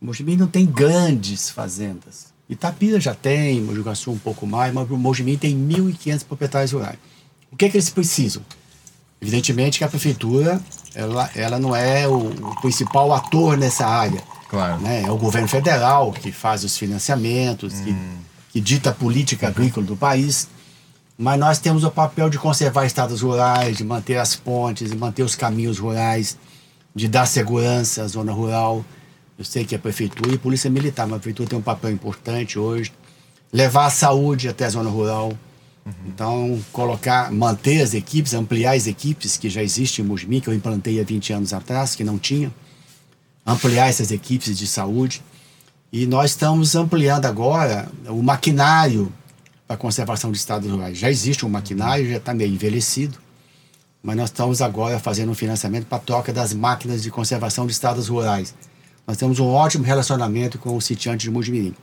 Mojimirim 0.00 0.38
não 0.38 0.48
tem 0.48 0.66
grandes 0.66 1.50
fazendas. 1.50 2.30
Itapira 2.48 2.98
já 2.98 3.14
tem, 3.14 3.60
Mogi 3.60 3.80
Guaçu 3.80 4.10
um 4.10 4.18
pouco 4.18 4.46
mais, 4.46 4.74
mas 4.74 4.90
o 4.90 4.96
Mojimirim 4.96 5.38
tem 5.38 5.56
1.500 5.56 6.24
proprietários 6.24 6.72
rurais. 6.72 6.98
O 7.52 7.56
que 7.56 7.66
é 7.66 7.68
que 7.68 7.76
eles 7.76 7.90
precisam? 7.90 8.42
Evidentemente 9.20 9.78
que 9.78 9.84
a 9.84 9.88
prefeitura 9.88 10.60
ela, 10.94 11.30
ela 11.36 11.58
não 11.60 11.76
é 11.76 12.08
o, 12.08 12.16
o 12.16 12.60
principal 12.60 13.12
ator 13.12 13.56
nessa 13.56 13.86
área. 13.86 14.22
Claro. 14.50 14.80
Né? 14.80 15.04
É 15.04 15.10
o 15.10 15.16
governo 15.16 15.46
federal 15.46 16.10
que 16.10 16.32
faz 16.32 16.64
os 16.64 16.76
financiamentos, 16.76 17.72
que, 17.74 17.96
que 18.50 18.60
dita 18.60 18.90
a 18.90 18.92
política 18.92 19.46
agrícola 19.46 19.86
do 19.86 19.96
país. 19.96 20.48
Mas 21.16 21.38
nós 21.38 21.58
temos 21.60 21.84
o 21.84 21.90
papel 21.90 22.28
de 22.28 22.36
conservar 22.36 22.84
estados 22.84 23.20
rurais, 23.20 23.76
de 23.76 23.84
manter 23.84 24.16
as 24.16 24.34
pontes, 24.34 24.90
de 24.90 24.96
manter 24.96 25.22
os 25.22 25.36
caminhos 25.36 25.78
rurais, 25.78 26.36
de 26.92 27.06
dar 27.06 27.26
segurança 27.26 28.02
à 28.02 28.08
zona 28.08 28.32
rural. 28.32 28.84
Eu 29.38 29.44
sei 29.44 29.64
que 29.64 29.76
a 29.76 29.78
prefeitura 29.78 30.32
e 30.32 30.34
a 30.34 30.38
polícia 30.38 30.68
militar, 30.68 31.06
mas 31.06 31.18
a 31.18 31.20
prefeitura 31.20 31.48
tem 31.48 31.58
um 31.58 31.62
papel 31.62 31.92
importante 31.92 32.58
hoje. 32.58 32.92
Levar 33.52 33.86
a 33.86 33.90
saúde 33.90 34.48
até 34.48 34.64
a 34.64 34.70
zona 34.70 34.90
rural. 34.90 35.32
Então, 36.06 36.60
colocar, 36.72 37.32
manter 37.32 37.82
as 37.82 37.94
equipes, 37.94 38.34
ampliar 38.34 38.76
as 38.76 38.86
equipes 38.86 39.36
que 39.36 39.48
já 39.48 39.62
existem 39.62 40.04
em 40.04 40.08
Mojimi, 40.08 40.40
que 40.40 40.48
eu 40.48 40.54
implantei 40.54 41.00
há 41.00 41.04
20 41.04 41.32
anos 41.32 41.52
atrás, 41.52 41.94
que 41.94 42.02
não 42.02 42.18
tinha. 42.18 42.52
Ampliar 43.50 43.88
essas 43.88 44.12
equipes 44.12 44.56
de 44.56 44.66
saúde. 44.66 45.22
E 45.92 46.06
nós 46.06 46.30
estamos 46.30 46.76
ampliando 46.76 47.26
agora 47.26 47.90
o 48.06 48.22
maquinário 48.22 49.12
para 49.66 49.74
a 49.74 49.78
conservação 49.78 50.30
de 50.30 50.38
estados 50.38 50.70
rurais. 50.70 50.96
Já 50.96 51.10
existe 51.10 51.44
um 51.44 51.48
maquinário, 51.48 52.08
já 52.08 52.18
está 52.18 52.32
meio 52.32 52.52
envelhecido, 52.52 53.18
mas 54.00 54.16
nós 54.16 54.30
estamos 54.30 54.62
agora 54.62 55.00
fazendo 55.00 55.32
um 55.32 55.34
financiamento 55.34 55.86
para 55.86 55.98
a 55.98 56.00
troca 56.00 56.32
das 56.32 56.54
máquinas 56.54 57.02
de 57.02 57.10
conservação 57.10 57.66
de 57.66 57.72
estados 57.72 58.06
rurais. 58.06 58.54
Nós 59.04 59.16
temos 59.16 59.40
um 59.40 59.48
ótimo 59.48 59.82
relacionamento 59.82 60.56
com 60.56 60.76
o 60.76 60.80
sitiante 60.80 61.24
de 61.24 61.30
Mujimirim. 61.32 61.74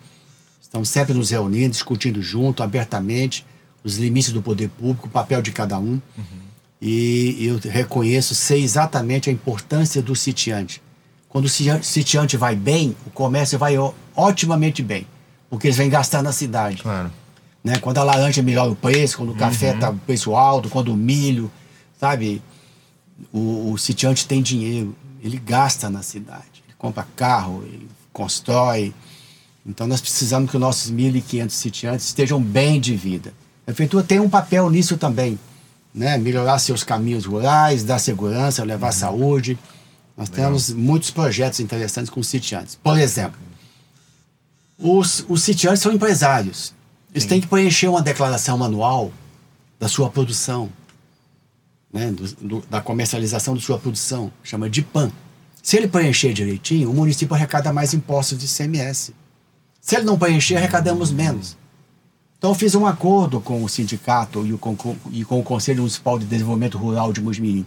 Estamos 0.61 0.87
sempre 0.87 1.13
nos 1.13 1.31
reunindo, 1.31 1.71
discutindo 1.71 2.21
junto, 2.21 2.63
abertamente, 2.63 3.45
os 3.83 3.97
limites 3.97 4.31
do 4.31 4.41
poder 4.41 4.69
público, 4.69 5.07
o 5.07 5.11
papel 5.11 5.41
de 5.41 5.51
cada 5.51 5.77
um. 5.77 6.01
E 6.81 7.45
eu 7.45 7.57
reconheço, 7.57 8.33
sei 8.33 8.63
exatamente 8.63 9.29
a 9.29 9.33
importância 9.33 10.01
do 10.01 10.15
sitiante. 10.15 10.81
Quando 11.37 11.45
o 11.45 11.49
sitia- 11.49 11.83
sitiante 11.83 12.35
vai 12.35 12.55
bem, 12.55 12.97
o 13.05 13.11
comércio 13.11 13.59
vai 13.59 13.75
otimamente 14.15 14.81
bem, 14.81 15.05
porque 15.51 15.67
eles 15.67 15.77
vêm 15.77 15.87
gastar 15.87 16.23
na 16.23 16.31
cidade. 16.31 16.81
Claro. 16.81 17.11
Né? 17.63 17.77
Quando 17.77 17.99
a 17.99 18.03
laranja 18.03 18.41
melhora 18.41 18.71
o 18.71 18.75
preço, 18.75 19.17
quando 19.17 19.33
o 19.33 19.35
café 19.35 19.75
está 19.75 19.93
preço 19.93 20.35
alto, 20.35 20.67
quando 20.67 20.91
o 20.91 20.97
milho, 20.97 21.51
sabe? 21.99 22.41
O, 23.31 23.71
o 23.71 23.77
sitiante 23.77 24.25
tem 24.25 24.41
dinheiro, 24.41 24.95
ele 25.21 25.37
gasta 25.37 25.91
na 25.91 26.01
cidade, 26.01 26.63
ele 26.65 26.73
compra 26.75 27.05
carro, 27.15 27.63
ele 27.67 27.87
constrói. 28.11 28.91
Então 29.63 29.85
nós 29.85 30.01
precisamos 30.01 30.49
que 30.49 30.57
os 30.57 30.61
nossos 30.61 30.91
1.500 30.91 31.49
sitiantes 31.51 32.07
estejam 32.07 32.41
bem 32.41 32.81
de 32.81 32.95
vida. 32.95 33.31
A 33.61 33.65
prefeitura 33.65 34.03
tem 34.03 34.19
um 34.19 34.27
papel 34.27 34.71
nisso 34.71 34.97
também, 34.97 35.37
né? 35.93 36.17
Melhorar 36.17 36.57
seus 36.57 36.83
caminhos 36.83 37.25
rurais, 37.25 37.83
dar 37.83 37.99
segurança, 37.99 38.63
levar 38.63 38.91
saúde. 38.91 39.55
Nós 40.17 40.29
temos 40.29 40.71
muitos 40.71 41.11
projetos 41.11 41.59
interessantes 41.59 42.09
com 42.09 42.19
os 42.19 42.27
sitiantes. 42.27 42.75
Por 42.75 42.97
exemplo, 42.97 43.39
os, 44.79 45.23
os 45.29 45.43
sitiantes 45.43 45.81
são 45.81 45.91
empresários. 45.93 46.73
Eles 47.13 47.25
têm 47.25 47.39
que 47.41 47.47
preencher 47.47 47.87
uma 47.87 48.01
declaração 48.01 48.63
anual 48.63 49.11
da 49.79 49.87
sua 49.87 50.09
produção, 50.09 50.69
né? 51.93 52.11
do- 52.11 52.27
do- 52.35 52.63
da 52.69 52.81
comercialização 52.81 53.53
da 53.55 53.61
sua 53.61 53.77
produção, 53.77 54.31
chama 54.43 54.69
de 54.69 54.81
PAN. 54.81 55.11
Se 55.63 55.77
ele 55.77 55.87
preencher 55.87 56.33
direitinho, 56.33 56.89
o 56.89 56.93
município 56.93 57.35
arrecada 57.35 57.71
mais 57.73 57.93
impostos 57.93 58.37
de 58.37 58.45
ICMS. 58.45 59.13
Se 59.81 59.95
ele 59.95 60.05
não 60.05 60.17
preencher, 60.17 60.55
arrecadamos 60.57 61.11
menos. 61.11 61.55
Então, 62.37 62.51
eu 62.51 62.55
fiz 62.55 62.75
um 62.75 62.85
acordo 62.85 63.39
com 63.41 63.63
o 63.63 63.69
sindicato 63.69 64.45
e, 64.45 64.53
o, 64.53 64.57
com, 64.57 64.75
com- 64.75 64.95
e 65.11 65.25
com 65.25 65.39
o 65.39 65.43
Conselho 65.43 65.79
Municipal 65.79 66.19
de 66.19 66.25
Desenvolvimento 66.25 66.77
Rural 66.77 67.11
de 67.11 67.21
Mojimirim. 67.21 67.65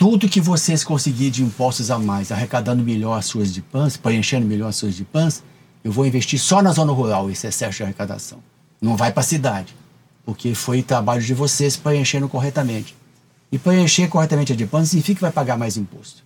Tudo 0.00 0.30
que 0.30 0.40
vocês 0.40 0.82
conseguirem 0.82 1.30
de 1.30 1.42
impostos 1.42 1.90
a 1.90 1.98
mais, 1.98 2.32
arrecadando 2.32 2.82
melhor 2.82 3.18
as 3.18 3.26
suas 3.26 3.52
de 3.52 3.62
preenchendo 4.02 4.46
melhor 4.46 4.68
as 4.68 4.76
suas 4.76 4.96
de 4.96 5.06
eu 5.84 5.92
vou 5.92 6.06
investir 6.06 6.40
só 6.40 6.62
na 6.62 6.72
zona 6.72 6.90
rural 6.90 7.30
esse 7.30 7.46
excesso 7.46 7.76
de 7.76 7.82
arrecadação. 7.82 8.38
Não 8.80 8.96
vai 8.96 9.12
para 9.12 9.20
a 9.20 9.24
cidade, 9.24 9.76
porque 10.24 10.54
foi 10.54 10.82
trabalho 10.82 11.20
de 11.20 11.34
vocês 11.34 11.76
preenchendo 11.76 12.30
corretamente. 12.30 12.96
E 13.52 13.58
preencher 13.58 14.08
corretamente 14.08 14.54
a 14.54 14.56
de 14.56 14.66
significa 14.86 15.16
que 15.16 15.20
vai 15.20 15.32
pagar 15.32 15.58
mais 15.58 15.76
imposto. 15.76 16.22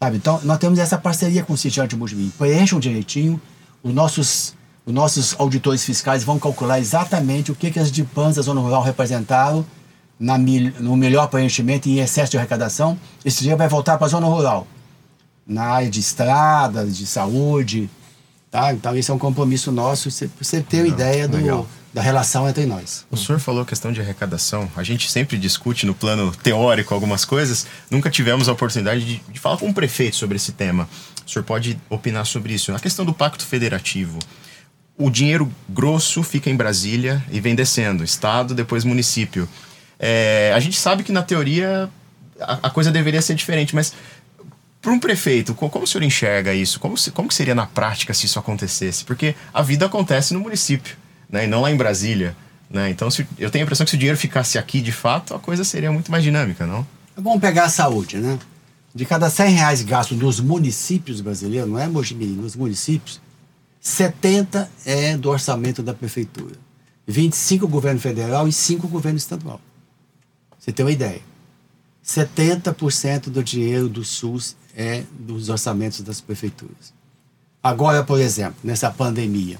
Sabe? 0.00 0.18
Então, 0.18 0.40
nós 0.44 0.58
temos 0.58 0.78
essa 0.78 0.96
parceria 0.96 1.42
com 1.42 1.54
o 1.54 1.58
sitiante 1.58 1.96
Mojimirim. 1.96 2.30
Preencham 2.38 2.78
direitinho, 2.78 3.40
os 3.82 3.92
nossos, 3.92 4.54
os 4.86 4.94
nossos 4.94 5.34
auditores 5.36 5.84
fiscais 5.84 6.22
vão 6.22 6.38
calcular 6.38 6.78
exatamente 6.78 7.50
o 7.50 7.56
que, 7.56 7.72
que 7.72 7.80
as 7.80 7.90
DIPANs 7.90 8.36
da 8.36 8.42
zona 8.42 8.60
rural 8.60 8.84
representaram 8.84 9.66
na, 10.18 10.36
no 10.36 10.96
melhor 10.96 11.28
preenchimento 11.28 11.88
e 11.88 11.98
em 11.98 12.02
excesso 12.02 12.30
de 12.30 12.38
arrecadação. 12.38 12.98
Esse 13.24 13.38
dinheiro 13.40 13.58
vai 13.58 13.68
voltar 13.68 13.96
para 13.98 14.06
a 14.06 14.10
zona 14.10 14.26
rural, 14.26 14.66
na 15.46 15.64
área 15.64 15.90
de 15.90 16.00
estradas, 16.00 16.96
de 16.96 17.06
saúde. 17.06 17.88
Tá? 18.50 18.72
Então, 18.72 18.96
esse 18.96 19.10
é 19.10 19.14
um 19.14 19.18
compromisso 19.18 19.70
nosso, 19.70 20.10
para 20.10 20.28
você 20.40 20.60
ter 20.62 20.78
uma 20.78 20.88
ideia 20.88 21.28
do, 21.28 21.36
legal. 21.36 21.66
da 21.92 22.00
relação 22.00 22.48
entre 22.48 22.64
nós. 22.64 23.04
O 23.10 23.16
senhor 23.16 23.38
falou 23.38 23.64
questão 23.64 23.92
de 23.92 24.00
arrecadação. 24.00 24.70
A 24.74 24.82
gente 24.82 25.10
sempre 25.10 25.36
discute 25.36 25.84
no 25.84 25.94
plano 25.94 26.32
teórico 26.42 26.94
algumas 26.94 27.26
coisas. 27.26 27.66
Nunca 27.90 28.08
tivemos 28.08 28.48
a 28.48 28.52
oportunidade 28.52 29.04
de, 29.04 29.22
de 29.30 29.38
falar 29.38 29.58
com 29.58 29.66
um 29.66 29.72
prefeito 29.72 30.16
sobre 30.16 30.36
esse 30.36 30.52
tema. 30.52 30.88
O 31.26 31.30
senhor 31.30 31.44
pode 31.44 31.78
opinar 31.90 32.24
sobre 32.24 32.54
isso. 32.54 32.72
Na 32.72 32.80
questão 32.80 33.04
do 33.04 33.12
pacto 33.12 33.44
federativo, 33.44 34.18
o 34.96 35.10
dinheiro 35.10 35.48
grosso 35.68 36.22
fica 36.22 36.48
em 36.48 36.56
Brasília 36.56 37.22
e 37.30 37.38
vem 37.38 37.54
descendo, 37.54 38.02
estado, 38.02 38.54
depois 38.54 38.82
município. 38.82 39.46
É, 39.98 40.52
a 40.54 40.60
gente 40.60 40.78
sabe 40.78 41.02
que 41.02 41.12
na 41.12 41.22
teoria 41.22 41.88
a, 42.40 42.58
a 42.68 42.70
coisa 42.70 42.90
deveria 42.90 43.20
ser 43.22 43.34
diferente, 43.34 43.74
mas 43.74 43.92
para 44.80 44.92
um 44.92 44.98
prefeito, 45.00 45.54
co- 45.54 45.68
como 45.68 45.84
o 45.84 45.88
senhor 45.88 46.04
enxerga 46.04 46.54
isso? 46.54 46.78
Como, 46.78 46.96
se- 46.96 47.10
como 47.10 47.32
seria 47.32 47.54
na 47.54 47.66
prática 47.66 48.14
se 48.14 48.26
isso 48.26 48.38
acontecesse? 48.38 49.04
Porque 49.04 49.34
a 49.52 49.60
vida 49.62 49.86
acontece 49.86 50.32
no 50.34 50.40
município, 50.40 50.96
né? 51.28 51.44
E 51.44 51.46
não 51.48 51.60
lá 51.62 51.70
em 51.70 51.76
Brasília. 51.76 52.36
Né? 52.70 52.90
Então, 52.90 53.10
se- 53.10 53.26
eu 53.38 53.50
tenho 53.50 53.62
a 53.62 53.66
impressão 53.66 53.84
que 53.84 53.90
se 53.90 53.96
o 53.96 53.98
dinheiro 53.98 54.18
ficasse 54.18 54.56
aqui 54.58 54.80
de 54.80 54.92
fato, 54.92 55.34
a 55.34 55.38
coisa 55.38 55.64
seria 55.64 55.90
muito 55.90 56.10
mais 56.12 56.22
dinâmica, 56.22 56.66
não? 56.66 56.86
Vamos 57.16 57.40
pegar 57.40 57.64
a 57.64 57.68
saúde, 57.68 58.18
né? 58.18 58.38
De 58.94 59.04
cada 59.04 59.28
100 59.28 59.50
reais 59.54 59.82
gasto 59.82 60.14
nos 60.14 60.38
municípios 60.38 61.20
brasileiros, 61.20 61.68
não 61.68 61.78
é 61.78 61.86
Mojimirim, 61.88 62.36
nos 62.36 62.54
municípios, 62.54 63.20
70 63.80 64.70
é 64.84 65.16
do 65.16 65.30
orçamento 65.30 65.82
da 65.82 65.94
prefeitura. 65.94 66.54
25 67.06 67.64
o 67.64 67.68
governo 67.68 67.98
federal 68.00 68.46
e 68.46 68.52
5 68.52 68.86
o 68.86 68.90
governo 68.90 69.18
estadual. 69.18 69.60
Você 70.68 70.72
tem 70.72 70.84
uma 70.84 70.92
ideia. 70.92 71.22
70% 72.04 73.30
do 73.30 73.42
dinheiro 73.42 73.88
do 73.88 74.04
SUS 74.04 74.54
é 74.76 75.02
dos 75.18 75.48
orçamentos 75.48 76.02
das 76.02 76.20
prefeituras. 76.20 76.92
Agora, 77.62 78.04
por 78.04 78.20
exemplo, 78.20 78.56
nessa 78.62 78.90
pandemia, 78.90 79.58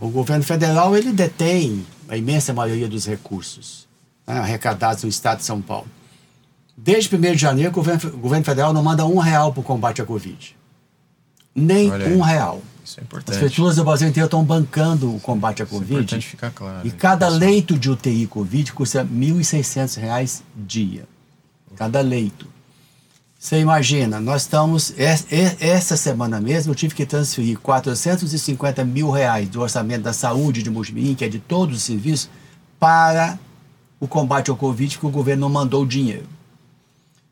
o 0.00 0.08
governo 0.08 0.42
federal 0.42 0.96
ele 0.96 1.12
detém 1.12 1.84
a 2.08 2.16
imensa 2.16 2.54
maioria 2.54 2.88
dos 2.88 3.04
recursos 3.06 3.86
né, 4.26 4.38
arrecadados 4.38 5.02
no 5.02 5.10
estado 5.10 5.38
de 5.38 5.44
São 5.44 5.60
Paulo. 5.60 5.86
Desde 6.74 7.14
1 7.14 7.20
de 7.20 7.36
janeiro, 7.36 7.70
o 7.70 7.74
governo, 7.74 8.10
o 8.14 8.16
governo 8.16 8.44
federal 8.44 8.72
não 8.72 8.82
manda 8.82 9.04
um 9.04 9.18
real 9.18 9.52
para 9.52 9.60
o 9.60 9.64
combate 9.64 10.00
à 10.00 10.06
Covid. 10.06 10.56
Nem 11.54 11.92
um 11.92 12.22
real. 12.22 12.62
Isso 12.84 12.98
é 12.98 13.02
As 13.02 13.06
importante. 13.06 13.38
prefeituras 13.38 13.76
do 13.76 13.84
Brasil 13.84 14.08
inteiro 14.08 14.24
estão 14.26 14.42
bancando 14.44 15.14
o 15.14 15.20
combate 15.20 15.62
à 15.62 15.64
Isso 15.64 15.74
é 15.74 15.78
Covid. 15.78 15.94
importante 15.94 16.26
ficar 16.26 16.50
claro. 16.50 16.86
E 16.86 16.90
cada 16.90 17.28
leito 17.28 17.78
de 17.78 17.90
UTI 17.90 18.26
Covid 18.26 18.72
custa 18.72 19.04
1.600 19.04 19.96
reais 19.96 20.42
dia. 20.56 21.04
Cada 21.76 22.00
leito. 22.00 22.46
Você 23.38 23.58
imagina, 23.60 24.20
nós 24.20 24.42
estamos. 24.42 24.90
es- 24.96 25.26
Essa 25.60 25.96
semana 25.96 26.40
mesmo 26.40 26.70
eu 26.72 26.76
tive 26.76 26.94
que 26.94 27.04
transferir 27.06 27.58
450 27.58 28.84
mil 28.84 29.10
reais 29.10 29.48
do 29.48 29.60
orçamento 29.60 30.02
da 30.02 30.12
saúde 30.12 30.62
de 30.62 30.70
Mojimirim, 30.70 31.14
que 31.14 31.24
é 31.24 31.28
de 31.28 31.38
todos 31.40 31.76
os 31.78 31.82
serviços, 31.82 32.28
para 32.78 33.38
o 33.98 34.06
combate 34.06 34.50
ao 34.50 34.56
Covid, 34.56 34.98
que 34.98 35.06
o 35.06 35.10
governo 35.10 35.42
não 35.42 35.48
mandou 35.48 35.82
o 35.82 35.86
dinheiro. 35.86 36.26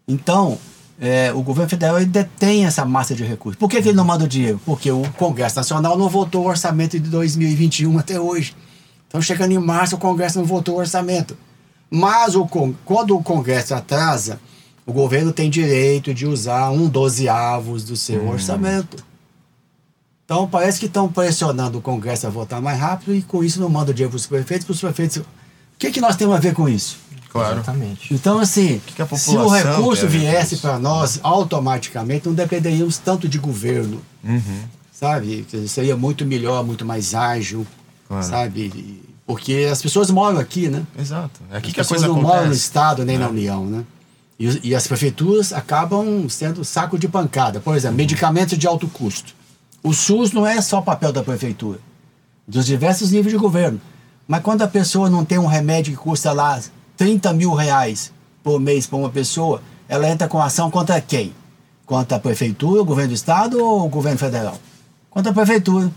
Então, 0.09 0.59
é, 1.01 1.33
o 1.33 1.43
governo 1.43 1.71
federal 1.71 2.05
detém 2.05 2.67
essa 2.67 2.85
massa 2.85 3.15
de 3.15 3.25
recursos. 3.25 3.59
Por 3.59 3.71
que, 3.71 3.81
que 3.81 3.89
ele 3.89 3.97
não 3.97 4.05
manda 4.05 4.25
o 4.25 4.29
dinheiro? 4.29 4.61
Porque 4.67 4.93
o 4.93 5.03
Congresso 5.17 5.57
Nacional 5.57 5.97
não 5.97 6.11
votou 6.11 6.45
o 6.45 6.49
orçamento 6.49 7.01
de 7.01 7.09
2021 7.09 7.99
até 7.99 8.21
hoje. 8.21 8.55
Então, 9.09 9.23
chegando 9.23 9.53
em 9.53 9.59
março, 9.59 9.97
o 9.97 9.99
Congresso 9.99 10.39
não 10.39 10.45
votou 10.45 10.77
o 10.77 10.79
orçamento. 10.79 11.37
Mas 11.91 12.37
o, 12.37 12.47
quando 12.85 13.17
o 13.17 13.23
Congresso 13.23 13.75
atrasa, 13.75 14.39
o 14.85 14.93
governo 14.93 15.33
tem 15.33 15.49
direito 15.49 16.13
de 16.13 16.27
usar 16.27 16.71
um 16.71 16.87
dozeavos 16.87 17.83
do 17.83 17.97
seu 17.97 18.23
hum. 18.23 18.31
orçamento. 18.31 19.03
Então 20.25 20.47
parece 20.47 20.79
que 20.79 20.87
estão 20.87 21.11
pressionando 21.11 21.79
o 21.79 21.83
Congresso 21.83 22.27
a 22.27 22.31
votar 22.31 22.61
mais 22.61 22.79
rápido 22.79 23.15
e 23.15 23.23
com 23.23 23.43
isso 23.43 23.59
não 23.59 23.69
manda 23.69 23.91
o 23.91 23.95
dinheiro 23.95 24.11
para 24.11 24.17
os 24.17 24.27
prefeitos, 24.27 24.65
para 24.65 24.73
os 24.75 24.81
prefeitos. 24.81 25.17
O 25.17 25.25
que, 25.79 25.91
que 25.91 26.01
nós 26.01 26.15
temos 26.15 26.37
a 26.37 26.39
ver 26.39 26.55
com 26.55 26.69
isso? 26.69 26.99
Claro. 27.31 27.55
Exatamente. 27.55 28.12
Então, 28.12 28.39
assim, 28.41 28.81
que 28.85 28.93
que 28.93 29.16
se 29.16 29.37
o 29.37 29.49
recurso 29.49 30.07
viesse 30.09 30.57
para 30.57 30.78
nós, 30.78 31.20
automaticamente 31.22 32.26
não 32.26 32.35
dependeríamos 32.35 32.99
tanto 32.99 33.28
de 33.28 33.39
governo. 33.39 34.03
Uhum. 34.22 34.62
Sabe? 34.93 35.47
Seria 35.68 35.97
muito 35.97 36.26
melhor, 36.26 36.64
muito 36.64 36.85
mais 36.85 37.14
ágil. 37.14 37.66
Claro. 38.09 38.26
Sabe? 38.26 39.01
Porque 39.24 39.68
as 39.70 39.81
pessoas 39.81 40.11
moram 40.11 40.39
aqui, 40.39 40.68
né? 40.68 40.83
Exato. 40.99 41.41
É 41.53 41.59
aqui 41.59 41.68
as 41.68 41.74
que 41.74 41.81
a 41.81 41.85
coisa 41.85 42.09
não 42.09 42.16
acontece. 42.16 42.35
moram 42.35 42.49
no 42.49 42.55
Estado 42.55 43.05
nem 43.05 43.14
é. 43.14 43.18
na 43.20 43.28
União, 43.28 43.64
né? 43.64 43.85
E, 44.39 44.70
e, 44.70 44.74
as 44.74 44.87
prefeituras 44.87 45.53
acabam 45.53 46.28
sendo 46.28 46.64
saco 46.64 46.99
de 46.99 47.07
pancada. 47.07 47.61
Por 47.61 47.76
exemplo, 47.76 47.93
uhum. 47.93 47.99
medicamentos 47.99 48.59
de 48.59 48.66
alto 48.66 48.89
custo. 48.89 49.35
O 49.83 49.93
SUS 49.93 50.33
não 50.33 50.47
é 50.47 50.61
só 50.61 50.81
papel 50.81 51.12
da 51.12 51.22
prefeitura, 51.22 51.78
dos 52.47 52.66
diversos 52.66 53.12
níveis 53.12 53.33
de 53.33 53.39
governo. 53.39 53.81
Mas 54.26 54.43
quando 54.43 54.62
a 54.62 54.68
pessoa 54.68 55.09
não 55.09 55.24
tem 55.24 55.39
um 55.39 55.47
remédio 55.47 55.93
que 55.93 55.99
custa 55.99 56.33
lá 56.33 56.61
30 57.01 57.33
mil 57.33 57.55
reais 57.55 58.13
por 58.45 58.61
mês 58.61 58.87
para 58.87 58.99
uma 58.99 59.09
pessoa, 59.09 59.63
ela 59.89 60.07
entra 60.07 60.29
com 60.29 60.39
ação 60.39 60.71
contra 60.71 61.01
quem? 61.01 61.33
Contra 61.87 62.19
a 62.19 62.21
prefeitura, 62.21 62.83
o 62.83 62.85
governo 62.85 63.09
do 63.09 63.15
estado 63.15 63.59
ou 63.59 63.87
o 63.87 63.89
governo 63.89 64.19
federal? 64.19 64.59
Contra 65.09 65.33
a 65.33 65.35
prefeitura. 65.35 65.91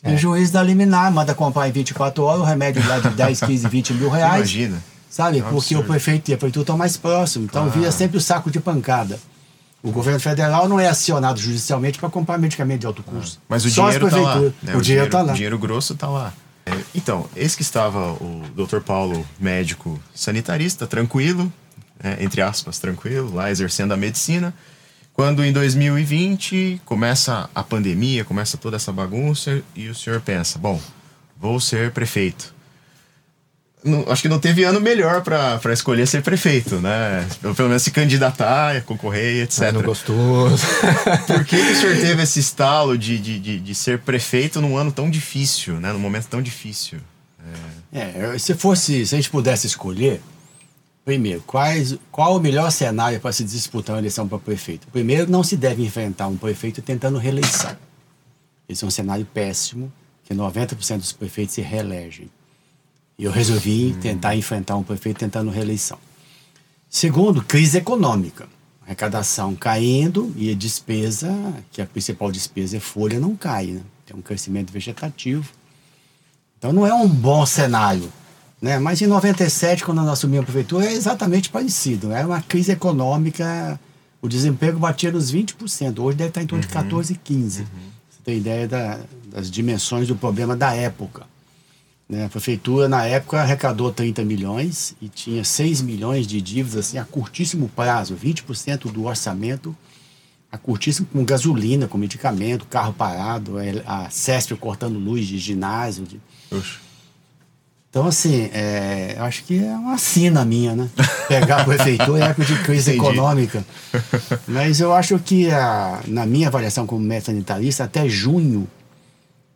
É. 0.00 0.14
O 0.14 0.16
juiz 0.16 0.52
dá 0.52 0.62
liminar, 0.62 1.10
manda 1.10 1.34
comprar 1.34 1.68
em 1.68 1.72
24 1.72 2.22
horas 2.22 2.42
o 2.42 2.44
remédio 2.44 2.80
lá 2.86 3.00
de 3.00 3.08
10, 3.08 3.40
15, 3.40 3.68
20 3.68 3.94
mil 3.94 4.08
reais. 4.08 4.36
Imagina. 4.36 4.80
Sabe? 5.10 5.40
É 5.40 5.42
Porque 5.42 5.74
o 5.74 5.82
prefeito 5.82 6.30
e 6.30 6.34
a 6.34 6.36
prefeitura 6.36 6.62
estão 6.62 6.78
mais 6.78 6.96
próximos. 6.96 7.48
Então 7.50 7.64
ah. 7.64 7.68
vira 7.68 7.90
sempre 7.90 8.18
o 8.18 8.20
saco 8.20 8.52
de 8.52 8.60
pancada. 8.60 9.18
O 9.82 9.90
governo 9.90 10.20
federal 10.20 10.68
não 10.68 10.78
é 10.78 10.86
acionado 10.86 11.40
judicialmente 11.40 11.98
para 11.98 12.08
comprar 12.08 12.38
medicamento 12.38 12.82
de 12.82 12.86
alto 12.86 13.02
custo. 13.02 13.40
Ah, 13.40 13.46
mas 13.48 13.64
o 13.64 13.70
Só 13.70 13.90
dinheiro 13.90 14.06
está 14.06 14.20
lá. 14.20 14.38
Né? 14.38 14.74
O, 14.74 14.78
o, 14.78 14.80
dinheiro 14.80 15.06
está 15.06 15.22
lá. 15.22 15.32
O 15.32 15.34
dinheiro 15.34 15.58
grosso 15.58 15.94
está 15.94 16.08
lá. 16.08 16.32
É, 16.64 16.72
então, 16.94 17.28
esse 17.36 17.56
que 17.56 17.62
estava 17.62 18.12
o 18.12 18.42
Dr. 18.54 18.80
Paulo, 18.80 19.26
médico 19.38 20.00
sanitarista, 20.14 20.86
tranquilo, 20.86 21.52
é, 22.02 22.22
entre 22.22 22.42
aspas, 22.42 22.78
tranquilo, 22.78 23.34
lá 23.34 23.50
exercendo 23.50 23.92
a 23.92 23.96
medicina. 23.96 24.54
Quando 25.12 25.44
em 25.44 25.52
2020 25.52 26.80
começa 26.84 27.48
a 27.54 27.62
pandemia, 27.62 28.24
começa 28.24 28.56
toda 28.56 28.76
essa 28.76 28.92
bagunça 28.92 29.62
e 29.74 29.88
o 29.88 29.94
senhor 29.94 30.20
pensa: 30.20 30.58
bom, 30.58 30.80
vou 31.38 31.60
ser 31.60 31.90
prefeito. 31.92 32.54
Não, 33.84 34.04
acho 34.08 34.22
que 34.22 34.28
não 34.28 34.38
teve 34.38 34.62
ano 34.62 34.80
melhor 34.80 35.22
para 35.22 35.72
escolher 35.72 36.06
ser 36.06 36.22
prefeito, 36.22 36.76
né? 36.76 37.26
Ou 37.42 37.54
pelo 37.54 37.68
menos 37.68 37.82
se 37.82 37.90
candidatar, 37.90 38.80
concorrer, 38.82 39.42
etc. 39.42 39.62
Ano 39.62 39.82
gostoso. 39.82 40.64
Por 41.26 41.44
que, 41.44 41.56
que 41.56 41.72
o 41.72 41.76
senhor 41.76 41.96
teve 41.96 42.22
esse 42.22 42.38
estalo 42.38 42.96
de, 42.96 43.18
de, 43.18 43.38
de, 43.40 43.58
de, 43.58 43.74
ser 43.74 43.98
prefeito 43.98 44.60
num 44.60 44.76
ano 44.76 44.92
tão 44.92 45.10
difícil, 45.10 45.80
né? 45.80 45.92
Num 45.92 45.98
momento 45.98 46.28
tão 46.28 46.40
difícil? 46.40 47.00
É, 47.92 48.34
é 48.34 48.38
se 48.38 48.54
fosse, 48.54 49.04
se 49.04 49.14
a 49.14 49.18
gente 49.18 49.30
pudesse 49.30 49.66
escolher, 49.66 50.22
primeiro, 51.04 51.42
quais, 51.44 51.98
qual 52.12 52.36
o 52.36 52.40
melhor 52.40 52.70
cenário 52.70 53.18
para 53.18 53.32
se 53.32 53.42
disputar 53.42 53.96
uma 53.96 54.00
eleição 54.00 54.28
para 54.28 54.38
prefeito? 54.38 54.86
Primeiro, 54.92 55.28
não 55.28 55.42
se 55.42 55.56
deve 55.56 55.84
enfrentar 55.84 56.28
um 56.28 56.36
prefeito 56.36 56.80
tentando 56.80 57.18
reeleição. 57.18 57.76
Esse 58.68 58.84
é 58.84 58.86
um 58.86 58.90
cenário 58.90 59.26
péssimo, 59.26 59.92
que 60.22 60.32
90% 60.32 60.98
dos 60.98 61.12
prefeitos 61.12 61.56
se 61.56 61.60
reelegem. 61.60 62.30
E 63.18 63.24
eu 63.24 63.30
resolvi 63.30 63.96
tentar 64.00 64.34
enfrentar 64.36 64.76
um 64.76 64.82
prefeito 64.82 65.18
tentando 65.18 65.50
reeleição. 65.50 65.98
Segundo, 66.88 67.42
crise 67.42 67.78
econômica. 67.78 68.48
Arrecadação 68.84 69.54
caindo 69.54 70.32
e 70.36 70.50
a 70.50 70.54
despesa, 70.54 71.32
que 71.70 71.80
a 71.80 71.86
principal 71.86 72.30
despesa 72.32 72.76
é 72.76 72.80
folha, 72.80 73.20
não 73.20 73.36
cai. 73.36 73.66
Né? 73.66 73.80
Tem 74.04 74.16
um 74.16 74.20
crescimento 74.22 74.72
vegetativo. 74.72 75.48
Então 76.58 76.72
não 76.72 76.86
é 76.86 76.92
um 76.92 77.08
bom 77.08 77.46
cenário. 77.46 78.12
Né? 78.60 78.78
Mas 78.78 79.00
em 79.02 79.06
97, 79.06 79.84
quando 79.84 79.98
nós 79.98 80.08
assumimos 80.08 80.44
a 80.44 80.46
prefeitura, 80.46 80.86
é 80.86 80.92
exatamente 80.92 81.48
parecido. 81.48 82.12
Era 82.12 82.26
uma 82.26 82.40
crise 82.40 82.72
econômica, 82.72 83.78
o 84.20 84.28
desemprego 84.28 84.78
batia 84.78 85.10
nos 85.10 85.32
20%. 85.32 85.98
Hoje 85.98 86.16
deve 86.16 86.28
estar 86.28 86.42
em 86.42 86.46
torno 86.46 86.62
uhum. 86.62 86.68
de 86.68 86.72
14, 86.72 87.14
15. 87.16 87.62
Uhum. 87.62 87.66
Você 88.08 88.18
tem 88.24 88.36
ideia 88.36 88.68
da, 88.68 89.00
das 89.26 89.50
dimensões 89.50 90.06
do 90.06 90.14
problema 90.14 90.56
da 90.56 90.72
época. 90.74 91.26
Né? 92.12 92.26
A 92.26 92.28
prefeitura, 92.28 92.90
na 92.90 93.06
época, 93.06 93.40
arrecadou 93.40 93.90
30 93.90 94.22
milhões 94.22 94.94
e 95.00 95.08
tinha 95.08 95.42
6 95.42 95.80
milhões 95.80 96.26
de 96.26 96.42
dívidas 96.42 96.76
assim, 96.76 96.98
a 96.98 97.04
curtíssimo 97.06 97.70
prazo, 97.74 98.14
20% 98.14 98.92
do 98.92 99.04
orçamento 99.04 99.74
a 100.50 100.58
curtíssimo 100.58 101.08
com 101.10 101.24
gasolina, 101.24 101.88
com 101.88 101.96
medicamento, 101.96 102.66
carro 102.66 102.92
parado, 102.92 103.54
a 103.86 104.10
CESP 104.10 104.54
cortando 104.56 104.98
luz 104.98 105.26
de 105.26 105.38
ginásio. 105.38 106.04
De... 106.04 106.20
Então, 107.88 108.06
assim, 108.06 108.50
é, 108.52 109.16
acho 109.18 109.44
que 109.44 109.64
é 109.64 109.74
uma 109.74 109.96
sina 109.96 110.44
minha, 110.44 110.76
né? 110.76 110.90
Pegar 111.26 111.62
a 111.62 111.64
prefeitura 111.64 112.18
em 112.18 112.22
época 112.24 112.44
de 112.44 112.58
crise 112.62 112.90
Entendi. 112.90 113.06
econômica. 113.06 113.64
Mas 114.46 114.78
eu 114.78 114.92
acho 114.92 115.18
que, 115.18 115.50
a, 115.50 116.02
na 116.06 116.26
minha 116.26 116.48
avaliação 116.48 116.86
como 116.86 117.00
médico 117.00 117.28
sanitarista, 117.28 117.84
até 117.84 118.06
junho 118.06 118.68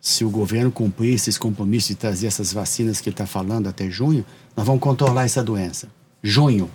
se 0.07 0.25
o 0.25 0.31
governo 0.31 0.71
cumprir 0.71 1.15
esses 1.15 1.37
compromissos 1.37 1.89
de 1.89 1.95
trazer 1.97 2.29
essas 2.29 2.53
vacinas 2.53 3.01
que 3.01 3.09
ele 3.09 3.15
está 3.15 3.27
falando 3.27 3.69
até 3.69 3.91
junho, 3.91 4.25
nós 4.57 4.65
vamos 4.65 4.81
controlar 4.81 5.25
essa 5.25 5.43
doença. 5.43 5.89
Junho. 6.23 6.71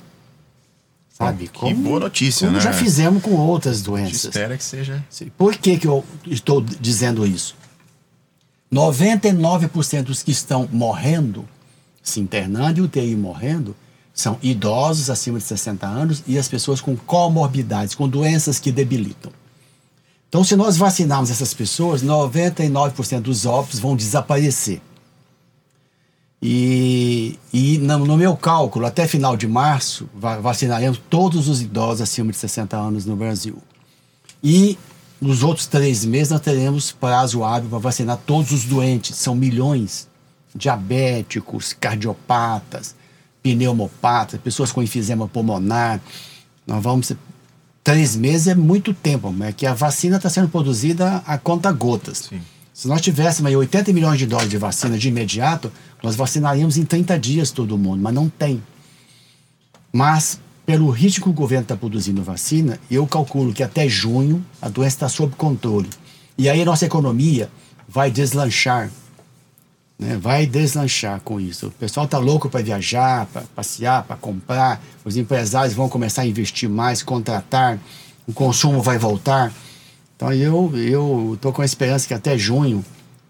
Sabe? 1.08 1.48
que 1.48 1.58
como, 1.58 1.76
boa 1.78 2.02
notícia, 2.02 2.46
como 2.46 2.58
né? 2.58 2.62
já 2.62 2.74
fizemos 2.74 3.24
com 3.24 3.32
outras 3.32 3.82
doenças. 3.82 4.26
Espera 4.26 4.58
que 4.58 4.64
seja. 4.66 5.02
Por 5.38 5.56
que, 5.56 5.78
que 5.78 5.88
eu 5.88 6.04
estou 6.28 6.60
dizendo 6.60 7.26
isso? 7.26 7.56
99% 8.70 10.04
dos 10.04 10.24
que 10.24 10.32
estão 10.32 10.68
morrendo, 10.70 11.48
se 12.04 12.20
internando 12.20 12.80
e 12.80 12.82
UTI 12.82 13.16
morrendo, 13.16 13.74
são 14.14 14.38
idosos 14.44 15.10
acima 15.10 15.40
de 15.40 15.46
60 15.46 15.88
anos 15.88 16.22
e 16.28 16.38
as 16.38 16.50
pessoas 16.50 16.82
com 16.82 16.98
comorbidades, 16.98 17.96
com 17.96 18.10
doenças 18.10 18.60
que 18.60 18.74
debilitam. 18.74 19.32
Então, 20.32 20.46
se 20.46 20.56
nós 20.56 20.78
vacinarmos 20.78 21.30
essas 21.30 21.54
pessoas, 21.54 22.02
99% 22.02 23.20
dos 23.20 23.46
óbitos 23.46 23.82
vão 23.82 23.98
desaparecer. 23.98 24.82
E, 26.42 27.38
e 27.52 27.78
no, 27.80 28.06
no, 28.06 28.16
meu 28.16 28.38
cálculo, 28.38 28.86
até 28.86 29.06
final 29.06 29.36
de 29.36 29.46
março, 29.46 30.10
vacinaremos 30.42 31.02
todos 31.10 31.50
os 31.50 31.62
idosos 31.62 32.00
acima 32.00 32.32
de 32.32 32.38
60 32.38 32.78
anos 32.78 33.06
no 33.06 33.18
Brasil. 33.18 33.58
E 34.42 34.78
nos 35.20 35.44
outros 35.44 35.68
três 35.68 36.06
meses 36.06 36.32
nós 36.32 36.40
teremos 36.40 36.94
prazo 36.94 37.44
hábil 37.44 37.70
para 37.70 37.80
vacinar 37.80 38.18
todos 38.26 38.54
os 38.54 38.64
doentes. 38.64 39.18
São 39.18 39.36
milhões. 39.36 40.08
Diabéticos, 40.56 41.74
cardiopatas, 41.74 42.96
pneumopatas, 43.44 44.40
pessoas 44.40 44.72
com 44.72 44.82
enfisema 44.82 45.28
pulmonar. 45.28 46.00
Nós 46.66 46.82
vamos 46.82 47.12
três 47.84 48.16
meses 48.16 48.48
é 48.48 48.56
muito 48.56 48.94
tempo, 48.94 49.34
é 49.42 49.52
que 49.52 49.66
a 49.66 49.74
vacina 49.74 50.18
está 50.18 50.30
sendo 50.30 50.50
produzida 50.50 51.24
a 51.26 51.38
conta 51.38 51.72
gotas. 51.72 52.30
Sim. 52.30 52.42
Se 52.74 52.88
nós 52.88 53.02
tivéssemos 53.02 53.50
aí 53.50 53.56
80 53.56 53.92
milhões 53.94 54.18
de 54.18 54.26
doses 54.26 54.50
de 54.50 54.58
vacina 54.58 54.98
de 54.98 55.08
imediato, 55.08 55.72
nós 56.02 56.16
vacinaríamos 56.16 56.78
em 56.78 56.86
30 56.86 57.20
dias 57.20 57.52
todo 57.52 57.78
mundo, 57.78 58.02
mas 58.02 58.14
não 58.14 58.30
tem. 58.30 58.64
Mas, 59.92 60.40
pelo 60.66 60.90
ritmo 60.90 61.26
que 61.26 61.30
o 61.30 61.34
governo 61.34 61.64
está 61.64 61.76
produzindo 61.76 62.24
vacina, 62.24 62.80
eu 62.90 63.06
calculo 63.06 63.54
que 63.54 63.62
até 63.62 63.88
junho 63.90 64.44
a 64.62 64.70
doença 64.70 64.96
está 64.96 65.10
sob 65.10 65.36
controle. 65.36 65.90
E 66.38 66.50
aí 66.50 66.62
a 66.62 66.66
nossa 66.66 66.86
economia 66.86 67.52
vai 67.88 68.10
deslanchar 68.10 68.90
né, 70.02 70.18
vai 70.18 70.48
deslanchar 70.48 71.22
com 71.22 71.40
isso. 71.40 71.68
O 71.68 71.72
pessoal 71.72 72.08
está 72.08 72.18
louco 72.18 72.50
para 72.50 72.64
viajar, 72.64 73.28
para 73.28 73.44
passear, 73.56 74.04
para 74.04 74.16
comprar. 74.16 74.82
Os 75.06 75.16
empresários 75.16 75.76
vão 75.76 75.88
começar 75.88 76.24
a 76.24 76.26
investir 76.26 76.68
mais, 76.68 77.04
contratar. 77.04 77.78
O 78.28 78.34
consumo 78.34 78.82
vai 78.82 78.98
voltar. 78.98 79.54
Então 80.16 80.34
eu 80.34 80.76
eu 80.76 81.34
estou 81.36 81.54
com 81.54 81.62
a 81.62 81.66
esperança 81.66 82.08
que 82.08 82.16
até 82.16 82.36
junho 82.36 82.84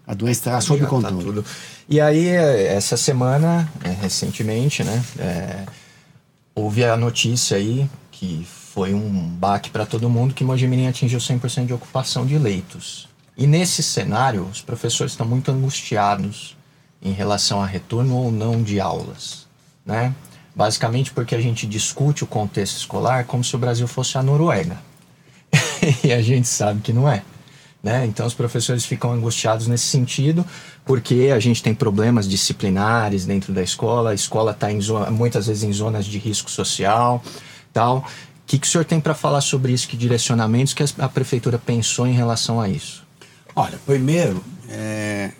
a 0.06 0.14
doença 0.14 0.40
estará 0.40 0.60
sob 0.62 0.80
tá 0.80 0.86
controle. 0.86 1.42
Tá 1.42 1.50
e 1.88 2.00
aí 2.00 2.26
essa 2.26 2.96
semana, 2.96 3.70
é, 3.84 3.90
recentemente, 3.90 4.82
né, 4.82 5.04
é, 5.18 5.66
houve 6.54 6.84
a 6.84 6.96
notícia 6.96 7.58
aí 7.58 7.86
que 8.10 8.46
foi 8.46 8.94
um 8.94 9.28
baque 9.28 9.68
para 9.68 9.84
todo 9.84 10.08
mundo 10.08 10.32
que 10.32 10.42
Mojimirim 10.42 10.86
atingiu 10.86 11.18
100% 11.18 11.66
de 11.66 11.74
ocupação 11.74 12.24
de 12.24 12.38
leitos. 12.38 13.08
E 13.36 13.46
nesse 13.46 13.82
cenário, 13.82 14.44
os 14.50 14.62
professores 14.62 15.12
estão 15.12 15.26
muito 15.26 15.50
angustiados 15.50 16.56
em 17.02 17.12
relação 17.12 17.60
a 17.60 17.66
retorno 17.66 18.16
ou 18.16 18.30
não 18.30 18.62
de 18.62 18.80
aulas, 18.80 19.46
né? 19.84 20.14
Basicamente 20.54 21.12
porque 21.12 21.34
a 21.34 21.40
gente 21.40 21.66
discute 21.66 22.24
o 22.24 22.26
contexto 22.26 22.76
escolar 22.76 23.24
como 23.24 23.42
se 23.42 23.54
o 23.56 23.58
Brasil 23.58 23.88
fosse 23.88 24.16
a 24.18 24.22
Noruega. 24.22 24.78
e 26.04 26.12
a 26.12 26.22
gente 26.22 26.46
sabe 26.46 26.80
que 26.80 26.92
não 26.92 27.08
é. 27.08 27.22
Né? 27.82 28.06
Então 28.06 28.24
os 28.24 28.34
professores 28.34 28.84
ficam 28.84 29.12
angustiados 29.12 29.66
nesse 29.66 29.86
sentido, 29.86 30.46
porque 30.84 31.32
a 31.34 31.40
gente 31.40 31.62
tem 31.62 31.74
problemas 31.74 32.28
disciplinares 32.28 33.26
dentro 33.26 33.52
da 33.52 33.62
escola, 33.62 34.10
a 34.10 34.14
escola 34.14 34.52
está 34.52 34.68
muitas 35.10 35.48
vezes 35.48 35.64
em 35.64 35.72
zonas 35.72 36.06
de 36.06 36.16
risco 36.18 36.48
social, 36.48 37.22
tal. 37.72 37.98
O 37.98 38.04
que, 38.46 38.58
que 38.58 38.66
o 38.66 38.70
senhor 38.70 38.84
tem 38.84 39.00
para 39.00 39.14
falar 39.14 39.40
sobre 39.40 39.72
isso? 39.72 39.88
Que 39.88 39.96
direcionamentos 39.96 40.74
que 40.74 40.84
a 40.98 41.08
prefeitura 41.08 41.58
pensou 41.58 42.06
em 42.06 42.12
relação 42.12 42.60
a 42.60 42.68
isso? 42.68 43.02
Olha, 43.56 43.78
primeiro, 43.84 44.44
é, 44.68 45.32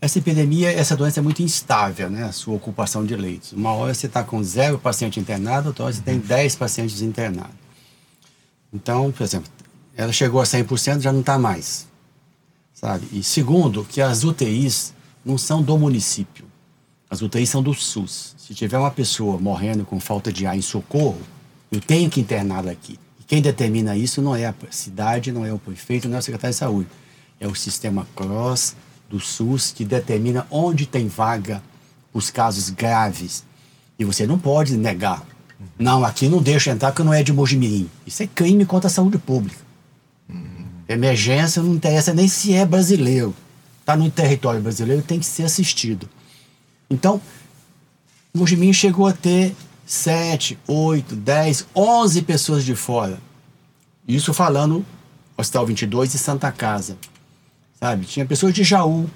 essa 0.00 0.18
epidemia, 0.18 0.72
essa 0.72 0.96
doença 0.96 1.20
é 1.20 1.22
muito 1.22 1.42
instável, 1.42 2.08
né? 2.08 2.24
A 2.24 2.32
sua 2.32 2.54
ocupação 2.54 3.04
de 3.04 3.14
leitos. 3.14 3.52
Uma 3.52 3.72
hora 3.72 3.92
você 3.92 4.06
está 4.06 4.24
com 4.24 4.42
zero 4.42 4.78
paciente 4.78 5.20
internado, 5.20 5.68
outra 5.68 5.84
hora 5.84 5.92
você 5.92 6.00
tem 6.00 6.18
10 6.18 6.56
pacientes 6.56 7.02
internados. 7.02 7.54
Então, 8.72 9.12
por 9.12 9.22
exemplo, 9.22 9.50
ela 9.94 10.10
chegou 10.10 10.40
a 10.40 10.44
100%, 10.44 11.00
já 11.00 11.12
não 11.12 11.20
está 11.20 11.38
mais. 11.38 11.86
Sabe? 12.72 13.06
E 13.12 13.22
segundo, 13.22 13.84
que 13.84 14.00
as 14.00 14.24
UTIs 14.24 14.94
não 15.22 15.36
são 15.36 15.62
do 15.62 15.76
município. 15.76 16.46
As 17.10 17.20
UTIs 17.20 17.50
são 17.50 17.62
do 17.62 17.74
SUS. 17.74 18.34
Se 18.38 18.54
tiver 18.54 18.78
uma 18.78 18.90
pessoa 18.90 19.38
morrendo 19.38 19.84
com 19.84 20.00
falta 20.00 20.32
de 20.32 20.46
ar 20.46 20.56
em 20.56 20.62
socorro, 20.62 21.20
eu 21.70 21.80
tenho 21.80 22.08
que 22.08 22.20
interná-la 22.20 22.70
aqui. 22.70 22.98
E 23.20 23.24
quem 23.24 23.42
determina 23.42 23.94
isso 23.96 24.22
não 24.22 24.34
é 24.34 24.46
a 24.46 24.54
cidade, 24.70 25.30
não 25.30 25.44
é 25.44 25.52
o 25.52 25.58
prefeito, 25.58 26.08
não 26.08 26.16
é 26.16 26.20
o 26.20 26.22
secretário 26.22 26.54
de 26.54 26.58
saúde. 26.58 26.88
É 27.38 27.46
o 27.46 27.54
sistema 27.54 28.06
CROSS 28.16 28.74
do 29.10 29.18
SUS 29.18 29.72
que 29.72 29.84
determina 29.84 30.46
onde 30.50 30.86
tem 30.86 31.08
vaga 31.08 31.60
os 32.14 32.30
casos 32.30 32.70
graves. 32.70 33.44
E 33.98 34.04
você 34.04 34.26
não 34.26 34.38
pode 34.38 34.76
negar. 34.76 35.26
Não, 35.78 36.04
aqui 36.04 36.28
não 36.28 36.40
deixa 36.40 36.70
entrar 36.70 36.92
porque 36.92 37.02
não 37.02 37.12
é 37.12 37.22
de 37.22 37.32
Mojimirim. 37.32 37.90
Isso 38.06 38.22
é 38.22 38.26
crime 38.26 38.64
contra 38.64 38.86
a 38.86 38.90
saúde 38.90 39.18
pública. 39.18 39.58
Emergência 40.88 41.62
não 41.62 41.74
interessa 41.74 42.14
nem 42.14 42.28
se 42.28 42.54
é 42.54 42.64
brasileiro. 42.64 43.34
Está 43.80 43.96
no 43.96 44.10
território 44.10 44.60
brasileiro, 44.60 45.02
tem 45.02 45.18
que 45.18 45.26
ser 45.26 45.42
assistido. 45.42 46.08
Então, 46.88 47.20
Mojimirim 48.32 48.72
chegou 48.72 49.06
a 49.06 49.12
ter 49.12 49.54
7, 49.84 50.58
8, 50.66 51.16
10, 51.16 51.66
11 51.74 52.22
pessoas 52.22 52.64
de 52.64 52.74
fora. 52.74 53.18
Isso 54.06 54.32
falando 54.32 54.84
Hospital 55.36 55.66
22 55.66 56.14
e 56.14 56.18
Santa 56.18 56.50
Casa. 56.52 56.96
Sabe? 57.80 58.04
Tinha 58.04 58.26
pessoas 58.26 58.52
de 58.52 58.62
Jaú, 58.62 59.08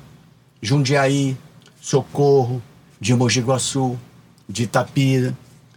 Jundiaí, 0.63 1.37
Socorro, 1.81 2.63
de 2.99 3.15
Mogi 3.15 3.41
Guaçu, 3.41 3.99
de 4.49 4.63
Itapira. 4.63 5.37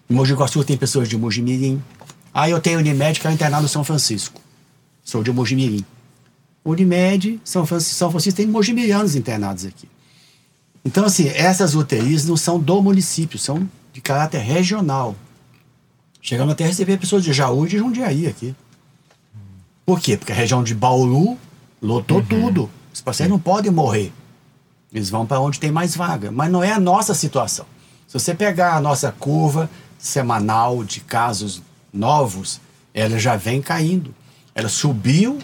Em 0.09 0.13
Mogi 0.13 0.33
Guaçu 0.33 0.63
tem 0.63 0.77
pessoas 0.77 1.09
de 1.09 1.17
Mojimirim. 1.17 1.83
Aí 2.33 2.51
eu 2.51 2.61
tenho 2.61 2.79
Unimed 2.79 3.19
que 3.19 3.27
é 3.27 3.31
internado 3.31 3.63
no 3.63 3.69
São 3.69 3.83
Francisco. 3.83 4.41
Sou 5.03 5.21
de 5.21 5.31
Mojimirim. 5.31 5.83
Unimed, 6.63 7.39
São 7.43 7.65
Francisco, 7.65 7.95
São 7.95 8.11
Francisco 8.11 8.37
tem 8.37 8.45
mojimirianos 8.45 9.15
internados 9.15 9.65
aqui. 9.65 9.87
Então, 10.83 11.05
assim, 11.05 11.27
essas 11.29 11.75
UTIs 11.75 12.25
não 12.25 12.37
são 12.37 12.59
do 12.59 12.81
município, 12.81 13.37
são 13.37 13.69
de 13.91 13.99
caráter 14.01 14.39
regional. 14.39 15.15
Chegamos 16.21 16.53
até 16.53 16.65
a 16.65 16.67
receber 16.67 16.97
pessoas 16.97 17.23
de 17.23 17.33
Jaú 17.33 17.65
e 17.65 17.69
de 17.69 17.77
Jundiaí 17.77 18.27
aqui. 18.27 18.55
Por 19.85 19.99
quê? 19.99 20.17
Porque 20.17 20.31
a 20.31 20.35
região 20.35 20.63
de 20.63 20.75
Bauru 20.75 21.37
lotou 21.81 22.17
uhum. 22.17 22.25
tudo. 22.25 22.69
Os 22.97 23.01
pacientes 23.01 23.29
não 23.29 23.39
podem 23.39 23.71
morrer. 23.71 24.11
Eles 24.91 25.11
vão 25.11 25.23
para 25.23 25.39
onde 25.39 25.59
tem 25.59 25.71
mais 25.71 25.95
vaga. 25.95 26.31
Mas 26.31 26.51
não 26.51 26.63
é 26.63 26.71
a 26.71 26.79
nossa 26.79 27.13
situação. 27.13 27.67
Se 28.07 28.13
você 28.13 28.33
pegar 28.33 28.73
a 28.73 28.81
nossa 28.81 29.11
curva 29.11 29.69
semanal 29.99 30.83
de 30.83 31.01
casos 31.01 31.61
novos, 31.93 32.59
ela 32.95 33.19
já 33.19 33.35
vem 33.35 33.61
caindo. 33.61 34.15
Ela 34.55 34.67
subiu 34.67 35.37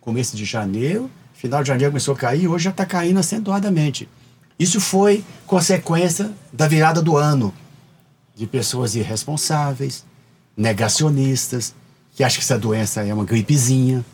começo 0.00 0.36
de 0.36 0.44
janeiro, 0.44 1.10
final 1.34 1.60
de 1.60 1.68
janeiro 1.68 1.90
começou 1.90 2.14
a 2.14 2.16
cair, 2.16 2.46
hoje 2.46 2.64
já 2.64 2.70
está 2.70 2.86
caindo 2.86 3.18
acentuadamente. 3.18 4.08
Isso 4.56 4.80
foi 4.80 5.24
consequência 5.44 6.30
da 6.52 6.68
virada 6.68 7.02
do 7.02 7.16
ano, 7.16 7.52
de 8.32 8.46
pessoas 8.46 8.94
irresponsáveis, 8.94 10.04
negacionistas, 10.56 11.74
que 12.14 12.22
acham 12.22 12.38
que 12.38 12.44
essa 12.44 12.56
doença 12.56 13.02
é 13.04 13.12
uma 13.12 13.24
gripezinha, 13.24 14.04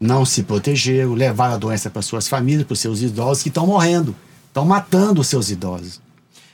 não 0.00 0.24
se 0.24 0.42
protegeram, 0.42 1.12
levaram 1.12 1.54
a 1.54 1.58
doença 1.58 1.90
para 1.90 2.00
suas 2.00 2.26
famílias, 2.26 2.64
para 2.64 2.72
os 2.72 2.80
seus 2.80 3.02
idosos 3.02 3.42
que 3.42 3.50
estão 3.50 3.66
morrendo, 3.66 4.16
estão 4.48 4.64
matando 4.64 5.20
os 5.20 5.26
seus 5.26 5.50
idosos. 5.50 6.00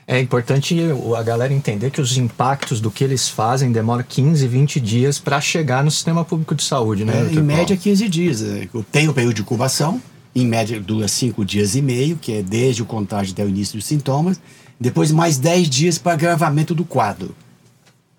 É 0.09 0.21
importante 0.21 0.77
a 1.17 1.23
galera 1.23 1.53
entender 1.53 1.91
que 1.91 2.01
os 2.01 2.17
impactos 2.17 2.81
do 2.81 2.91
que 2.91 3.03
eles 3.03 3.29
fazem 3.29 3.73
demora 3.73 4.05
15, 4.05 4.47
20 4.47 4.81
dias 4.81 5.19
para 5.19 5.41
chegar 5.41 5.83
no 5.83 5.91
sistema 5.91 6.25
público 6.25 6.55
de 6.55 6.63
saúde, 6.63 7.05
né? 7.05 7.29
É, 7.29 7.35
em 7.35 7.43
média, 7.43 7.77
15 7.77 8.09
dias. 8.09 8.43
É, 8.43 8.69
tem 8.93 9.09
o 9.09 9.13
período 9.13 9.35
de 9.35 9.43
incubação, 9.43 10.01
em 10.33 10.47
média 10.47 10.81
dura 10.81 11.09
5 11.09 11.45
dias 11.45 11.75
e 11.75 11.83
meio, 11.83 12.17
que 12.17 12.35
é 12.35 12.43
desde 12.43 12.83
o 12.83 12.87
contágio 12.87 13.33
até 13.33 13.45
o 13.45 13.49
início 13.49 13.77
dos 13.77 13.85
sintomas, 13.85 14.41
depois 14.79 15.11
mais 15.11 15.39
10 15.39 15.69
dias 15.69 15.99
para 15.99 16.13
agravamento 16.13 16.73
do 16.73 16.85
quadro. 16.85 17.35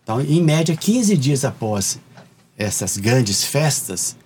Então, 0.04 0.20
em 0.20 0.44
média, 0.44 0.76
15 0.76 1.16
dias 1.16 1.46
após 1.46 2.00
essas 2.58 2.98
grandes 2.98 3.46
festas, 3.46 4.18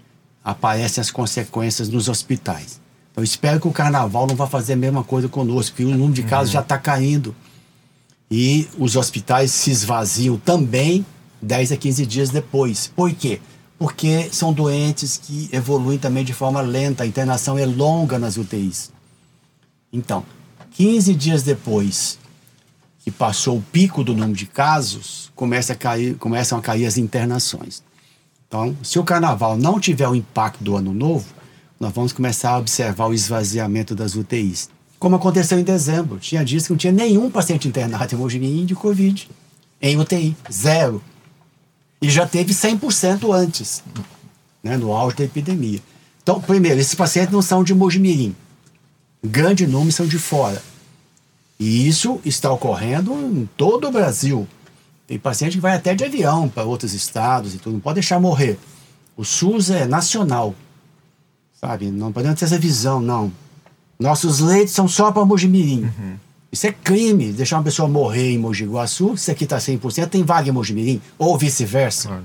aparecem 0.44 1.02
as 1.02 1.12
consequências 1.12 1.90
nos 1.90 2.10
hospitais. 2.10 2.80
Então, 3.12 3.24
espero 3.24 3.60
que 3.60 3.68
o 3.68 3.72
carnaval 3.72 4.26
não 4.26 4.36
vá 4.36 4.48
fazer 4.48 4.74
a 4.74 4.78
mesma 4.78 5.04
coisa 5.04 5.28
conosco, 5.28 5.76
porque 5.76 5.92
o 5.92 5.96
número 5.96 6.14
de 6.14 6.24
casos 6.24 6.48
uhum. 6.48 6.54
já 6.54 6.62
está 6.62 6.78
caindo. 6.78 7.36
E 8.30 8.68
os 8.78 8.96
hospitais 8.96 9.52
se 9.52 9.72
esvaziam 9.72 10.38
também 10.38 11.06
10 11.42 11.74
a 11.74 11.78
15 11.78 12.06
dias 12.06 12.30
depois. 12.30 12.92
Por 12.96 13.12
quê? 13.14 13.42
Porque 13.78 14.30
são 14.32 14.54
doentes 14.54 15.20
que 15.22 15.50
evoluem 15.52 15.98
também 15.98 16.24
de 16.24 16.34
forma 16.34 16.62
lenta, 16.62 17.04
a 17.04 17.08
internação 17.08 17.58
é 17.58 17.66
longa 17.66 18.18
nas 18.18 18.38
UTIs. 18.38 18.92
Então, 19.92 20.24
15 20.72 21.14
dias 21.14 21.44
depois 21.44 22.18
que 23.04 23.12
passou 23.12 23.58
o 23.58 23.62
pico 23.62 24.04
do 24.04 24.14
número 24.14 24.38
de 24.38 24.46
casos, 24.46 25.32
começa 25.36 25.74
a 25.74 25.76
cair, 25.76 26.16
começam 26.16 26.58
a 26.58 26.62
cair 26.62 26.86
as 26.86 26.98
internações. 26.98 27.84
Então, 28.52 28.76
se 28.84 29.00
o 29.00 29.04
carnaval 29.06 29.56
não 29.56 29.80
tiver 29.80 30.10
o 30.10 30.16
impacto 30.16 30.62
do 30.62 30.76
ano 30.76 30.94
novo, 30.94 31.26
nós 31.80 31.94
vamos 31.94 32.12
começar 32.12 32.50
a 32.50 32.58
observar 32.58 33.08
o 33.08 33.14
esvaziamento 33.14 33.96
das 33.96 34.14
UTIs 34.14 34.70
como 35.02 35.16
aconteceu 35.16 35.58
em 35.58 35.64
dezembro. 35.64 36.20
Tinha 36.20 36.46
dias 36.46 36.68
que 36.68 36.70
não 36.70 36.78
tinha 36.78 36.94
nenhum 36.94 37.32
paciente 37.32 37.68
internado 37.68 38.14
em 38.14 38.18
Mojimirim 38.20 38.66
de 38.68 38.76
Covid, 38.76 39.28
em 39.82 39.98
UTI, 39.98 40.38
zero. 40.52 41.02
E 42.00 42.08
já 42.08 42.28
teve 42.28 42.54
100% 42.54 43.34
antes, 43.34 43.84
né, 44.64 44.78
no 44.78 44.92
auge 44.92 45.18
da 45.18 45.24
epidemia. 45.24 45.80
Então, 46.22 46.40
primeiro, 46.40 46.80
esses 46.80 46.94
pacientes 46.94 47.34
não 47.34 47.42
são 47.42 47.64
de 47.64 47.74
Mojimirim. 47.74 48.36
Grande 49.24 49.66
número 49.66 49.92
são 49.92 50.06
de 50.06 50.20
fora. 50.20 50.62
E 51.60 51.88
isso 51.88 52.22
está 52.24 52.52
ocorrendo 52.52 53.12
em 53.12 53.50
todo 53.58 53.88
o 53.88 53.92
Brasil. 53.92 54.48
Tem 55.08 55.20
paciente 55.20 55.56
que 55.56 55.62
vai 55.62 55.76
até 55.76 55.94
de 55.94 56.04
avião 56.04 56.48
para 56.48 56.64
outros 56.64 56.94
estados 56.94 57.54
e 57.54 57.58
tudo. 57.58 57.74
Não 57.74 57.80
pode 57.80 57.96
deixar 57.96 58.20
morrer. 58.20 58.58
O 59.18 59.26
SUS 59.26 59.70
é 59.70 59.86
nacional. 59.86 60.56
Sabe? 61.54 61.92
Não 61.92 62.12
podemos 62.12 62.40
ter 62.40 62.46
essa 62.46 62.58
visão, 62.58 63.00
não. 63.00 63.32
Nossos 64.00 64.40
leitos 64.40 64.74
são 64.74 64.88
só 64.88 65.12
para 65.12 65.26
Mojimirim. 65.26 65.84
Uhum. 65.84 66.16
Isso 66.52 66.68
é 66.68 66.72
crime, 66.72 67.32
deixar 67.32 67.58
uma 67.58 67.64
pessoa 67.64 67.88
morrer 67.88 68.32
em 68.32 68.38
Mogi 68.38 68.66
Guaçu, 68.66 69.16
se 69.16 69.32
aqui 69.32 69.46
está 69.46 69.58
100%, 69.58 70.08
tem 70.08 70.24
vaga 70.24 70.50
em 70.50 70.52
Mojimirim, 70.52 71.02
ou 71.18 71.38
vice-versa. 71.38 72.10
Uhum. 72.10 72.22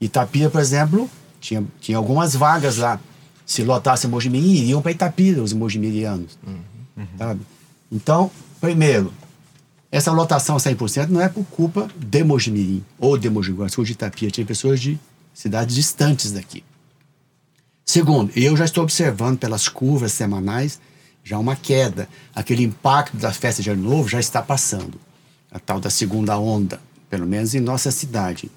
Itapira, 0.00 0.48
por 0.48 0.60
exemplo, 0.60 1.10
tinha, 1.40 1.64
tinha 1.80 1.98
algumas 1.98 2.34
vagas 2.34 2.76
lá. 2.76 2.98
Se 3.44 3.62
lotasse 3.64 4.06
Mojimirim, 4.06 4.52
iriam 4.52 4.80
para 4.80 4.92
Itapira, 4.92 5.42
os 5.42 5.52
mojimirianos. 5.52 6.38
Uhum. 6.46 7.06
Sabe? 7.18 7.40
Então, 7.90 8.30
primeiro, 8.60 9.12
essa 9.90 10.12
lotação 10.12 10.56
100% 10.56 11.08
não 11.08 11.20
é 11.20 11.28
por 11.28 11.44
culpa 11.44 11.88
de 11.96 12.22
Mojimirim 12.22 12.84
ou 12.98 13.16
de 13.16 13.30
Mogi 13.30 13.52
Guaçu 13.52 13.80
ou 13.80 13.84
de 13.84 13.92
Itapira. 13.92 14.30
Tinha 14.30 14.46
pessoas 14.46 14.80
de 14.80 14.98
cidades 15.32 15.74
distantes 15.74 16.32
daqui. 16.32 16.62
Segundo, 17.84 18.30
eu 18.36 18.54
já 18.54 18.66
estou 18.66 18.84
observando 18.84 19.38
pelas 19.38 19.66
curvas 19.66 20.12
semanais 20.12 20.78
já 21.24 21.38
uma 21.38 21.56
queda. 21.56 22.08
Aquele 22.34 22.64
impacto 22.64 23.16
da 23.16 23.32
festa 23.32 23.62
de 23.62 23.70
Ano 23.70 23.88
Novo 23.88 24.08
já 24.08 24.20
está 24.20 24.42
passando. 24.42 25.00
A 25.50 25.58
tal 25.58 25.80
da 25.80 25.88
segunda 25.88 26.38
onda, 26.38 26.80
pelo 27.08 27.26
menos 27.26 27.54
em 27.54 27.60
nossa 27.60 27.90
cidade. 27.90 28.50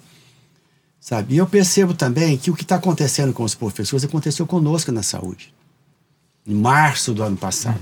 Sabe? 0.99 1.33
E 1.33 1.37
eu 1.37 1.47
percebo 1.47 1.93
também 1.93 2.37
que 2.37 2.51
o 2.51 2.55
que 2.55 2.63
está 2.63 2.75
acontecendo 2.75 3.33
com 3.33 3.43
os 3.43 3.55
professores 3.55 4.03
aconteceu 4.03 4.45
conosco 4.45 4.91
na 4.91 5.01
saúde. 5.01 5.53
Em 6.45 6.53
março 6.53 7.13
do 7.13 7.23
ano 7.23 7.37
passado. 7.37 7.81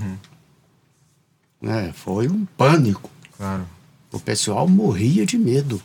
Uhum. 1.62 1.70
É, 1.70 1.92
foi 1.92 2.28
um 2.28 2.44
pânico. 2.56 3.10
Claro. 3.40 3.66
O 4.12 4.20
pessoal 4.20 4.68
morria 4.68 5.24
de 5.24 5.38
medo. 5.38 5.80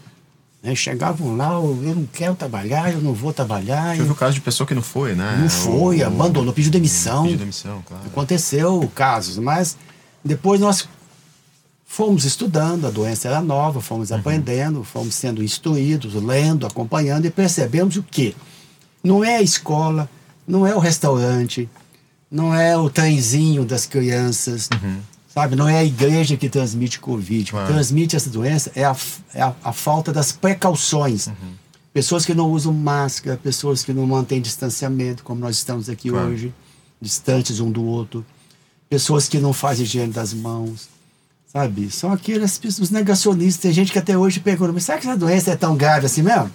Né? 0.62 0.76
Chegavam 0.76 1.38
lá, 1.38 1.54
eu 1.54 1.96
não 1.96 2.06
quero 2.06 2.36
trabalhar, 2.36 2.92
eu 2.92 3.00
não 3.00 3.14
vou 3.14 3.32
trabalhar. 3.32 3.96
Teve 3.96 4.12
o 4.12 4.16
caso 4.16 4.34
de 4.34 4.42
pessoa 4.42 4.68
que 4.68 4.74
não 4.74 4.82
foi, 4.82 5.16
né? 5.16 5.38
Não 5.40 5.50
foi, 5.50 6.00
o, 6.00 6.06
abandonou, 6.06 6.54
pediu 6.54 6.70
demissão. 6.70 7.24
Pediu 7.24 7.38
demissão, 7.38 7.82
claro. 7.88 8.04
Aconteceu 8.06 8.92
casos, 8.94 9.38
mas 9.38 9.78
Depois 10.24 10.60
nós 10.60 10.90
fomos 11.86 12.26
estudando, 12.26 12.88
a 12.88 12.90
doença 12.90 13.30
era 13.30 13.42
nova, 13.42 13.80
fomos 13.80 14.12
aprendendo, 14.12 14.84
fomos 14.84 15.16
sendo 15.16 15.42
instruídos, 15.42 16.14
lendo, 16.16 16.68
acompanhando 16.68 17.26
e 17.26 17.30
percebemos 17.30 17.96
o 17.96 18.04
que 18.04 18.36
não 19.04 19.24
é 19.24 19.38
a 19.38 19.42
escola, 19.42 20.10
não 20.46 20.68
é 20.68 20.76
o 20.76 20.80
restaurante, 20.80 21.70
não 22.30 22.54
é 22.54 22.76
o 22.76 22.90
trenzinho 22.90 23.64
das 23.64 23.86
crianças, 23.86 24.68
sabe? 25.36 25.56
Não 25.58 25.68
é 25.68 25.80
a 25.80 25.84
igreja 25.84 26.38
que 26.38 26.48
transmite 26.50 26.98
Covid. 27.00 27.52
Claro. 27.52 27.68
transmite 27.68 28.16
essa 28.16 28.30
doença 28.30 28.72
é 28.74 28.86
a, 28.86 28.96
é 29.34 29.42
a, 29.42 29.54
a 29.66 29.74
falta 29.74 30.14
das 30.14 30.32
precauções. 30.32 31.28
Pessoas 31.94 32.26
que 32.26 32.34
não 32.34 32.50
usam 32.50 32.74
máscara, 32.74 33.38
pessoas 33.38 33.84
que 33.84 33.94
não 33.94 34.08
mantêm 34.08 34.42
distanciamento, 34.42 35.24
como 35.24 35.42
nós 35.42 35.58
estamos 35.58 35.90
aqui 35.90 36.10
Claro. 36.10 36.30
hoje, 36.30 36.54
distantes 37.02 37.60
um 37.60 37.70
do 37.70 37.84
outro. 37.84 38.26
Pessoas 38.90 39.28
que 39.28 39.38
não 39.40 39.52
fazem 39.52 39.84
higiene 39.84 40.14
das 40.14 40.34
mãos, 40.34 40.88
sabe? 41.52 41.92
São 41.92 42.14
aqueles 42.14 42.60
os 42.80 42.90
negacionistas. 42.90 43.62
Tem 43.62 43.74
gente 43.74 43.92
que 43.92 44.00
até 44.00 44.18
hoje 44.18 44.40
pergunta, 44.40 44.72
mas 44.72 44.86
será 44.86 44.98
que 45.00 45.08
essa 45.08 45.18
doença 45.18 45.52
é 45.52 45.56
tão 45.56 45.76
grave 45.76 46.06
assim 46.06 46.22
mesmo? 46.22 46.50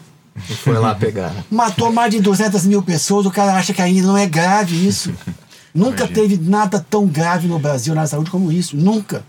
E 0.49 0.55
foi 0.55 0.79
lá 0.79 0.95
pegar. 0.95 1.35
Matou 1.51 1.93
mais 1.93 2.11
de 2.13 2.21
200 2.21 2.65
mil 2.65 2.83
pessoas, 2.83 3.27
o 3.27 3.31
cara 3.31 3.55
acha 3.57 3.75
que 3.75 3.83
ainda 3.83 4.07
não 4.07 4.17
é 4.17 4.27
grave 4.27 4.87
isso. 4.87 5.13
Nunca 5.75 6.05
Imagina. 6.05 6.15
teve 6.15 6.37
nada 6.37 6.81
tão 6.81 7.07
grave 7.07 7.47
no 7.47 7.59
Brasil 7.59 7.95
na 7.95 8.07
saúde 8.07 8.31
como 8.31 8.51
isso. 8.51 8.77
Nunca. 8.77 9.25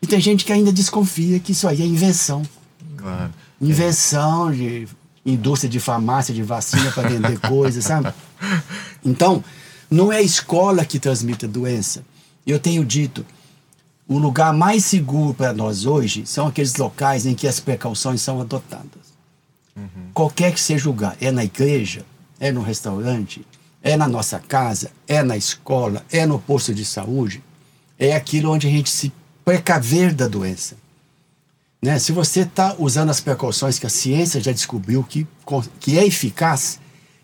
E 0.00 0.06
tem 0.06 0.20
gente 0.20 0.44
que 0.44 0.52
ainda 0.52 0.72
desconfia 0.72 1.40
que 1.40 1.52
isso 1.52 1.66
aí 1.66 1.82
é 1.82 1.86
invenção. 1.86 2.42
Claro. 2.96 3.32
Invenção 3.60 4.52
de 4.52 4.86
indústria 5.24 5.68
de 5.68 5.80
farmácia, 5.80 6.32
de 6.32 6.42
vacina 6.42 6.90
para 6.92 7.08
vender 7.08 7.38
coisas, 7.46 7.84
sabe? 7.84 8.12
Então, 9.04 9.42
não 9.90 10.12
é 10.12 10.18
a 10.18 10.22
escola 10.22 10.84
que 10.84 10.98
transmite 10.98 11.44
a 11.44 11.48
doença. 11.48 12.04
Eu 12.46 12.58
tenho 12.58 12.84
dito, 12.84 13.26
o 14.06 14.18
lugar 14.18 14.52
mais 14.54 14.84
seguro 14.84 15.34
para 15.34 15.52
nós 15.52 15.84
hoje 15.84 16.24
são 16.24 16.46
aqueles 16.46 16.76
locais 16.76 17.26
em 17.26 17.34
que 17.34 17.46
as 17.46 17.60
precauções 17.60 18.22
são 18.22 18.40
adotadas. 18.40 19.08
Qualquer 20.14 20.52
que 20.52 20.60
seja 20.60 20.88
o 20.88 20.92
lugar, 20.92 21.16
é 21.20 21.30
na 21.30 21.44
igreja, 21.44 22.04
é 22.40 22.50
no 22.50 22.62
restaurante, 22.62 23.44
é 23.82 23.96
na 23.96 24.08
nossa 24.08 24.38
casa, 24.38 24.90
é 25.06 25.22
na 25.22 25.36
escola, 25.36 26.04
é 26.10 26.26
no 26.26 26.38
posto 26.38 26.74
de 26.74 26.84
saúde, 26.84 27.42
é 27.98 28.14
aquilo 28.14 28.50
onde 28.50 28.66
a 28.66 28.70
gente 28.70 28.90
se 28.90 29.12
precaver 29.44 30.12
da 30.12 30.28
doença. 30.28 30.76
Né? 31.80 31.98
Se 31.98 32.12
você 32.12 32.40
está 32.40 32.74
usando 32.78 33.10
as 33.10 33.20
precauções 33.20 33.78
que 33.78 33.86
a 33.86 33.90
ciência 33.90 34.40
já 34.40 34.52
descobriu 34.52 35.02
que, 35.04 35.26
que 35.80 35.98
é 35.98 36.06
eficaz, 36.06 36.80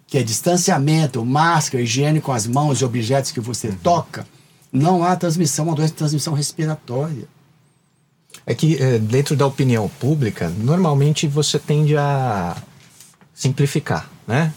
que 0.07 0.17
é 0.17 0.23
distanciamento, 0.23 1.25
máscara, 1.25 1.83
higiene 1.83 2.21
com 2.21 2.33
as 2.33 2.47
mãos 2.47 2.81
e 2.81 2.85
objetos 2.85 3.33
que 3.33 3.41
você 3.41 3.73
toca, 3.83 4.27
não 4.73 5.05
há 5.05 5.17
transmissão, 5.17 5.67
uma 5.67 5.75
doença 5.75 5.93
de 5.93 5.99
transmissão 5.99 6.35
respiratória. 6.35 7.27
É 8.47 8.55
que 8.55 8.81
é, 8.81 8.99
dentro 8.99 9.37
da 9.37 9.47
opinião 9.47 9.89
pública, 9.89 10.49
normalmente 10.59 11.27
você 11.27 11.59
tende 11.59 11.97
a 11.97 12.57
simplificar, 13.33 14.11
né? 14.27 14.53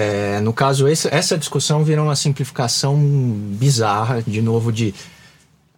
É, 0.00 0.38
no 0.40 0.52
caso, 0.52 0.86
esse- 0.86 1.12
essa 1.12 1.36
discussão 1.36 1.82
virou 1.82 2.04
uma 2.04 2.14
simplificação 2.14 2.96
bizarra, 2.96 4.22
de 4.24 4.40
novo, 4.40 4.72
de 4.72 4.94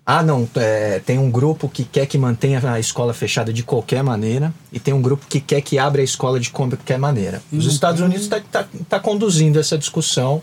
ah, 0.04 0.22
não, 0.22 0.46
é, 0.56 0.98
tem 0.98 1.18
um 1.18 1.30
grupo 1.30 1.68
que 1.68 1.84
quer 1.84 2.04
que 2.04 2.18
mantenha 2.18 2.60
a 2.70 2.78
escola 2.78 3.14
fechada 3.14 3.50
de 3.52 3.62
qualquer 3.62 4.02
maneira 4.02 4.52
e 4.70 4.78
tem 4.78 4.92
um 4.92 5.00
grupo 5.00 5.24
que 5.26 5.40
quer 5.40 5.62
que 5.62 5.78
abra 5.78 6.02
a 6.02 6.04
escola 6.04 6.38
de 6.38 6.50
qualquer 6.50 6.98
maneira. 6.98 7.42
Os 7.50 7.64
Estados 7.64 8.00
Unidos 8.02 8.24
está 8.24 8.40
tá, 8.40 8.66
tá 8.88 9.00
conduzindo 9.00 9.58
essa 9.58 9.78
discussão 9.78 10.42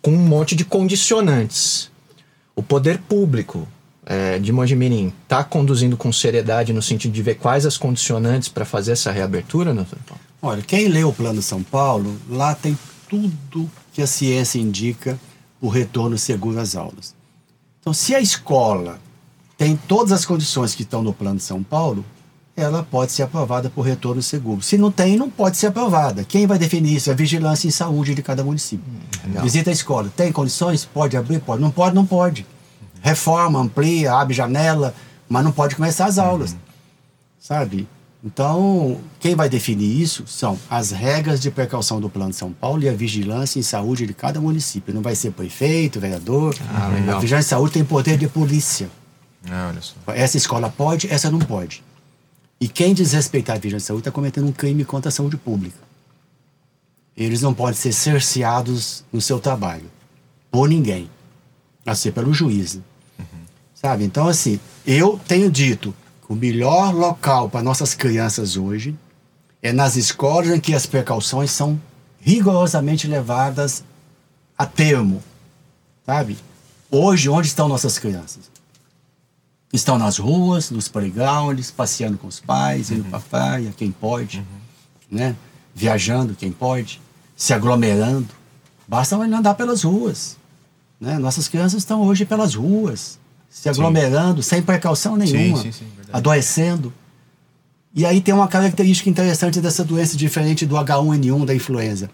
com 0.00 0.12
um 0.12 0.18
monte 0.18 0.54
de 0.54 0.64
condicionantes. 0.64 1.90
O 2.56 2.62
poder 2.62 2.98
público 2.98 3.66
é, 4.06 4.38
de 4.38 4.52
Mojimirim 4.52 5.12
está 5.24 5.42
conduzindo 5.44 5.96
com 5.96 6.12
seriedade 6.12 6.72
no 6.72 6.80
sentido 6.80 7.12
de 7.12 7.22
ver 7.22 7.34
quais 7.34 7.66
as 7.66 7.76
condicionantes 7.76 8.48
para 8.48 8.64
fazer 8.64 8.92
essa 8.92 9.10
reabertura, 9.10 9.74
doutor 9.74 9.98
Paulo? 10.06 10.22
Olha, 10.40 10.62
quem 10.62 10.88
lê 10.88 11.04
o 11.04 11.12
Plano 11.12 11.42
São 11.42 11.62
Paulo, 11.62 12.16
lá 12.28 12.54
tem 12.54 12.76
tudo 13.12 13.70
que 13.92 14.00
a 14.00 14.06
ciência 14.06 14.58
indica 14.58 15.20
o 15.60 15.68
retorno 15.68 16.16
seguro 16.16 16.58
às 16.58 16.74
aulas. 16.74 17.14
Então, 17.78 17.92
se 17.92 18.14
a 18.14 18.20
escola 18.20 18.98
tem 19.58 19.76
todas 19.76 20.12
as 20.12 20.24
condições 20.24 20.74
que 20.74 20.82
estão 20.82 21.02
no 21.02 21.12
Plano 21.12 21.38
São 21.38 21.62
Paulo, 21.62 22.02
ela 22.56 22.82
pode 22.82 23.12
ser 23.12 23.24
aprovada 23.24 23.68
por 23.68 23.82
retorno 23.82 24.22
seguro. 24.22 24.62
Se 24.62 24.78
não 24.78 24.90
tem, 24.90 25.16
não 25.18 25.28
pode 25.28 25.58
ser 25.58 25.66
aprovada. 25.66 26.24
Quem 26.24 26.46
vai 26.46 26.58
definir 26.58 26.96
isso? 26.96 27.10
É 27.10 27.12
a 27.12 27.16
vigilância 27.16 27.68
em 27.68 27.70
saúde 27.70 28.14
de 28.14 28.22
cada 28.22 28.42
município. 28.42 28.84
legal. 29.26 29.42
Visita 29.44 29.68
a 29.68 29.72
escola. 29.74 30.10
Tem 30.16 30.32
condições? 30.32 30.86
Pode 30.86 31.14
abrir? 31.14 31.40
Pode. 31.40 31.60
Não 31.60 31.70
pode? 31.70 31.94
Não 31.94 32.06
pode. 32.06 32.46
Reforma, 33.02 33.60
amplia, 33.60 34.14
abre 34.14 34.32
janela, 34.32 34.94
mas 35.28 35.44
não 35.44 35.52
pode 35.52 35.76
começar 35.76 36.06
as 36.06 36.18
aulas. 36.18 36.56
Sabe? 37.38 37.86
Então, 38.24 39.00
quem 39.18 39.34
vai 39.34 39.48
definir 39.48 40.00
isso 40.00 40.24
são 40.28 40.56
as 40.70 40.92
regras 40.92 41.40
de 41.40 41.50
precaução 41.50 42.00
do 42.00 42.08
Plano 42.08 42.30
de 42.30 42.36
São 42.36 42.52
Paulo 42.52 42.80
e 42.82 42.88
a 42.88 42.92
vigilância 42.92 43.58
em 43.58 43.62
saúde 43.62 44.06
de 44.06 44.14
cada 44.14 44.40
município. 44.40 44.94
Não 44.94 45.02
vai 45.02 45.16
ser 45.16 45.32
prefeito, 45.32 45.98
vereador. 45.98 46.54
Ah, 46.70 46.86
a 47.16 47.18
vigilância 47.18 47.48
em 47.48 47.50
saúde 47.50 47.72
tem 47.72 47.84
poder 47.84 48.16
de 48.16 48.28
polícia. 48.28 48.88
Ah, 49.50 49.66
olha 49.70 49.80
só. 49.82 49.94
Essa 50.06 50.36
escola 50.36 50.70
pode, 50.70 51.08
essa 51.12 51.30
não 51.30 51.40
pode. 51.40 51.82
E 52.60 52.68
quem 52.68 52.94
desrespeitar 52.94 53.56
a 53.56 53.58
vigilância 53.58 53.86
em 53.86 53.88
saúde 53.88 54.02
está 54.02 54.12
cometendo 54.12 54.46
um 54.46 54.52
crime 54.52 54.84
contra 54.84 55.08
a 55.08 55.12
saúde 55.12 55.36
pública. 55.36 55.78
Eles 57.16 57.42
não 57.42 57.52
podem 57.52 57.74
ser 57.74 57.92
cerceados 57.92 59.04
no 59.12 59.20
seu 59.20 59.40
trabalho 59.40 59.90
por 60.48 60.68
ninguém, 60.68 61.10
a 61.84 61.94
ser 61.96 62.12
pelo 62.12 62.32
juiz. 62.32 62.76
né? 62.76 62.82
Sabe? 63.74 64.04
Então, 64.04 64.28
assim, 64.28 64.60
eu 64.86 65.18
tenho 65.26 65.50
dito 65.50 65.92
o 66.32 66.34
melhor 66.34 66.94
local 66.94 67.50
para 67.50 67.62
nossas 67.62 67.94
crianças 67.94 68.56
hoje 68.56 68.96
é 69.60 69.70
nas 69.70 69.96
escolas 69.96 70.48
em 70.48 70.58
que 70.58 70.74
as 70.74 70.86
precauções 70.86 71.50
são 71.50 71.78
rigorosamente 72.22 73.06
levadas 73.06 73.84
a 74.56 74.64
termo. 74.64 75.22
Sabe? 76.06 76.38
Hoje, 76.90 77.28
onde 77.28 77.48
estão 77.48 77.68
nossas 77.68 77.98
crianças? 77.98 78.50
Estão 79.74 79.98
nas 79.98 80.16
ruas, 80.16 80.70
nos 80.70 80.88
playgrounds, 80.88 81.70
passeando 81.70 82.16
com 82.16 82.28
os 82.28 82.40
pais, 82.40 82.90
indo 82.90 83.04
para 83.04 83.18
a 83.18 83.22
praia, 83.22 83.74
quem 83.76 83.92
pode, 83.92 84.42
né? 85.10 85.36
Viajando, 85.74 86.34
quem 86.34 86.50
pode, 86.50 86.98
se 87.36 87.52
aglomerando. 87.52 88.28
Basta 88.88 89.16
andar 89.16 89.54
pelas 89.54 89.82
ruas. 89.82 90.38
Né? 90.98 91.18
Nossas 91.18 91.46
crianças 91.46 91.82
estão 91.82 92.00
hoje 92.02 92.24
pelas 92.24 92.54
ruas, 92.54 93.18
se 93.52 93.68
aglomerando, 93.68 94.42
sem 94.42 94.62
precaução 94.62 95.14
nenhuma, 95.14 95.58
sim, 95.58 95.70
sim, 95.70 95.84
verdade. 95.84 96.01
Adoecendo. 96.12 96.92
E 97.94 98.04
aí 98.04 98.20
tem 98.20 98.34
uma 98.34 98.48
característica 98.48 99.08
interessante 99.08 99.60
dessa 99.60 99.84
doença, 99.84 100.16
diferente 100.16 100.66
do 100.66 100.76
H1N1 100.76 101.44
da 101.44 101.54
influenza. 101.54 102.10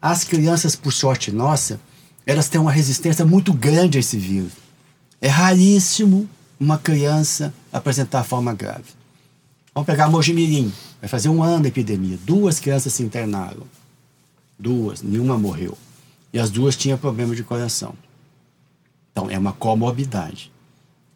As 0.00 0.24
crianças, 0.24 0.76
por 0.76 0.92
sorte 0.92 1.32
nossa, 1.32 1.80
elas 2.26 2.48
têm 2.48 2.60
uma 2.60 2.72
resistência 2.72 3.24
muito 3.24 3.52
grande 3.52 3.98
a 3.98 4.00
esse 4.00 4.18
vírus. 4.18 4.52
É 5.20 5.28
raríssimo 5.28 6.28
uma 6.58 6.78
criança 6.78 7.52
apresentar 7.72 8.24
forma 8.24 8.52
grave. 8.52 8.84
Vamos 9.74 9.86
pegar 9.86 10.08
Mojimirim, 10.08 10.72
vai 11.00 11.08
fazer 11.08 11.28
um 11.28 11.42
ano 11.42 11.62
da 11.62 11.68
epidemia. 11.68 12.18
Duas 12.24 12.60
crianças 12.60 12.92
se 12.92 13.02
internaram. 13.02 13.66
Duas, 14.58 15.02
nenhuma 15.02 15.36
morreu. 15.36 15.76
E 16.32 16.38
as 16.38 16.50
duas 16.50 16.76
tinham 16.76 16.96
problema 16.96 17.34
de 17.34 17.42
coração. 17.42 17.94
Então, 19.10 19.30
é 19.30 19.38
uma 19.38 19.52
comorbidade. 19.52 20.52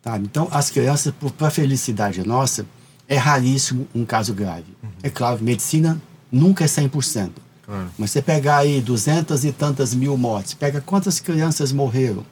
Tá? 0.09 0.16
Então, 0.16 0.48
as 0.50 0.70
crianças, 0.70 1.12
para 1.36 1.50
felicidade 1.50 2.26
nossa, 2.26 2.64
é 3.06 3.16
raríssimo 3.16 3.86
um 3.94 4.06
caso 4.06 4.32
grave. 4.32 4.74
É 5.02 5.11
claro, 5.11 5.42
medicina 5.42 6.00
nunca 6.32 6.64
é 6.64 6.66
100%. 6.66 7.30
Claro. 7.62 7.90
Mas 7.98 8.11
você 8.11 8.22
pegar 8.22 8.59
aí 8.59 8.80
duzentas 8.80 9.44
e 9.44 9.52
tantas 9.52 9.94
mil 9.94 10.16
mortes, 10.16 10.54
pega 10.54 10.80
quantas 10.80 11.20
crianças 11.20 11.72
morreram, 11.72 12.24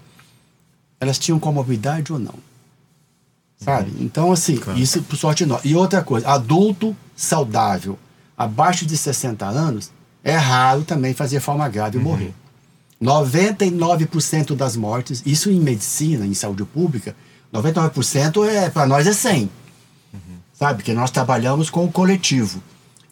elas 0.99 1.19
tinham 1.19 1.39
comorbidade 1.39 2.11
ou 2.11 2.19
não? 2.19 2.35
Sabe? 3.59 3.93
Então, 4.01 4.33
assim, 4.33 4.57
Claro. 4.57 4.79
isso 4.79 5.03
por 5.03 5.17
sorte 5.17 5.45
não. 5.45 5.61
E 5.63 5.75
outra 5.75 6.03
coisa, 6.03 6.29
adulto 6.31 6.97
saudável, 7.15 7.99
abaixo 8.39 8.87
de 8.87 8.97
60 8.97 9.45
anos, 9.47 9.91
é 10.25 10.35
raro 10.35 10.83
também 10.83 11.13
fazer 11.13 11.41
forma 11.41 11.69
grave 11.69 11.99
e 11.99 12.01
morrer. 12.01 12.33
99% 13.03 14.55
das 14.57 14.77
mortes, 14.77 15.23
isso 15.27 15.51
em 15.51 15.61
medicina, 15.61 16.25
em 16.27 16.33
saúde 16.33 16.65
pública, 16.65 17.15
99% 17.53 18.47
é 18.49 18.69
para 18.71 18.87
nós 18.87 19.07
é 19.07 19.13
100. 19.13 19.51
Sabe? 20.53 20.83
Que 20.83 20.93
nós 20.93 21.11
trabalhamos 21.11 21.69
com 21.69 21.85
o 21.85 21.93
coletivo. 21.93 22.63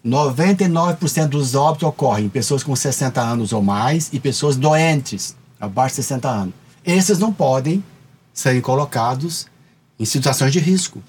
99% 0.04 1.28
dos 1.28 1.54
óbitos 1.54 1.88
ocorrem 1.88 2.26
em 2.26 2.28
pessoas 2.28 2.62
com 2.62 2.74
60 2.74 3.20
anos 3.20 3.52
ou 3.52 3.62
mais 3.62 4.10
e 4.12 4.20
pessoas 4.20 4.56
doentes, 4.56 5.36
abaixo 5.60 5.96
de 5.96 6.02
60 6.02 6.28
anos. 6.28 6.54
Esses 6.84 7.18
não 7.18 7.32
podem 7.32 7.82
serem 8.32 8.60
colocados 8.60 9.46
em 9.98 10.04
situações 10.04 10.52
de 10.52 10.58
risco. 10.58 11.02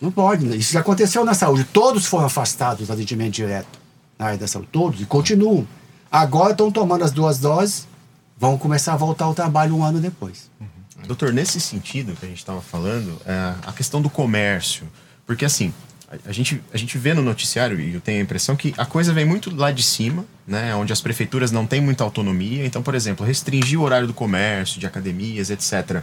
Não 0.00 0.10
pode. 0.10 0.44
né? 0.44 0.56
Isso 0.56 0.72
já 0.72 0.80
aconteceu 0.80 1.24
na 1.24 1.34
saúde. 1.34 1.64
Todos 1.64 2.06
foram 2.06 2.26
afastados 2.26 2.86
do 2.86 2.92
atendimento 2.92 3.34
direto 3.34 3.78
na 4.18 4.26
área 4.26 4.38
da 4.38 4.48
saúde. 4.48 4.68
Todos. 4.72 5.00
E 5.00 5.06
continuam. 5.06 5.66
Agora 6.10 6.52
estão 6.52 6.70
tomando 6.70 7.04
as 7.04 7.12
duas 7.12 7.38
doses, 7.38 7.86
vão 8.38 8.58
começar 8.58 8.94
a 8.94 8.96
voltar 8.96 9.26
ao 9.26 9.34
trabalho 9.34 9.74
um 9.74 9.84
ano 9.84 10.00
depois. 10.00 10.50
Doutor, 11.06 11.32
nesse 11.32 11.60
sentido 11.60 12.14
que 12.18 12.24
a 12.24 12.28
gente 12.28 12.38
estava 12.38 12.60
falando, 12.60 13.20
é, 13.26 13.54
a 13.66 13.72
questão 13.72 14.00
do 14.00 14.08
comércio. 14.10 14.86
Porque 15.26 15.44
assim, 15.44 15.72
a, 16.26 16.32
gente, 16.32 16.60
a 16.72 16.76
gente 16.76 16.98
vê 16.98 17.14
no 17.14 17.22
noticiário, 17.22 17.80
e 17.80 17.94
eu 17.94 18.00
tenho 18.00 18.18
a 18.20 18.22
impressão 18.22 18.54
que 18.56 18.74
a 18.76 18.84
coisa 18.84 19.12
vem 19.12 19.24
muito 19.24 19.54
lá 19.54 19.70
de 19.70 19.82
cima, 19.82 20.24
né? 20.46 20.74
Onde 20.74 20.92
as 20.92 21.00
prefeituras 21.00 21.50
não 21.50 21.66
têm 21.66 21.80
muita 21.80 22.04
autonomia. 22.04 22.64
Então, 22.66 22.82
por 22.82 22.94
exemplo, 22.94 23.24
restringir 23.24 23.80
o 23.80 23.82
horário 23.82 24.06
do 24.06 24.14
comércio, 24.14 24.78
de 24.78 24.86
academias, 24.86 25.50
etc. 25.50 26.02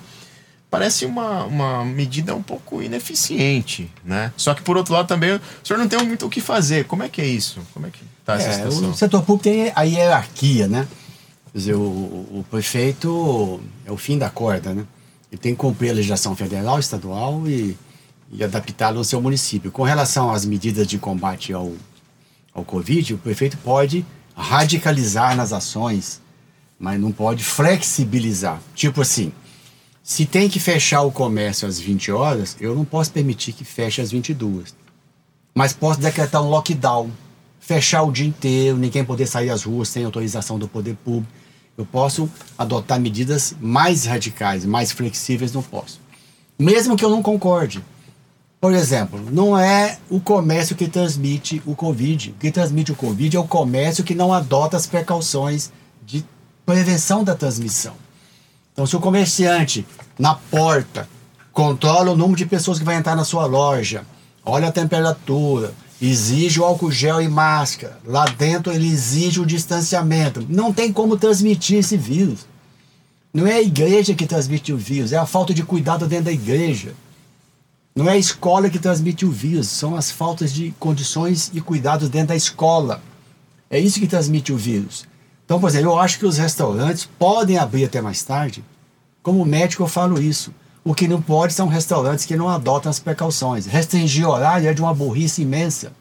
Parece 0.72 1.06
uma, 1.06 1.46
uma 1.46 1.84
medida 1.86 2.36
um 2.36 2.44
pouco 2.44 2.82
ineficiente, 2.84 3.90
né? 4.06 4.32
Só 4.38 4.54
que, 4.54 4.62
por 4.62 4.78
outro 4.78 4.94
lado, 4.94 5.08
também 5.08 5.34
o 5.36 5.42
senhor 5.64 5.80
não 5.80 5.88
tem 5.88 5.98
muito 6.06 6.26
o 6.26 6.30
que 6.30 6.42
fazer. 6.42 6.86
Como 6.86 7.02
é 7.04 7.10
que 7.10 7.22
é 7.22 7.26
isso? 7.26 7.60
Como 7.74 7.88
é 7.88 7.90
que 7.90 8.00
tá 8.24 8.36
essa 8.36 8.50
É, 8.50 8.54
situação? 8.54 8.92
o 8.92 8.94
setor 8.96 9.24
público 9.24 9.44
tem 9.44 9.72
a 9.76 9.82
hierarquia, 9.84 10.68
né? 10.68 10.88
Quer 11.52 11.58
dizer, 11.58 11.76
o, 11.76 11.80
o 11.80 12.46
prefeito 12.50 13.60
é 13.86 13.92
o 13.92 13.98
fim 13.98 14.18
da 14.18 14.30
corda, 14.30 14.74
né? 14.74 14.86
Ele 15.32 15.40
tem 15.40 15.54
que 15.54 15.60
cumprir 15.60 15.92
a 15.92 15.94
legislação 15.94 16.36
federal, 16.36 16.80
estadual 16.80 17.48
e, 17.48 17.78
e 18.32 18.44
adaptá-la 18.44 18.98
no 18.98 19.04
seu 19.04 19.22
município. 19.22 19.72
Com 19.72 19.84
relação 19.84 20.32
às 20.32 20.46
medidas 20.46 20.88
de 20.88 20.98
combate 20.98 21.54
ao, 21.54 21.74
ao 22.54 22.64
Covid, 22.64 23.14
o 23.14 23.18
prefeito 23.18 23.58
pode 23.58 24.06
radicalizar 24.36 25.36
nas 25.36 25.54
ações, 25.54 26.22
mas 26.80 27.00
não 27.00 27.12
pode 27.12 27.44
flexibilizar. 27.44 28.60
Tipo 28.74 29.02
assim, 29.02 29.32
se 30.02 30.26
tem 30.26 30.50
que 30.50 30.60
fechar 30.60 31.02
o 31.02 31.12
comércio 31.12 31.68
às 31.68 31.80
20 31.80 32.12
horas, 32.12 32.58
eu 32.60 32.74
não 32.74 32.86
posso 32.86 33.12
permitir 33.12 33.54
que 33.54 33.64
feche 33.64 34.02
às 34.02 34.12
22 34.12 34.74
mas 35.60 35.74
posso 35.74 36.00
decretar 36.00 36.42
um 36.42 36.50
lockdown, 36.50 37.12
fechar 37.60 38.04
o 38.04 38.12
dia 38.14 38.26
inteiro, 38.26 38.78
ninguém 38.78 39.04
poder 39.04 39.28
sair 39.28 39.50
às 39.50 39.64
ruas 39.64 39.90
sem 39.90 40.06
autorização 40.06 40.58
do 40.58 40.70
poder 40.70 40.96
público. 41.04 41.32
Eu 41.80 41.86
posso 41.86 42.30
adotar 42.58 43.00
medidas 43.00 43.56
mais 43.62 44.04
radicais, 44.04 44.66
mais 44.66 44.92
flexíveis, 44.92 45.54
não 45.54 45.64
posso. 45.64 46.02
Mesmo 46.60 46.98
que 46.98 47.06
eu 47.06 47.10
não 47.10 47.24
concorde. 47.24 47.82
Por 48.60 48.74
exemplo, 48.74 49.18
não 49.32 49.58
é 49.58 49.98
o 50.10 50.20
comércio 50.20 50.76
que 50.76 50.90
transmite 50.90 51.64
o 51.66 51.74
Covid. 51.74 52.32
O 52.32 52.34
que 52.34 52.52
transmite 52.52 52.92
o 52.92 52.96
Covid 52.98 53.38
é 53.38 53.40
o 53.40 53.48
comércio 53.48 54.04
que 54.04 54.14
não 54.14 54.34
adota 54.34 54.76
as 54.76 54.86
precauções 54.86 55.72
de 56.06 56.26
prevenção 56.66 57.24
da 57.24 57.34
transmissão. 57.34 57.94
Então, 58.74 58.86
se 58.86 58.98
o 58.98 59.00
comerciante 59.00 59.88
na 60.20 60.36
porta 60.36 61.08
controla 61.54 62.12
o 62.12 62.18
número 62.18 62.36
de 62.36 62.46
pessoas 62.46 62.78
que 62.78 62.84
vai 62.84 62.98
entrar 62.98 63.16
na 63.16 63.24
sua 63.24 63.46
loja, 63.46 64.06
olha 64.46 64.68
a 64.68 64.72
temperatura, 64.74 65.74
exige 66.02 66.60
o 66.60 66.66
álcool 66.66 66.92
gel 66.92 67.22
e 67.22 67.28
máscara, 67.28 68.00
lá 68.06 68.26
dentro 68.26 68.72
ele 68.72 68.88
exige 68.88 69.40
o 69.40 69.46
distanciamento, 69.46 70.46
não 70.48 70.72
tem 70.74 70.94
como 70.94 71.18
transmitir 71.18 71.80
esse 71.80 71.98
vírus. 71.98 72.48
Não 73.34 73.46
é 73.46 73.56
a 73.56 73.62
igreja 73.62 74.16
que 74.16 74.26
transmite 74.26 74.74
o 74.74 74.78
vírus, 74.78 75.14
é 75.14 75.18
a 75.18 75.26
falta 75.26 75.54
de 75.54 75.64
cuidado 75.64 76.08
dentro 76.08 76.26
da 76.26 76.32
igreja. 76.32 76.94
Não 77.96 78.10
é 78.10 78.14
a 78.14 78.18
escola 78.18 78.70
que 78.70 78.80
transmite 78.80 79.26
o 79.26 79.32
vírus, 79.32 79.68
são 79.68 79.96
as 79.96 80.10
faltas 80.10 80.54
de 80.54 80.74
condições 80.80 81.52
e 81.54 81.62
cuidados 81.62 82.10
dentro 82.10 82.30
da 82.30 82.36
escola. 82.36 83.02
É 83.70 83.78
isso 83.80 84.00
que 84.00 84.08
transmite 84.08 84.52
o 84.52 84.58
vírus. 84.58 85.06
Então, 85.46 85.60
por 85.60 85.70
exemplo, 85.70 85.92
eu 85.92 86.00
acho 86.00 86.18
que 86.18 86.26
os 86.26 86.38
restaurantes 86.38 87.08
podem 87.18 87.58
abrir 87.58 87.86
até 87.86 88.02
mais 88.02 88.24
tarde. 88.24 88.64
Como 89.22 89.46
médico, 89.46 89.84
eu 89.84 89.88
falo 89.88 90.22
isso. 90.22 90.54
O 90.84 90.96
que 90.96 91.08
não 91.08 91.22
pode 91.22 91.54
são 91.54 91.68
restaurantes 91.68 92.26
que 92.26 92.36
não 92.36 92.50
adotam 92.50 92.90
as 92.90 93.00
precauções. 93.00 93.66
Restringir 93.66 94.28
horário 94.28 94.68
é 94.70 94.74
de 94.74 94.82
uma 94.82 94.94
burrice 94.94 95.42
imensa. 95.42 95.92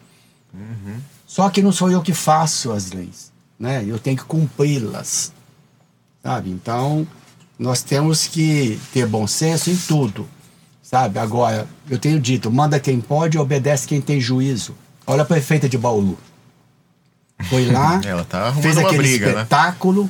Só 1.27 1.49
que 1.49 1.61
não 1.61 1.71
sou 1.71 1.91
eu 1.91 2.01
que 2.01 2.13
faço 2.13 2.71
as 2.71 2.91
leis. 2.91 3.31
Né? 3.59 3.83
Eu 3.85 3.99
tenho 3.99 4.17
que 4.17 4.23
cumpri-las. 4.23 5.31
Sabe? 6.23 6.49
Então, 6.49 7.07
nós 7.57 7.83
temos 7.83 8.25
que 8.25 8.79
ter 8.93 9.05
bom 9.05 9.27
senso 9.27 9.69
em 9.69 9.77
tudo. 9.77 10.27
Sabe? 10.81 11.19
Agora, 11.19 11.67
eu 11.87 11.99
tenho 11.99 12.19
dito, 12.19 12.49
manda 12.49 12.79
quem 12.79 12.99
pode 12.99 13.37
e 13.37 13.39
obedece 13.39 13.87
quem 13.87 14.01
tem 14.01 14.19
juízo. 14.19 14.75
Olha 15.05 15.21
a 15.21 15.25
prefeita 15.25 15.69
de 15.69 15.77
Bauru. 15.77 16.17
Foi 17.43 17.65
lá, 17.65 18.01
Ela 18.05 18.25
tá 18.25 18.51
fez 18.53 18.77
aquele 18.77 18.97
briga, 18.97 19.25
né? 19.27 19.31
espetáculo, 19.43 20.09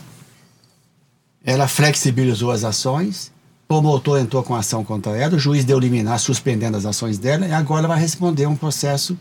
ela 1.43 1.67
flexibilizou 1.67 2.51
as 2.51 2.63
ações, 2.63 3.31
promotor 3.69 4.19
entrou 4.19 4.41
com 4.41 4.55
ação 4.55 4.83
contra 4.83 5.15
ela, 5.15 5.35
o 5.35 5.39
juiz 5.39 5.63
deu 5.63 5.77
liminar 5.77 6.19
suspendendo 6.19 6.75
as 6.75 6.87
ações 6.87 7.19
dela 7.19 7.45
e 7.45 7.53
agora 7.53 7.87
vai 7.87 7.99
responder 7.99 8.47
um 8.47 8.55
processo 8.55 9.15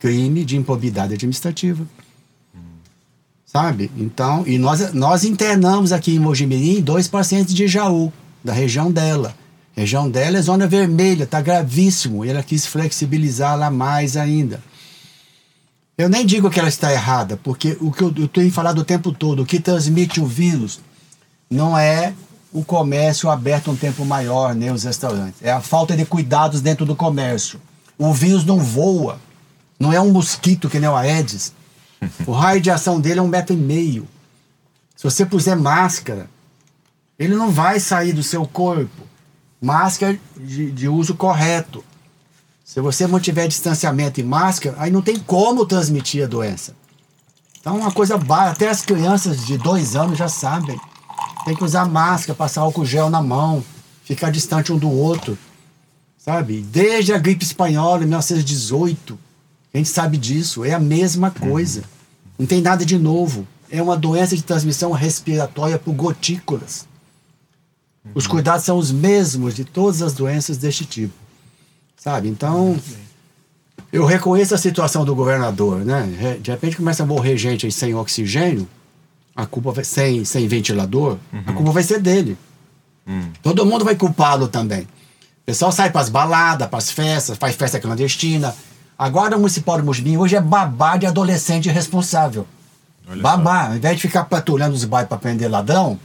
crime 0.00 0.44
de 0.44 0.56
improbidade 0.56 1.14
administrativa. 1.14 1.86
Sabe? 3.46 3.92
Então, 3.96 4.42
e 4.44 4.58
nós, 4.58 4.92
nós 4.92 5.22
internamos 5.22 5.92
aqui 5.92 6.16
em 6.16 6.18
Mojimirim 6.18 6.80
dois 6.80 7.06
pacientes 7.06 7.54
de 7.54 7.68
Jaú, 7.68 8.12
da 8.42 8.52
região 8.52 8.90
dela. 8.90 9.36
A 9.76 9.80
região 9.80 10.10
dela 10.10 10.36
é 10.36 10.42
zona 10.42 10.66
vermelha, 10.66 11.24
tá 11.24 11.40
gravíssimo. 11.40 12.24
E 12.24 12.30
ela 12.30 12.42
quis 12.42 12.66
flexibilizar 12.66 13.56
lá 13.56 13.70
mais 13.70 14.16
ainda. 14.16 14.60
Eu 15.96 16.08
nem 16.08 16.26
digo 16.26 16.50
que 16.50 16.58
ela 16.58 16.68
está 16.68 16.90
errada, 16.92 17.36
porque 17.36 17.76
o 17.80 17.92
que 17.92 18.02
eu, 18.02 18.12
eu 18.16 18.26
tenho 18.26 18.50
falado 18.50 18.78
o 18.78 18.84
tempo 18.84 19.12
todo, 19.12 19.42
o 19.42 19.46
que 19.46 19.60
transmite 19.60 20.20
o 20.20 20.26
vírus 20.26 20.80
não 21.48 21.78
é 21.78 22.14
o 22.52 22.64
comércio 22.64 23.30
aberto 23.30 23.70
um 23.70 23.76
tempo 23.76 24.04
maior, 24.04 24.54
nem 24.54 24.70
os 24.70 24.84
restaurantes. 24.84 25.40
É 25.42 25.50
a 25.50 25.60
falta 25.60 25.96
de 25.96 26.04
cuidados 26.04 26.60
dentro 26.60 26.84
do 26.84 26.94
comércio. 26.94 27.60
O 27.98 28.12
vírus 28.12 28.44
não 28.44 28.58
voa. 28.58 29.18
Não 29.78 29.92
é 29.92 30.00
um 30.00 30.12
mosquito 30.12 30.68
que 30.68 30.78
nem 30.78 30.88
o 30.88 30.96
Aedes. 30.96 31.52
O 32.26 32.32
raio 32.32 32.60
de 32.60 32.68
ação 32.68 33.00
dele 33.00 33.20
é 33.20 33.22
um 33.22 33.28
metro 33.28 33.54
e 33.54 33.56
meio. 33.56 34.08
Se 34.96 35.04
você 35.04 35.24
puser 35.24 35.56
máscara, 35.56 36.28
ele 37.16 37.36
não 37.36 37.50
vai 37.50 37.78
sair 37.78 38.12
do 38.12 38.24
seu 38.24 38.44
corpo. 38.44 39.02
Máscara 39.60 40.18
de, 40.36 40.72
de 40.72 40.88
uso 40.88 41.14
correto. 41.14 41.84
Se 42.64 42.80
você 42.80 43.06
mantiver 43.06 43.46
distanciamento 43.46 44.18
e 44.18 44.24
máscara, 44.24 44.74
aí 44.80 44.90
não 44.90 45.00
tem 45.00 45.16
como 45.16 45.64
transmitir 45.64 46.24
a 46.24 46.26
doença. 46.26 46.74
Então, 47.60 47.76
é 47.76 47.80
uma 47.80 47.92
coisa 47.92 48.18
básica. 48.18 48.50
Até 48.50 48.68
as 48.68 48.82
crianças 48.82 49.46
de 49.46 49.56
dois 49.56 49.94
anos 49.94 50.18
já 50.18 50.28
sabem. 50.28 50.80
Tem 51.44 51.54
que 51.56 51.64
usar 51.64 51.86
máscara, 51.86 52.36
passar 52.36 52.60
álcool 52.60 52.84
gel 52.84 53.10
na 53.10 53.22
mão, 53.22 53.64
ficar 54.04 54.30
distante 54.30 54.72
um 54.72 54.78
do 54.78 54.90
outro. 54.90 55.36
Sabe? 56.18 56.60
Desde 56.60 57.12
a 57.12 57.18
gripe 57.18 57.44
espanhola, 57.44 58.02
em 58.02 58.06
1918, 58.06 59.18
a 59.74 59.78
gente 59.78 59.88
sabe 59.88 60.16
disso. 60.16 60.64
É 60.64 60.72
a 60.72 60.78
mesma 60.78 61.30
coisa. 61.30 61.82
Não 62.38 62.46
tem 62.46 62.60
nada 62.60 62.84
de 62.84 62.96
novo. 62.96 63.46
É 63.70 63.82
uma 63.82 63.96
doença 63.96 64.36
de 64.36 64.42
transmissão 64.42 64.92
respiratória 64.92 65.78
por 65.78 65.94
gotículas. 65.94 66.86
Os 68.14 68.26
cuidados 68.26 68.64
são 68.64 68.76
os 68.78 68.92
mesmos 68.92 69.54
de 69.54 69.64
todas 69.64 70.02
as 70.02 70.12
doenças 70.12 70.58
deste 70.58 70.84
tipo. 70.84 71.14
Sabe? 71.96 72.28
Então, 72.28 72.78
eu 73.92 74.04
reconheço 74.04 74.54
a 74.54 74.58
situação 74.58 75.04
do 75.04 75.14
governador, 75.14 75.84
né? 75.84 76.38
De 76.40 76.50
repente 76.50 76.76
começa 76.76 77.02
a 77.02 77.06
morrer 77.06 77.36
gente 77.36 77.66
aí 77.66 77.72
sem 77.72 77.94
oxigênio, 77.94 78.68
a 79.34 79.46
culpa 79.46 79.72
vai, 79.72 79.84
sem, 79.84 80.24
sem 80.24 80.46
ventilador, 80.46 81.16
a 81.46 81.52
culpa 81.52 81.72
vai 81.72 81.82
ser 81.82 82.00
dele. 82.00 82.36
Todo 83.42 83.66
mundo 83.66 83.84
vai 83.84 83.96
culpá-lo 83.96 84.48
também. 84.48 84.82
O 84.82 85.44
pessoal 85.44 85.72
sai 85.72 85.90
para 85.90 86.00
as 86.00 86.08
baladas, 86.08 86.68
para 86.68 86.78
as 86.78 86.90
festas, 86.90 87.36
faz 87.36 87.56
festa 87.56 87.80
clandestina. 87.80 88.54
A 88.96 89.08
Guarda 89.08 89.36
Municipal 89.36 89.78
de 89.78 89.84
Mojimirim 89.84 90.16
hoje 90.16 90.36
é 90.36 90.40
babá 90.40 90.96
de 90.96 91.06
adolescente 91.06 91.68
irresponsável. 91.68 92.46
Olha 93.08 93.20
babá. 93.20 93.68
Ao 93.68 93.76
invés 93.76 93.96
de 93.96 94.02
ficar 94.02 94.24
patrulhando 94.24 94.74
os 94.74 94.84
bairros 94.84 95.08
para 95.08 95.18
prender 95.18 95.50
ladrão, 95.50 95.98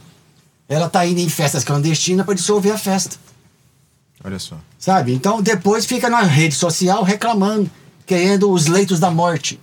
ela 0.68 0.88
tá 0.88 1.06
indo 1.06 1.20
em 1.20 1.28
festas 1.28 1.62
clandestinas 1.62 2.26
para 2.26 2.34
dissolver 2.34 2.72
a 2.72 2.78
festa. 2.78 3.16
Olha 4.24 4.38
só. 4.38 4.56
Sabe? 4.78 5.14
Então 5.14 5.40
depois 5.40 5.86
fica 5.86 6.10
na 6.10 6.22
rede 6.22 6.56
social 6.56 7.04
reclamando, 7.04 7.70
querendo 8.04 8.50
os 8.50 8.66
leitos 8.66 8.98
da 8.98 9.10
morte. 9.10 9.60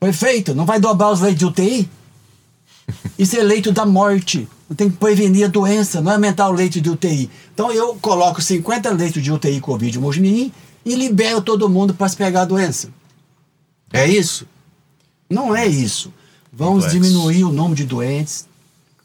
Perfeito, 0.00 0.54
não 0.54 0.66
vai 0.66 0.80
dobrar 0.80 1.10
os 1.10 1.20
leitos 1.20 1.38
de 1.38 1.46
UTI? 1.46 1.88
Isso 3.18 3.36
é 3.36 3.42
leito 3.42 3.72
da 3.72 3.86
morte. 3.86 4.48
Tem 4.76 4.90
que 4.90 4.96
prevenir 4.96 5.44
a 5.44 5.48
doença, 5.48 6.00
não 6.00 6.10
é 6.10 6.14
aumentar 6.14 6.48
o 6.48 6.52
leito 6.52 6.80
de 6.80 6.90
UTI. 6.90 7.30
Então 7.52 7.70
eu 7.70 7.94
coloco 7.96 8.42
50 8.42 8.90
leitos 8.90 9.22
de 9.22 9.30
UTI 9.30 9.60
Covid 9.60 9.98
Mojimirim 9.98 10.52
e 10.84 10.94
libero 10.94 11.40
todo 11.40 11.68
mundo 11.68 11.94
para 11.94 12.08
se 12.08 12.16
pegar 12.16 12.42
a 12.42 12.46
doença. 12.46 12.88
É 13.92 14.06
isso? 14.06 14.46
Não 15.30 15.54
é 15.54 15.66
isso. 15.66 16.12
Vamos 16.52 16.90
diminuir 16.90 17.44
o 17.44 17.52
número 17.52 17.74
de 17.74 17.84
doentes. 17.84 18.46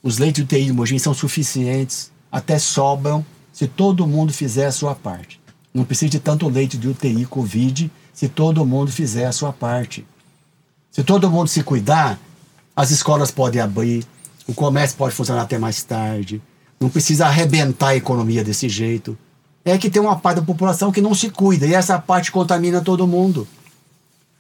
Os 0.02 0.18
leitos 0.18 0.44
de 0.44 0.56
UTI 0.56 0.66
de 0.66 0.74
Mogi 0.74 1.00
são 1.00 1.14
suficientes, 1.14 2.12
até 2.32 2.58
sobram, 2.58 3.26
se 3.52 3.68
todo 3.68 4.08
mundo 4.08 4.32
fizer 4.32 4.68
a 4.68 4.72
sua 4.72 4.96
parte. 4.96 5.40
Não 5.74 5.84
precisa 5.84 6.10
de 6.10 6.20
tanto 6.20 6.48
leito 6.48 6.78
de 6.78 6.88
UTI 6.88 7.26
Covid 7.26 7.92
se 8.14 8.28
todo 8.28 8.66
mundo 8.66 8.92
fizer 8.92 9.26
a 9.26 9.32
sua 9.32 9.54
parte. 9.54 10.06
Se 10.92 11.04
todo 11.04 11.30
mundo 11.30 11.48
se 11.48 11.64
cuidar, 11.64 12.20
as 12.80 12.92
escolas 12.92 13.30
podem 13.30 13.60
abrir, 13.62 14.06
o 14.48 14.54
comércio 14.54 14.96
pode 14.96 15.14
funcionar 15.14 15.42
até 15.42 15.58
mais 15.58 15.84
tarde. 15.84 16.42
Não 16.80 16.90
precisa 16.90 17.26
arrebentar 17.26 17.90
a 17.90 17.96
economia 17.98 18.42
desse 18.42 18.70
jeito. 18.70 19.18
É 19.66 19.78
que 19.78 19.90
tem 19.90 20.02
uma 20.02 20.18
parte 20.18 20.38
da 20.38 20.46
população 20.46 20.90
que 20.90 21.02
não 21.02 21.14
se 21.14 21.30
cuida 21.30 21.68
e 21.68 21.74
essa 21.74 22.00
parte 22.00 22.32
contamina 22.32 22.80
todo 22.80 23.06
mundo. 23.06 23.46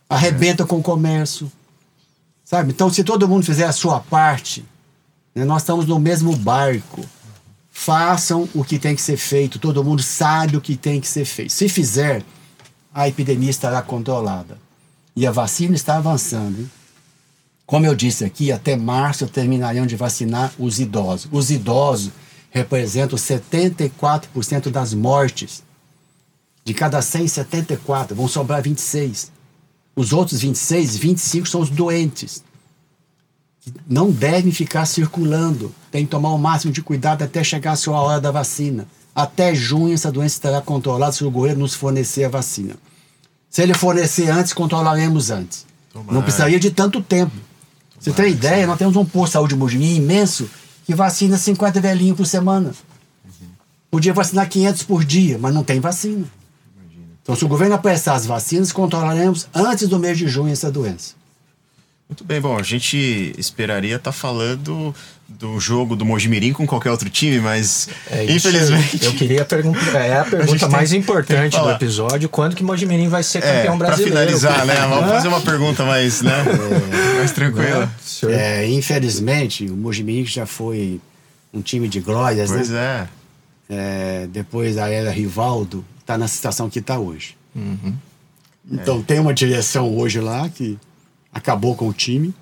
Arrebenta 0.09 0.65
com 0.65 0.77
o 0.77 0.81
comércio. 0.81 1.51
Sabe? 2.45 2.71
Então, 2.71 2.89
se 2.89 3.03
todo 3.03 3.27
mundo 3.27 3.45
fizer 3.45 3.65
a 3.65 3.73
sua 3.73 3.99
parte, 3.99 4.65
né, 5.35 5.43
nós 5.43 5.61
estamos 5.61 5.85
no 5.85 5.99
mesmo 5.99 6.33
barco. 6.37 7.05
façam 7.69 8.47
o 8.55 8.63
que 8.63 8.79
tem 8.79 8.95
que 8.95 9.01
ser 9.01 9.17
feito. 9.17 9.59
Todo 9.59 9.83
mundo 9.83 10.01
sabe 10.01 10.55
o 10.55 10.61
que 10.61 10.77
tem 10.77 11.01
que 11.01 11.07
ser 11.09 11.25
feito. 11.25 11.51
Se 11.51 11.67
fizer, 11.67 12.23
a 12.93 13.05
epidemia 13.05 13.49
estará 13.49 13.81
controlada. 13.81 14.57
E 15.13 15.27
a 15.27 15.31
vacina 15.31 15.75
está 15.75 15.97
avançando. 15.97 16.57
Hein? 16.57 16.78
Como 17.70 17.86
eu 17.86 17.93
disse 17.93 18.26
aqui, 18.26 18.51
até 18.51 18.76
março 18.76 19.28
terminariam 19.28 19.86
de 19.86 19.95
vacinar 19.95 20.51
os 20.57 20.80
idosos. 20.80 21.30
Os 21.32 21.51
idosos 21.51 22.09
representam 22.49 23.15
74% 23.15 24.72
das 24.72 24.91
mortes. 24.91 25.61
De 26.65 26.74
cada 26.74 26.99
100, 26.99 27.28
74. 27.28 28.15
Vão 28.15 28.28
sobrar 28.28 28.63
26. 28.63 29.32
Os 29.95 30.11
outros 30.11 30.41
26, 30.41 30.97
25 30.97 31.47
são 31.47 31.61
os 31.61 31.70
doentes. 31.70 32.43
Não 33.88 34.09
devem 34.09 34.51
ficar 34.51 34.88
circulando. 34.88 35.72
Tem 35.91 36.05
que 36.05 36.09
tomar 36.09 36.30
o 36.30 36.39
máximo 36.39 36.74
de 36.74 36.82
cuidado 36.82 37.22
até 37.22 37.43
chegar 37.43 37.74
a 37.74 37.76
sua 37.76 38.01
hora 38.01 38.20
da 38.20 38.32
vacina. 38.32 38.88
Até 39.13 39.53
junho, 39.53 39.93
essa 39.93 40.11
doença 40.11 40.38
estará 40.38 40.59
controlada 40.59 41.11
se 41.11 41.24
o 41.24 41.30
governo 41.30 41.59
nos 41.59 41.76
fornecer 41.76 42.24
a 42.24 42.30
vacina. 42.30 42.76
Se 43.47 43.61
ele 43.61 43.76
fornecer 43.76 44.28
antes, 44.28 44.53
controlaremos 44.53 45.30
antes. 45.30 45.67
Tomara. 45.93 46.13
Não 46.15 46.24
precisaria 46.24 46.59
de 46.59 46.72
tanto 46.72 46.99
tempo. 46.99 47.48
Você 47.99 48.11
tem 48.11 48.31
ideia? 48.31 48.65
Nós 48.65 48.77
temos 48.77 48.95
um 48.95 49.05
posto 49.05 49.31
de 49.31 49.33
saúde 49.33 49.55
Mojimi 49.55 49.95
imenso 49.95 50.49
que 50.85 50.95
vacina 50.95 51.37
50 51.37 51.81
velhinhos 51.81 52.17
por 52.17 52.25
semana. 52.25 52.73
Podia 53.91 54.13
vacinar 54.13 54.47
500 54.47 54.83
por 54.83 55.03
dia, 55.03 55.37
mas 55.37 55.53
não 55.53 55.63
tem 55.63 55.79
vacina. 55.79 56.25
Então, 57.21 57.35
se 57.35 57.45
o 57.45 57.47
governo 57.47 57.75
apressar 57.75 58.15
as 58.15 58.25
vacinas, 58.25 58.71
controlaremos 58.71 59.47
antes 59.53 59.87
do 59.87 59.99
mês 59.99 60.17
de 60.17 60.27
junho 60.27 60.51
essa 60.51 60.71
doença. 60.71 61.13
Muito 62.10 62.24
bem, 62.24 62.41
bom, 62.41 62.57
a 62.57 62.64
gente 62.64 63.36
esperaria 63.38 63.97
estar 63.97 64.12
tá 64.12 64.18
falando 64.18 64.95
do 65.28 65.60
jogo 65.60 65.95
do 65.95 66.03
Mojimirim 66.03 66.51
com 66.51 66.66
qualquer 66.66 66.89
outro 66.89 67.07
time, 67.07 67.39
mas 67.39 67.88
é 68.10 68.26
infelizmente. 68.26 69.05
Eu 69.05 69.14
queria 69.14 69.45
perguntar, 69.45 69.99
é 69.99 70.18
a 70.18 70.26
pergunta 70.26 70.66
a 70.66 70.70
mais 70.70 70.89
tem, 70.89 70.99
importante 70.99 71.55
tem 71.55 71.64
do 71.64 71.70
episódio, 71.70 72.28
quando 72.28 72.55
que 72.55 72.64
Mojimirim 72.64 73.07
vai 73.07 73.22
ser 73.22 73.38
é, 73.38 73.41
campeão 73.41 73.76
é, 73.76 73.78
brasileiro? 73.78 74.16
Para 74.16 74.26
finalizar, 74.26 74.66
né? 74.66 74.76
Vamos 74.88 75.12
fazer 75.12 75.28
uma 75.28 75.41
pergunta 75.41 75.86
mais, 75.86 76.24
né? 76.24 76.34
É, 77.14 77.18
mais 77.20 77.32
tranquila. 77.32 77.91
É, 78.28 78.68
infelizmente, 78.68 79.66
o 79.68 79.76
Mojimirim 79.76 80.26
já 80.26 80.47
foi 80.47 80.99
um 81.53 81.62
time 81.62 81.88
de 81.88 81.99
glórias, 81.99 82.49
pois 82.49 82.70
né? 82.70 83.07
Pois 83.68 83.78
é. 83.78 84.28
Depois 84.32 84.78
da 84.78 84.89
era 84.89 85.12
Rivaldo, 85.12 85.86
está 85.99 86.18
na 86.18 86.28
situação 86.28 86.72
que 86.72 86.80
está 86.80 86.97
hoje. 86.97 87.38
Uhum. 87.55 87.93
Então 88.72 88.99
tem 89.03 89.20
uma 89.20 89.34
direção 89.34 89.95
hoje 89.95 90.20
lá 90.20 90.49
que 90.49 90.76
acabou 91.34 91.75
com 91.75 91.88
o 91.88 91.93
time, 91.93 92.34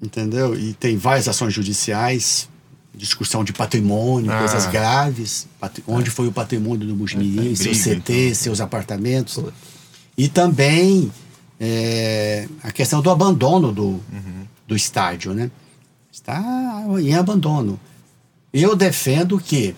entendeu? 0.00 0.58
E 0.58 0.74
tem 0.74 0.96
várias 0.96 1.28
ações 1.28 1.54
judiciais, 1.54 2.48
discussão 2.94 3.42
de 3.42 3.52
patrimônio, 3.52 4.30
ah. 4.30 4.38
coisas 4.38 4.66
graves, 4.66 5.46
onde 5.86 6.10
foi 6.10 6.28
o 6.28 6.32
patrimônio 6.32 6.86
do 6.86 6.94
Mujimirim, 6.94 7.52
é, 7.52 7.56
seus 7.56 7.78
CT, 7.78 8.12
então. 8.12 8.34
seus 8.34 8.60
apartamentos. 8.60 9.34
Pô. 9.34 9.52
E 10.16 10.28
também 10.28 11.10
é, 11.58 12.48
a 12.62 12.70
questão 12.70 13.00
do 13.00 13.10
abandono 13.10 13.72
do, 13.72 13.84
uhum. 13.84 14.46
do 14.66 14.76
estádio, 14.76 15.32
né? 15.32 15.50
Está 16.10 16.84
em 17.00 17.14
abandono. 17.14 17.80
Eu 18.52 18.76
defendo 18.76 19.38
que 19.38 19.74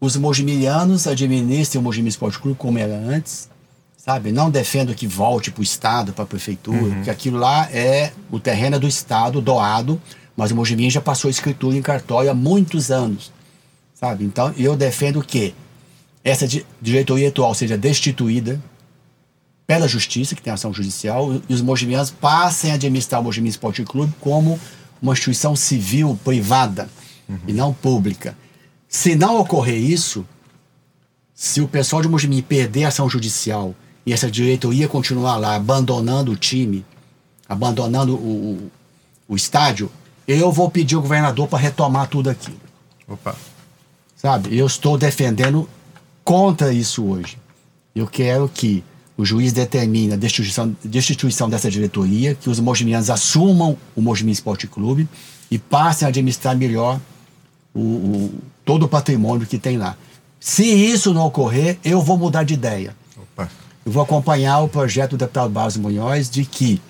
os 0.00 0.16
mojimirianos 0.16 1.06
administrem 1.06 1.80
o 1.80 1.82
Mojimi 1.82 2.08
Esporte 2.08 2.38
Clube 2.38 2.56
como 2.56 2.78
era 2.78 2.96
antes, 2.96 3.48
sabe? 4.04 4.32
Não 4.32 4.50
defendo 4.50 4.94
que 4.94 5.06
volte 5.06 5.50
para 5.50 5.60
o 5.60 5.62
Estado, 5.62 6.12
para 6.12 6.24
a 6.24 6.26
Prefeitura, 6.26 6.78
uhum. 6.78 6.94
porque 6.94 7.10
aquilo 7.10 7.38
lá 7.38 7.70
é 7.70 8.12
o 8.30 8.40
terreno 8.40 8.76
é 8.76 8.78
do 8.78 8.88
Estado, 8.88 9.42
doado, 9.42 10.00
mas 10.34 10.50
o 10.50 10.56
Mojimirim 10.56 10.88
já 10.88 11.02
passou 11.02 11.30
escritura 11.30 11.76
em 11.76 11.82
cartório 11.82 12.30
há 12.30 12.34
muitos 12.34 12.90
anos, 12.90 13.30
sabe? 13.94 14.24
Então, 14.24 14.54
eu 14.56 14.74
defendo 14.74 15.22
que 15.22 15.54
essa 16.24 16.46
diretoria 16.80 17.28
atual 17.28 17.54
seja 17.54 17.76
destituída 17.76 18.60
pela 19.66 19.86
Justiça, 19.86 20.34
que 20.34 20.42
tem 20.42 20.52
ação 20.52 20.72
judicial, 20.72 21.40
e 21.48 21.54
os 21.54 21.60
mojimianos 21.60 22.10
passem 22.10 22.72
a 22.72 22.74
administrar 22.74 23.20
o 23.20 23.24
Mojimirim 23.24 23.50
Esporte 23.50 23.84
Clube 23.84 24.12
como 24.18 24.58
uma 25.00 25.12
instituição 25.12 25.54
civil 25.54 26.18
privada 26.24 26.88
uhum. 27.28 27.38
e 27.46 27.52
não 27.52 27.72
pública. 27.72 28.36
Se 28.88 29.14
não 29.14 29.38
ocorrer 29.38 29.78
isso, 29.78 30.26
se 31.34 31.60
o 31.60 31.68
pessoal 31.68 32.02
de 32.02 32.08
Mojimirim 32.08 32.42
perder 32.42 32.84
a 32.84 32.88
ação 32.88 33.08
judicial 33.08 33.74
e 34.04 34.12
essa 34.12 34.30
diretoria 34.30 34.88
continuar 34.88 35.36
lá 35.36 35.54
abandonando 35.54 36.32
o 36.32 36.36
time, 36.36 36.84
abandonando 37.48 38.14
o, 38.14 38.16
o, 38.18 38.70
o 39.28 39.36
estádio, 39.36 39.90
eu 40.26 40.50
vou 40.50 40.70
pedir 40.70 40.94
ao 40.94 41.02
governador 41.02 41.48
para 41.48 41.58
retomar 41.58 42.08
tudo 42.08 42.30
aquilo. 42.30 42.60
Opa. 43.06 43.36
Sabe? 44.16 44.56
Eu 44.56 44.66
estou 44.66 44.96
defendendo 44.96 45.68
contra 46.24 46.72
isso 46.72 47.04
hoje. 47.04 47.38
Eu 47.94 48.06
quero 48.06 48.48
que 48.48 48.84
o 49.16 49.24
juiz 49.24 49.52
determine 49.52 50.14
a 50.14 50.16
destituição, 50.16 50.74
destituição 50.82 51.48
dessa 51.48 51.70
diretoria, 51.70 52.34
que 52.34 52.48
os 52.48 52.60
mojimianos 52.60 53.10
assumam 53.10 53.76
o 53.94 54.00
Mojimi 54.00 54.32
Esporte 54.32 54.66
Clube 54.66 55.08
e 55.50 55.58
passem 55.58 56.06
a 56.06 56.08
administrar 56.08 56.56
melhor 56.56 57.00
o, 57.74 57.80
o, 57.80 58.34
todo 58.64 58.84
o 58.84 58.88
patrimônio 58.88 59.46
que 59.46 59.58
tem 59.58 59.76
lá. 59.76 59.96
Se 60.38 60.64
isso 60.64 61.12
não 61.12 61.26
ocorrer, 61.26 61.78
eu 61.84 62.00
vou 62.00 62.16
mudar 62.16 62.44
de 62.44 62.54
ideia 62.54 62.94
eu 63.90 63.92
vou 63.92 64.04
acompanhar 64.04 64.60
o 64.60 64.68
projeto 64.68 65.10
do 65.10 65.16
deputado 65.16 65.50
Barros 65.50 65.76
Munhoz 65.76 66.30
de 66.30 66.44
que 66.44 66.80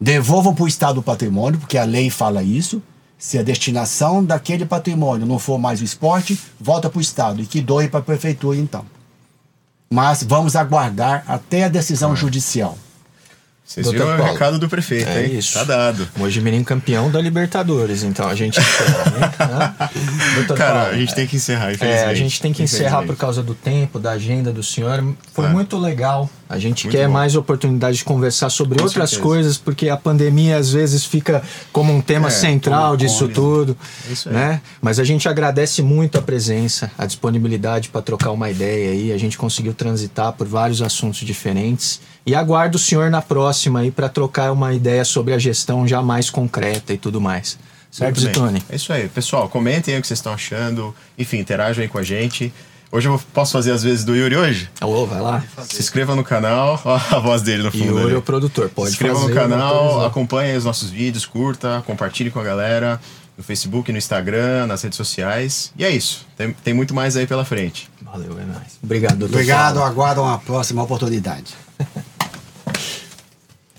devolvam 0.00 0.54
para 0.54 0.64
o 0.64 0.66
Estado 0.68 0.98
o 0.98 1.02
patrimônio, 1.02 1.60
porque 1.60 1.76
a 1.76 1.84
lei 1.84 2.08
fala 2.08 2.42
isso. 2.42 2.82
Se 3.18 3.36
a 3.36 3.42
destinação 3.42 4.24
daquele 4.24 4.64
patrimônio 4.64 5.26
não 5.26 5.38
for 5.38 5.58
mais 5.58 5.82
o 5.82 5.84
esporte, 5.84 6.40
volta 6.58 6.88
para 6.88 6.98
o 6.98 7.02
Estado 7.02 7.42
e 7.42 7.46
que 7.46 7.60
doe 7.60 7.86
para 7.86 8.00
a 8.00 8.02
prefeitura 8.02 8.56
então. 8.56 8.86
Mas 9.92 10.22
vamos 10.22 10.56
aguardar 10.56 11.22
até 11.28 11.64
a 11.64 11.68
decisão 11.68 12.16
judicial. 12.16 12.78
Vocês 13.68 13.84
Doutor 13.84 14.04
viram 14.04 14.16
Paulo. 14.16 14.30
o 14.30 14.32
recado 14.32 14.58
do 14.58 14.66
prefeito, 14.66 15.10
é 15.10 15.26
hein? 15.26 15.38
Isso. 15.38 15.52
Tá 15.52 15.64
dado. 15.64 16.08
Mojimirim 16.16 16.64
campeão 16.64 17.10
da 17.10 17.20
Libertadores, 17.20 18.02
então 18.02 18.26
a 18.26 18.34
gente 18.34 18.58
né? 18.58 18.64
Cara, 20.56 20.84
Paulo, 20.84 20.94
a 20.94 20.96
gente 20.96 21.14
tem 21.14 21.26
que 21.26 21.36
encerrar, 21.36 21.74
É, 21.78 22.06
a 22.06 22.14
gente 22.14 22.40
tem 22.40 22.50
que 22.50 22.62
encerrar 22.62 23.02
por 23.02 23.14
causa 23.14 23.42
do 23.42 23.54
tempo, 23.54 23.98
da 23.98 24.12
agenda 24.12 24.50
do 24.50 24.62
senhor. 24.62 25.04
Foi 25.34 25.44
é. 25.44 25.48
muito 25.50 25.76
legal. 25.76 26.30
A 26.48 26.58
gente 26.58 26.86
muito 26.86 26.96
quer 26.96 27.06
bom. 27.06 27.12
mais 27.12 27.36
oportunidade 27.36 27.98
de 27.98 28.04
conversar 28.04 28.48
sobre 28.48 28.78
Com 28.78 28.84
outras 28.84 29.10
certeza. 29.10 29.28
coisas, 29.28 29.58
porque 29.58 29.88
a 29.88 29.96
pandemia 29.96 30.56
às 30.56 30.72
vezes 30.72 31.04
fica 31.04 31.42
como 31.72 31.92
um 31.92 32.00
tema 32.00 32.28
é, 32.28 32.30
central 32.30 32.96
disso 32.96 33.28
tudo. 33.28 33.76
É 34.08 34.12
isso 34.12 34.28
aí. 34.28 34.34
Né? 34.34 34.60
Mas 34.80 34.98
a 34.98 35.04
gente 35.04 35.28
agradece 35.28 35.82
muito 35.82 36.16
a 36.18 36.22
presença, 36.22 36.90
a 36.96 37.04
disponibilidade 37.04 37.90
para 37.90 38.00
trocar 38.00 38.30
uma 38.30 38.50
ideia 38.50 38.92
aí. 38.92 39.12
A 39.12 39.18
gente 39.18 39.36
conseguiu 39.36 39.74
transitar 39.74 40.32
por 40.32 40.46
vários 40.46 40.80
assuntos 40.80 41.20
diferentes. 41.20 42.00
E 42.24 42.34
aguardo 42.34 42.76
o 42.76 42.78
senhor 42.78 43.10
na 43.10 43.20
próxima 43.20 43.80
aí 43.80 43.90
para 43.90 44.08
trocar 44.08 44.52
uma 44.52 44.72
ideia 44.72 45.04
sobre 45.04 45.34
a 45.34 45.38
gestão 45.38 45.86
já 45.86 46.00
mais 46.00 46.30
concreta 46.30 46.92
e 46.92 46.98
tudo 46.98 47.20
mais. 47.20 47.58
Certo, 47.90 48.20
Zitone? 48.20 48.62
É 48.68 48.76
isso 48.76 48.92
aí. 48.92 49.08
Pessoal, 49.08 49.48
comentem 49.48 49.94
aí 49.94 49.98
o 49.98 50.02
que 50.02 50.08
vocês 50.08 50.18
estão 50.18 50.32
achando. 50.32 50.94
Enfim, 51.18 51.38
interajam 51.38 51.82
aí 51.82 51.88
com 51.88 51.98
a 51.98 52.02
gente. 52.02 52.52
Hoje 52.90 53.06
eu 53.06 53.20
posso 53.34 53.52
fazer 53.52 53.72
as 53.72 53.82
vezes 53.82 54.02
do 54.02 54.16
Yuri 54.16 54.34
hoje? 54.34 54.70
Alô, 54.80 55.04
vai 55.06 55.20
lá. 55.20 55.44
Se 55.68 55.80
inscreva 55.80 56.16
no 56.16 56.24
canal. 56.24 56.80
Ó 56.84 56.94
a 56.94 57.18
voz 57.18 57.42
dele 57.42 57.62
no 57.62 57.70
fundo. 57.70 57.84
Yuri 57.84 58.14
é 58.14 58.16
o 58.16 58.22
produtor, 58.22 58.70
pode 58.70 58.88
Se 58.88 58.94
inscreva 58.94 59.18
no 59.20 59.34
canal, 59.34 60.06
acompanhe 60.06 60.56
os 60.56 60.64
nossos 60.64 60.88
vídeos, 60.88 61.26
curta, 61.26 61.82
compartilhe 61.86 62.30
com 62.30 62.40
a 62.40 62.44
galera 62.44 62.98
no 63.36 63.44
Facebook, 63.44 63.92
no 63.92 63.98
Instagram, 63.98 64.66
nas 64.66 64.82
redes 64.82 64.96
sociais. 64.96 65.72
E 65.76 65.84
é 65.84 65.90
isso. 65.90 66.26
Tem, 66.36 66.52
tem 66.52 66.74
muito 66.74 66.94
mais 66.94 67.16
aí 67.16 67.26
pela 67.26 67.44
frente. 67.44 67.88
Valeu, 68.02 68.32
é 68.32 68.44
nóis. 68.44 68.78
Obrigado, 68.82 69.18
doutor. 69.18 69.34
Obrigado, 69.34 69.74
Paulo. 69.76 69.90
aguardo 69.90 70.22
uma 70.22 70.38
próxima 70.38 70.82
oportunidade. 70.82 71.54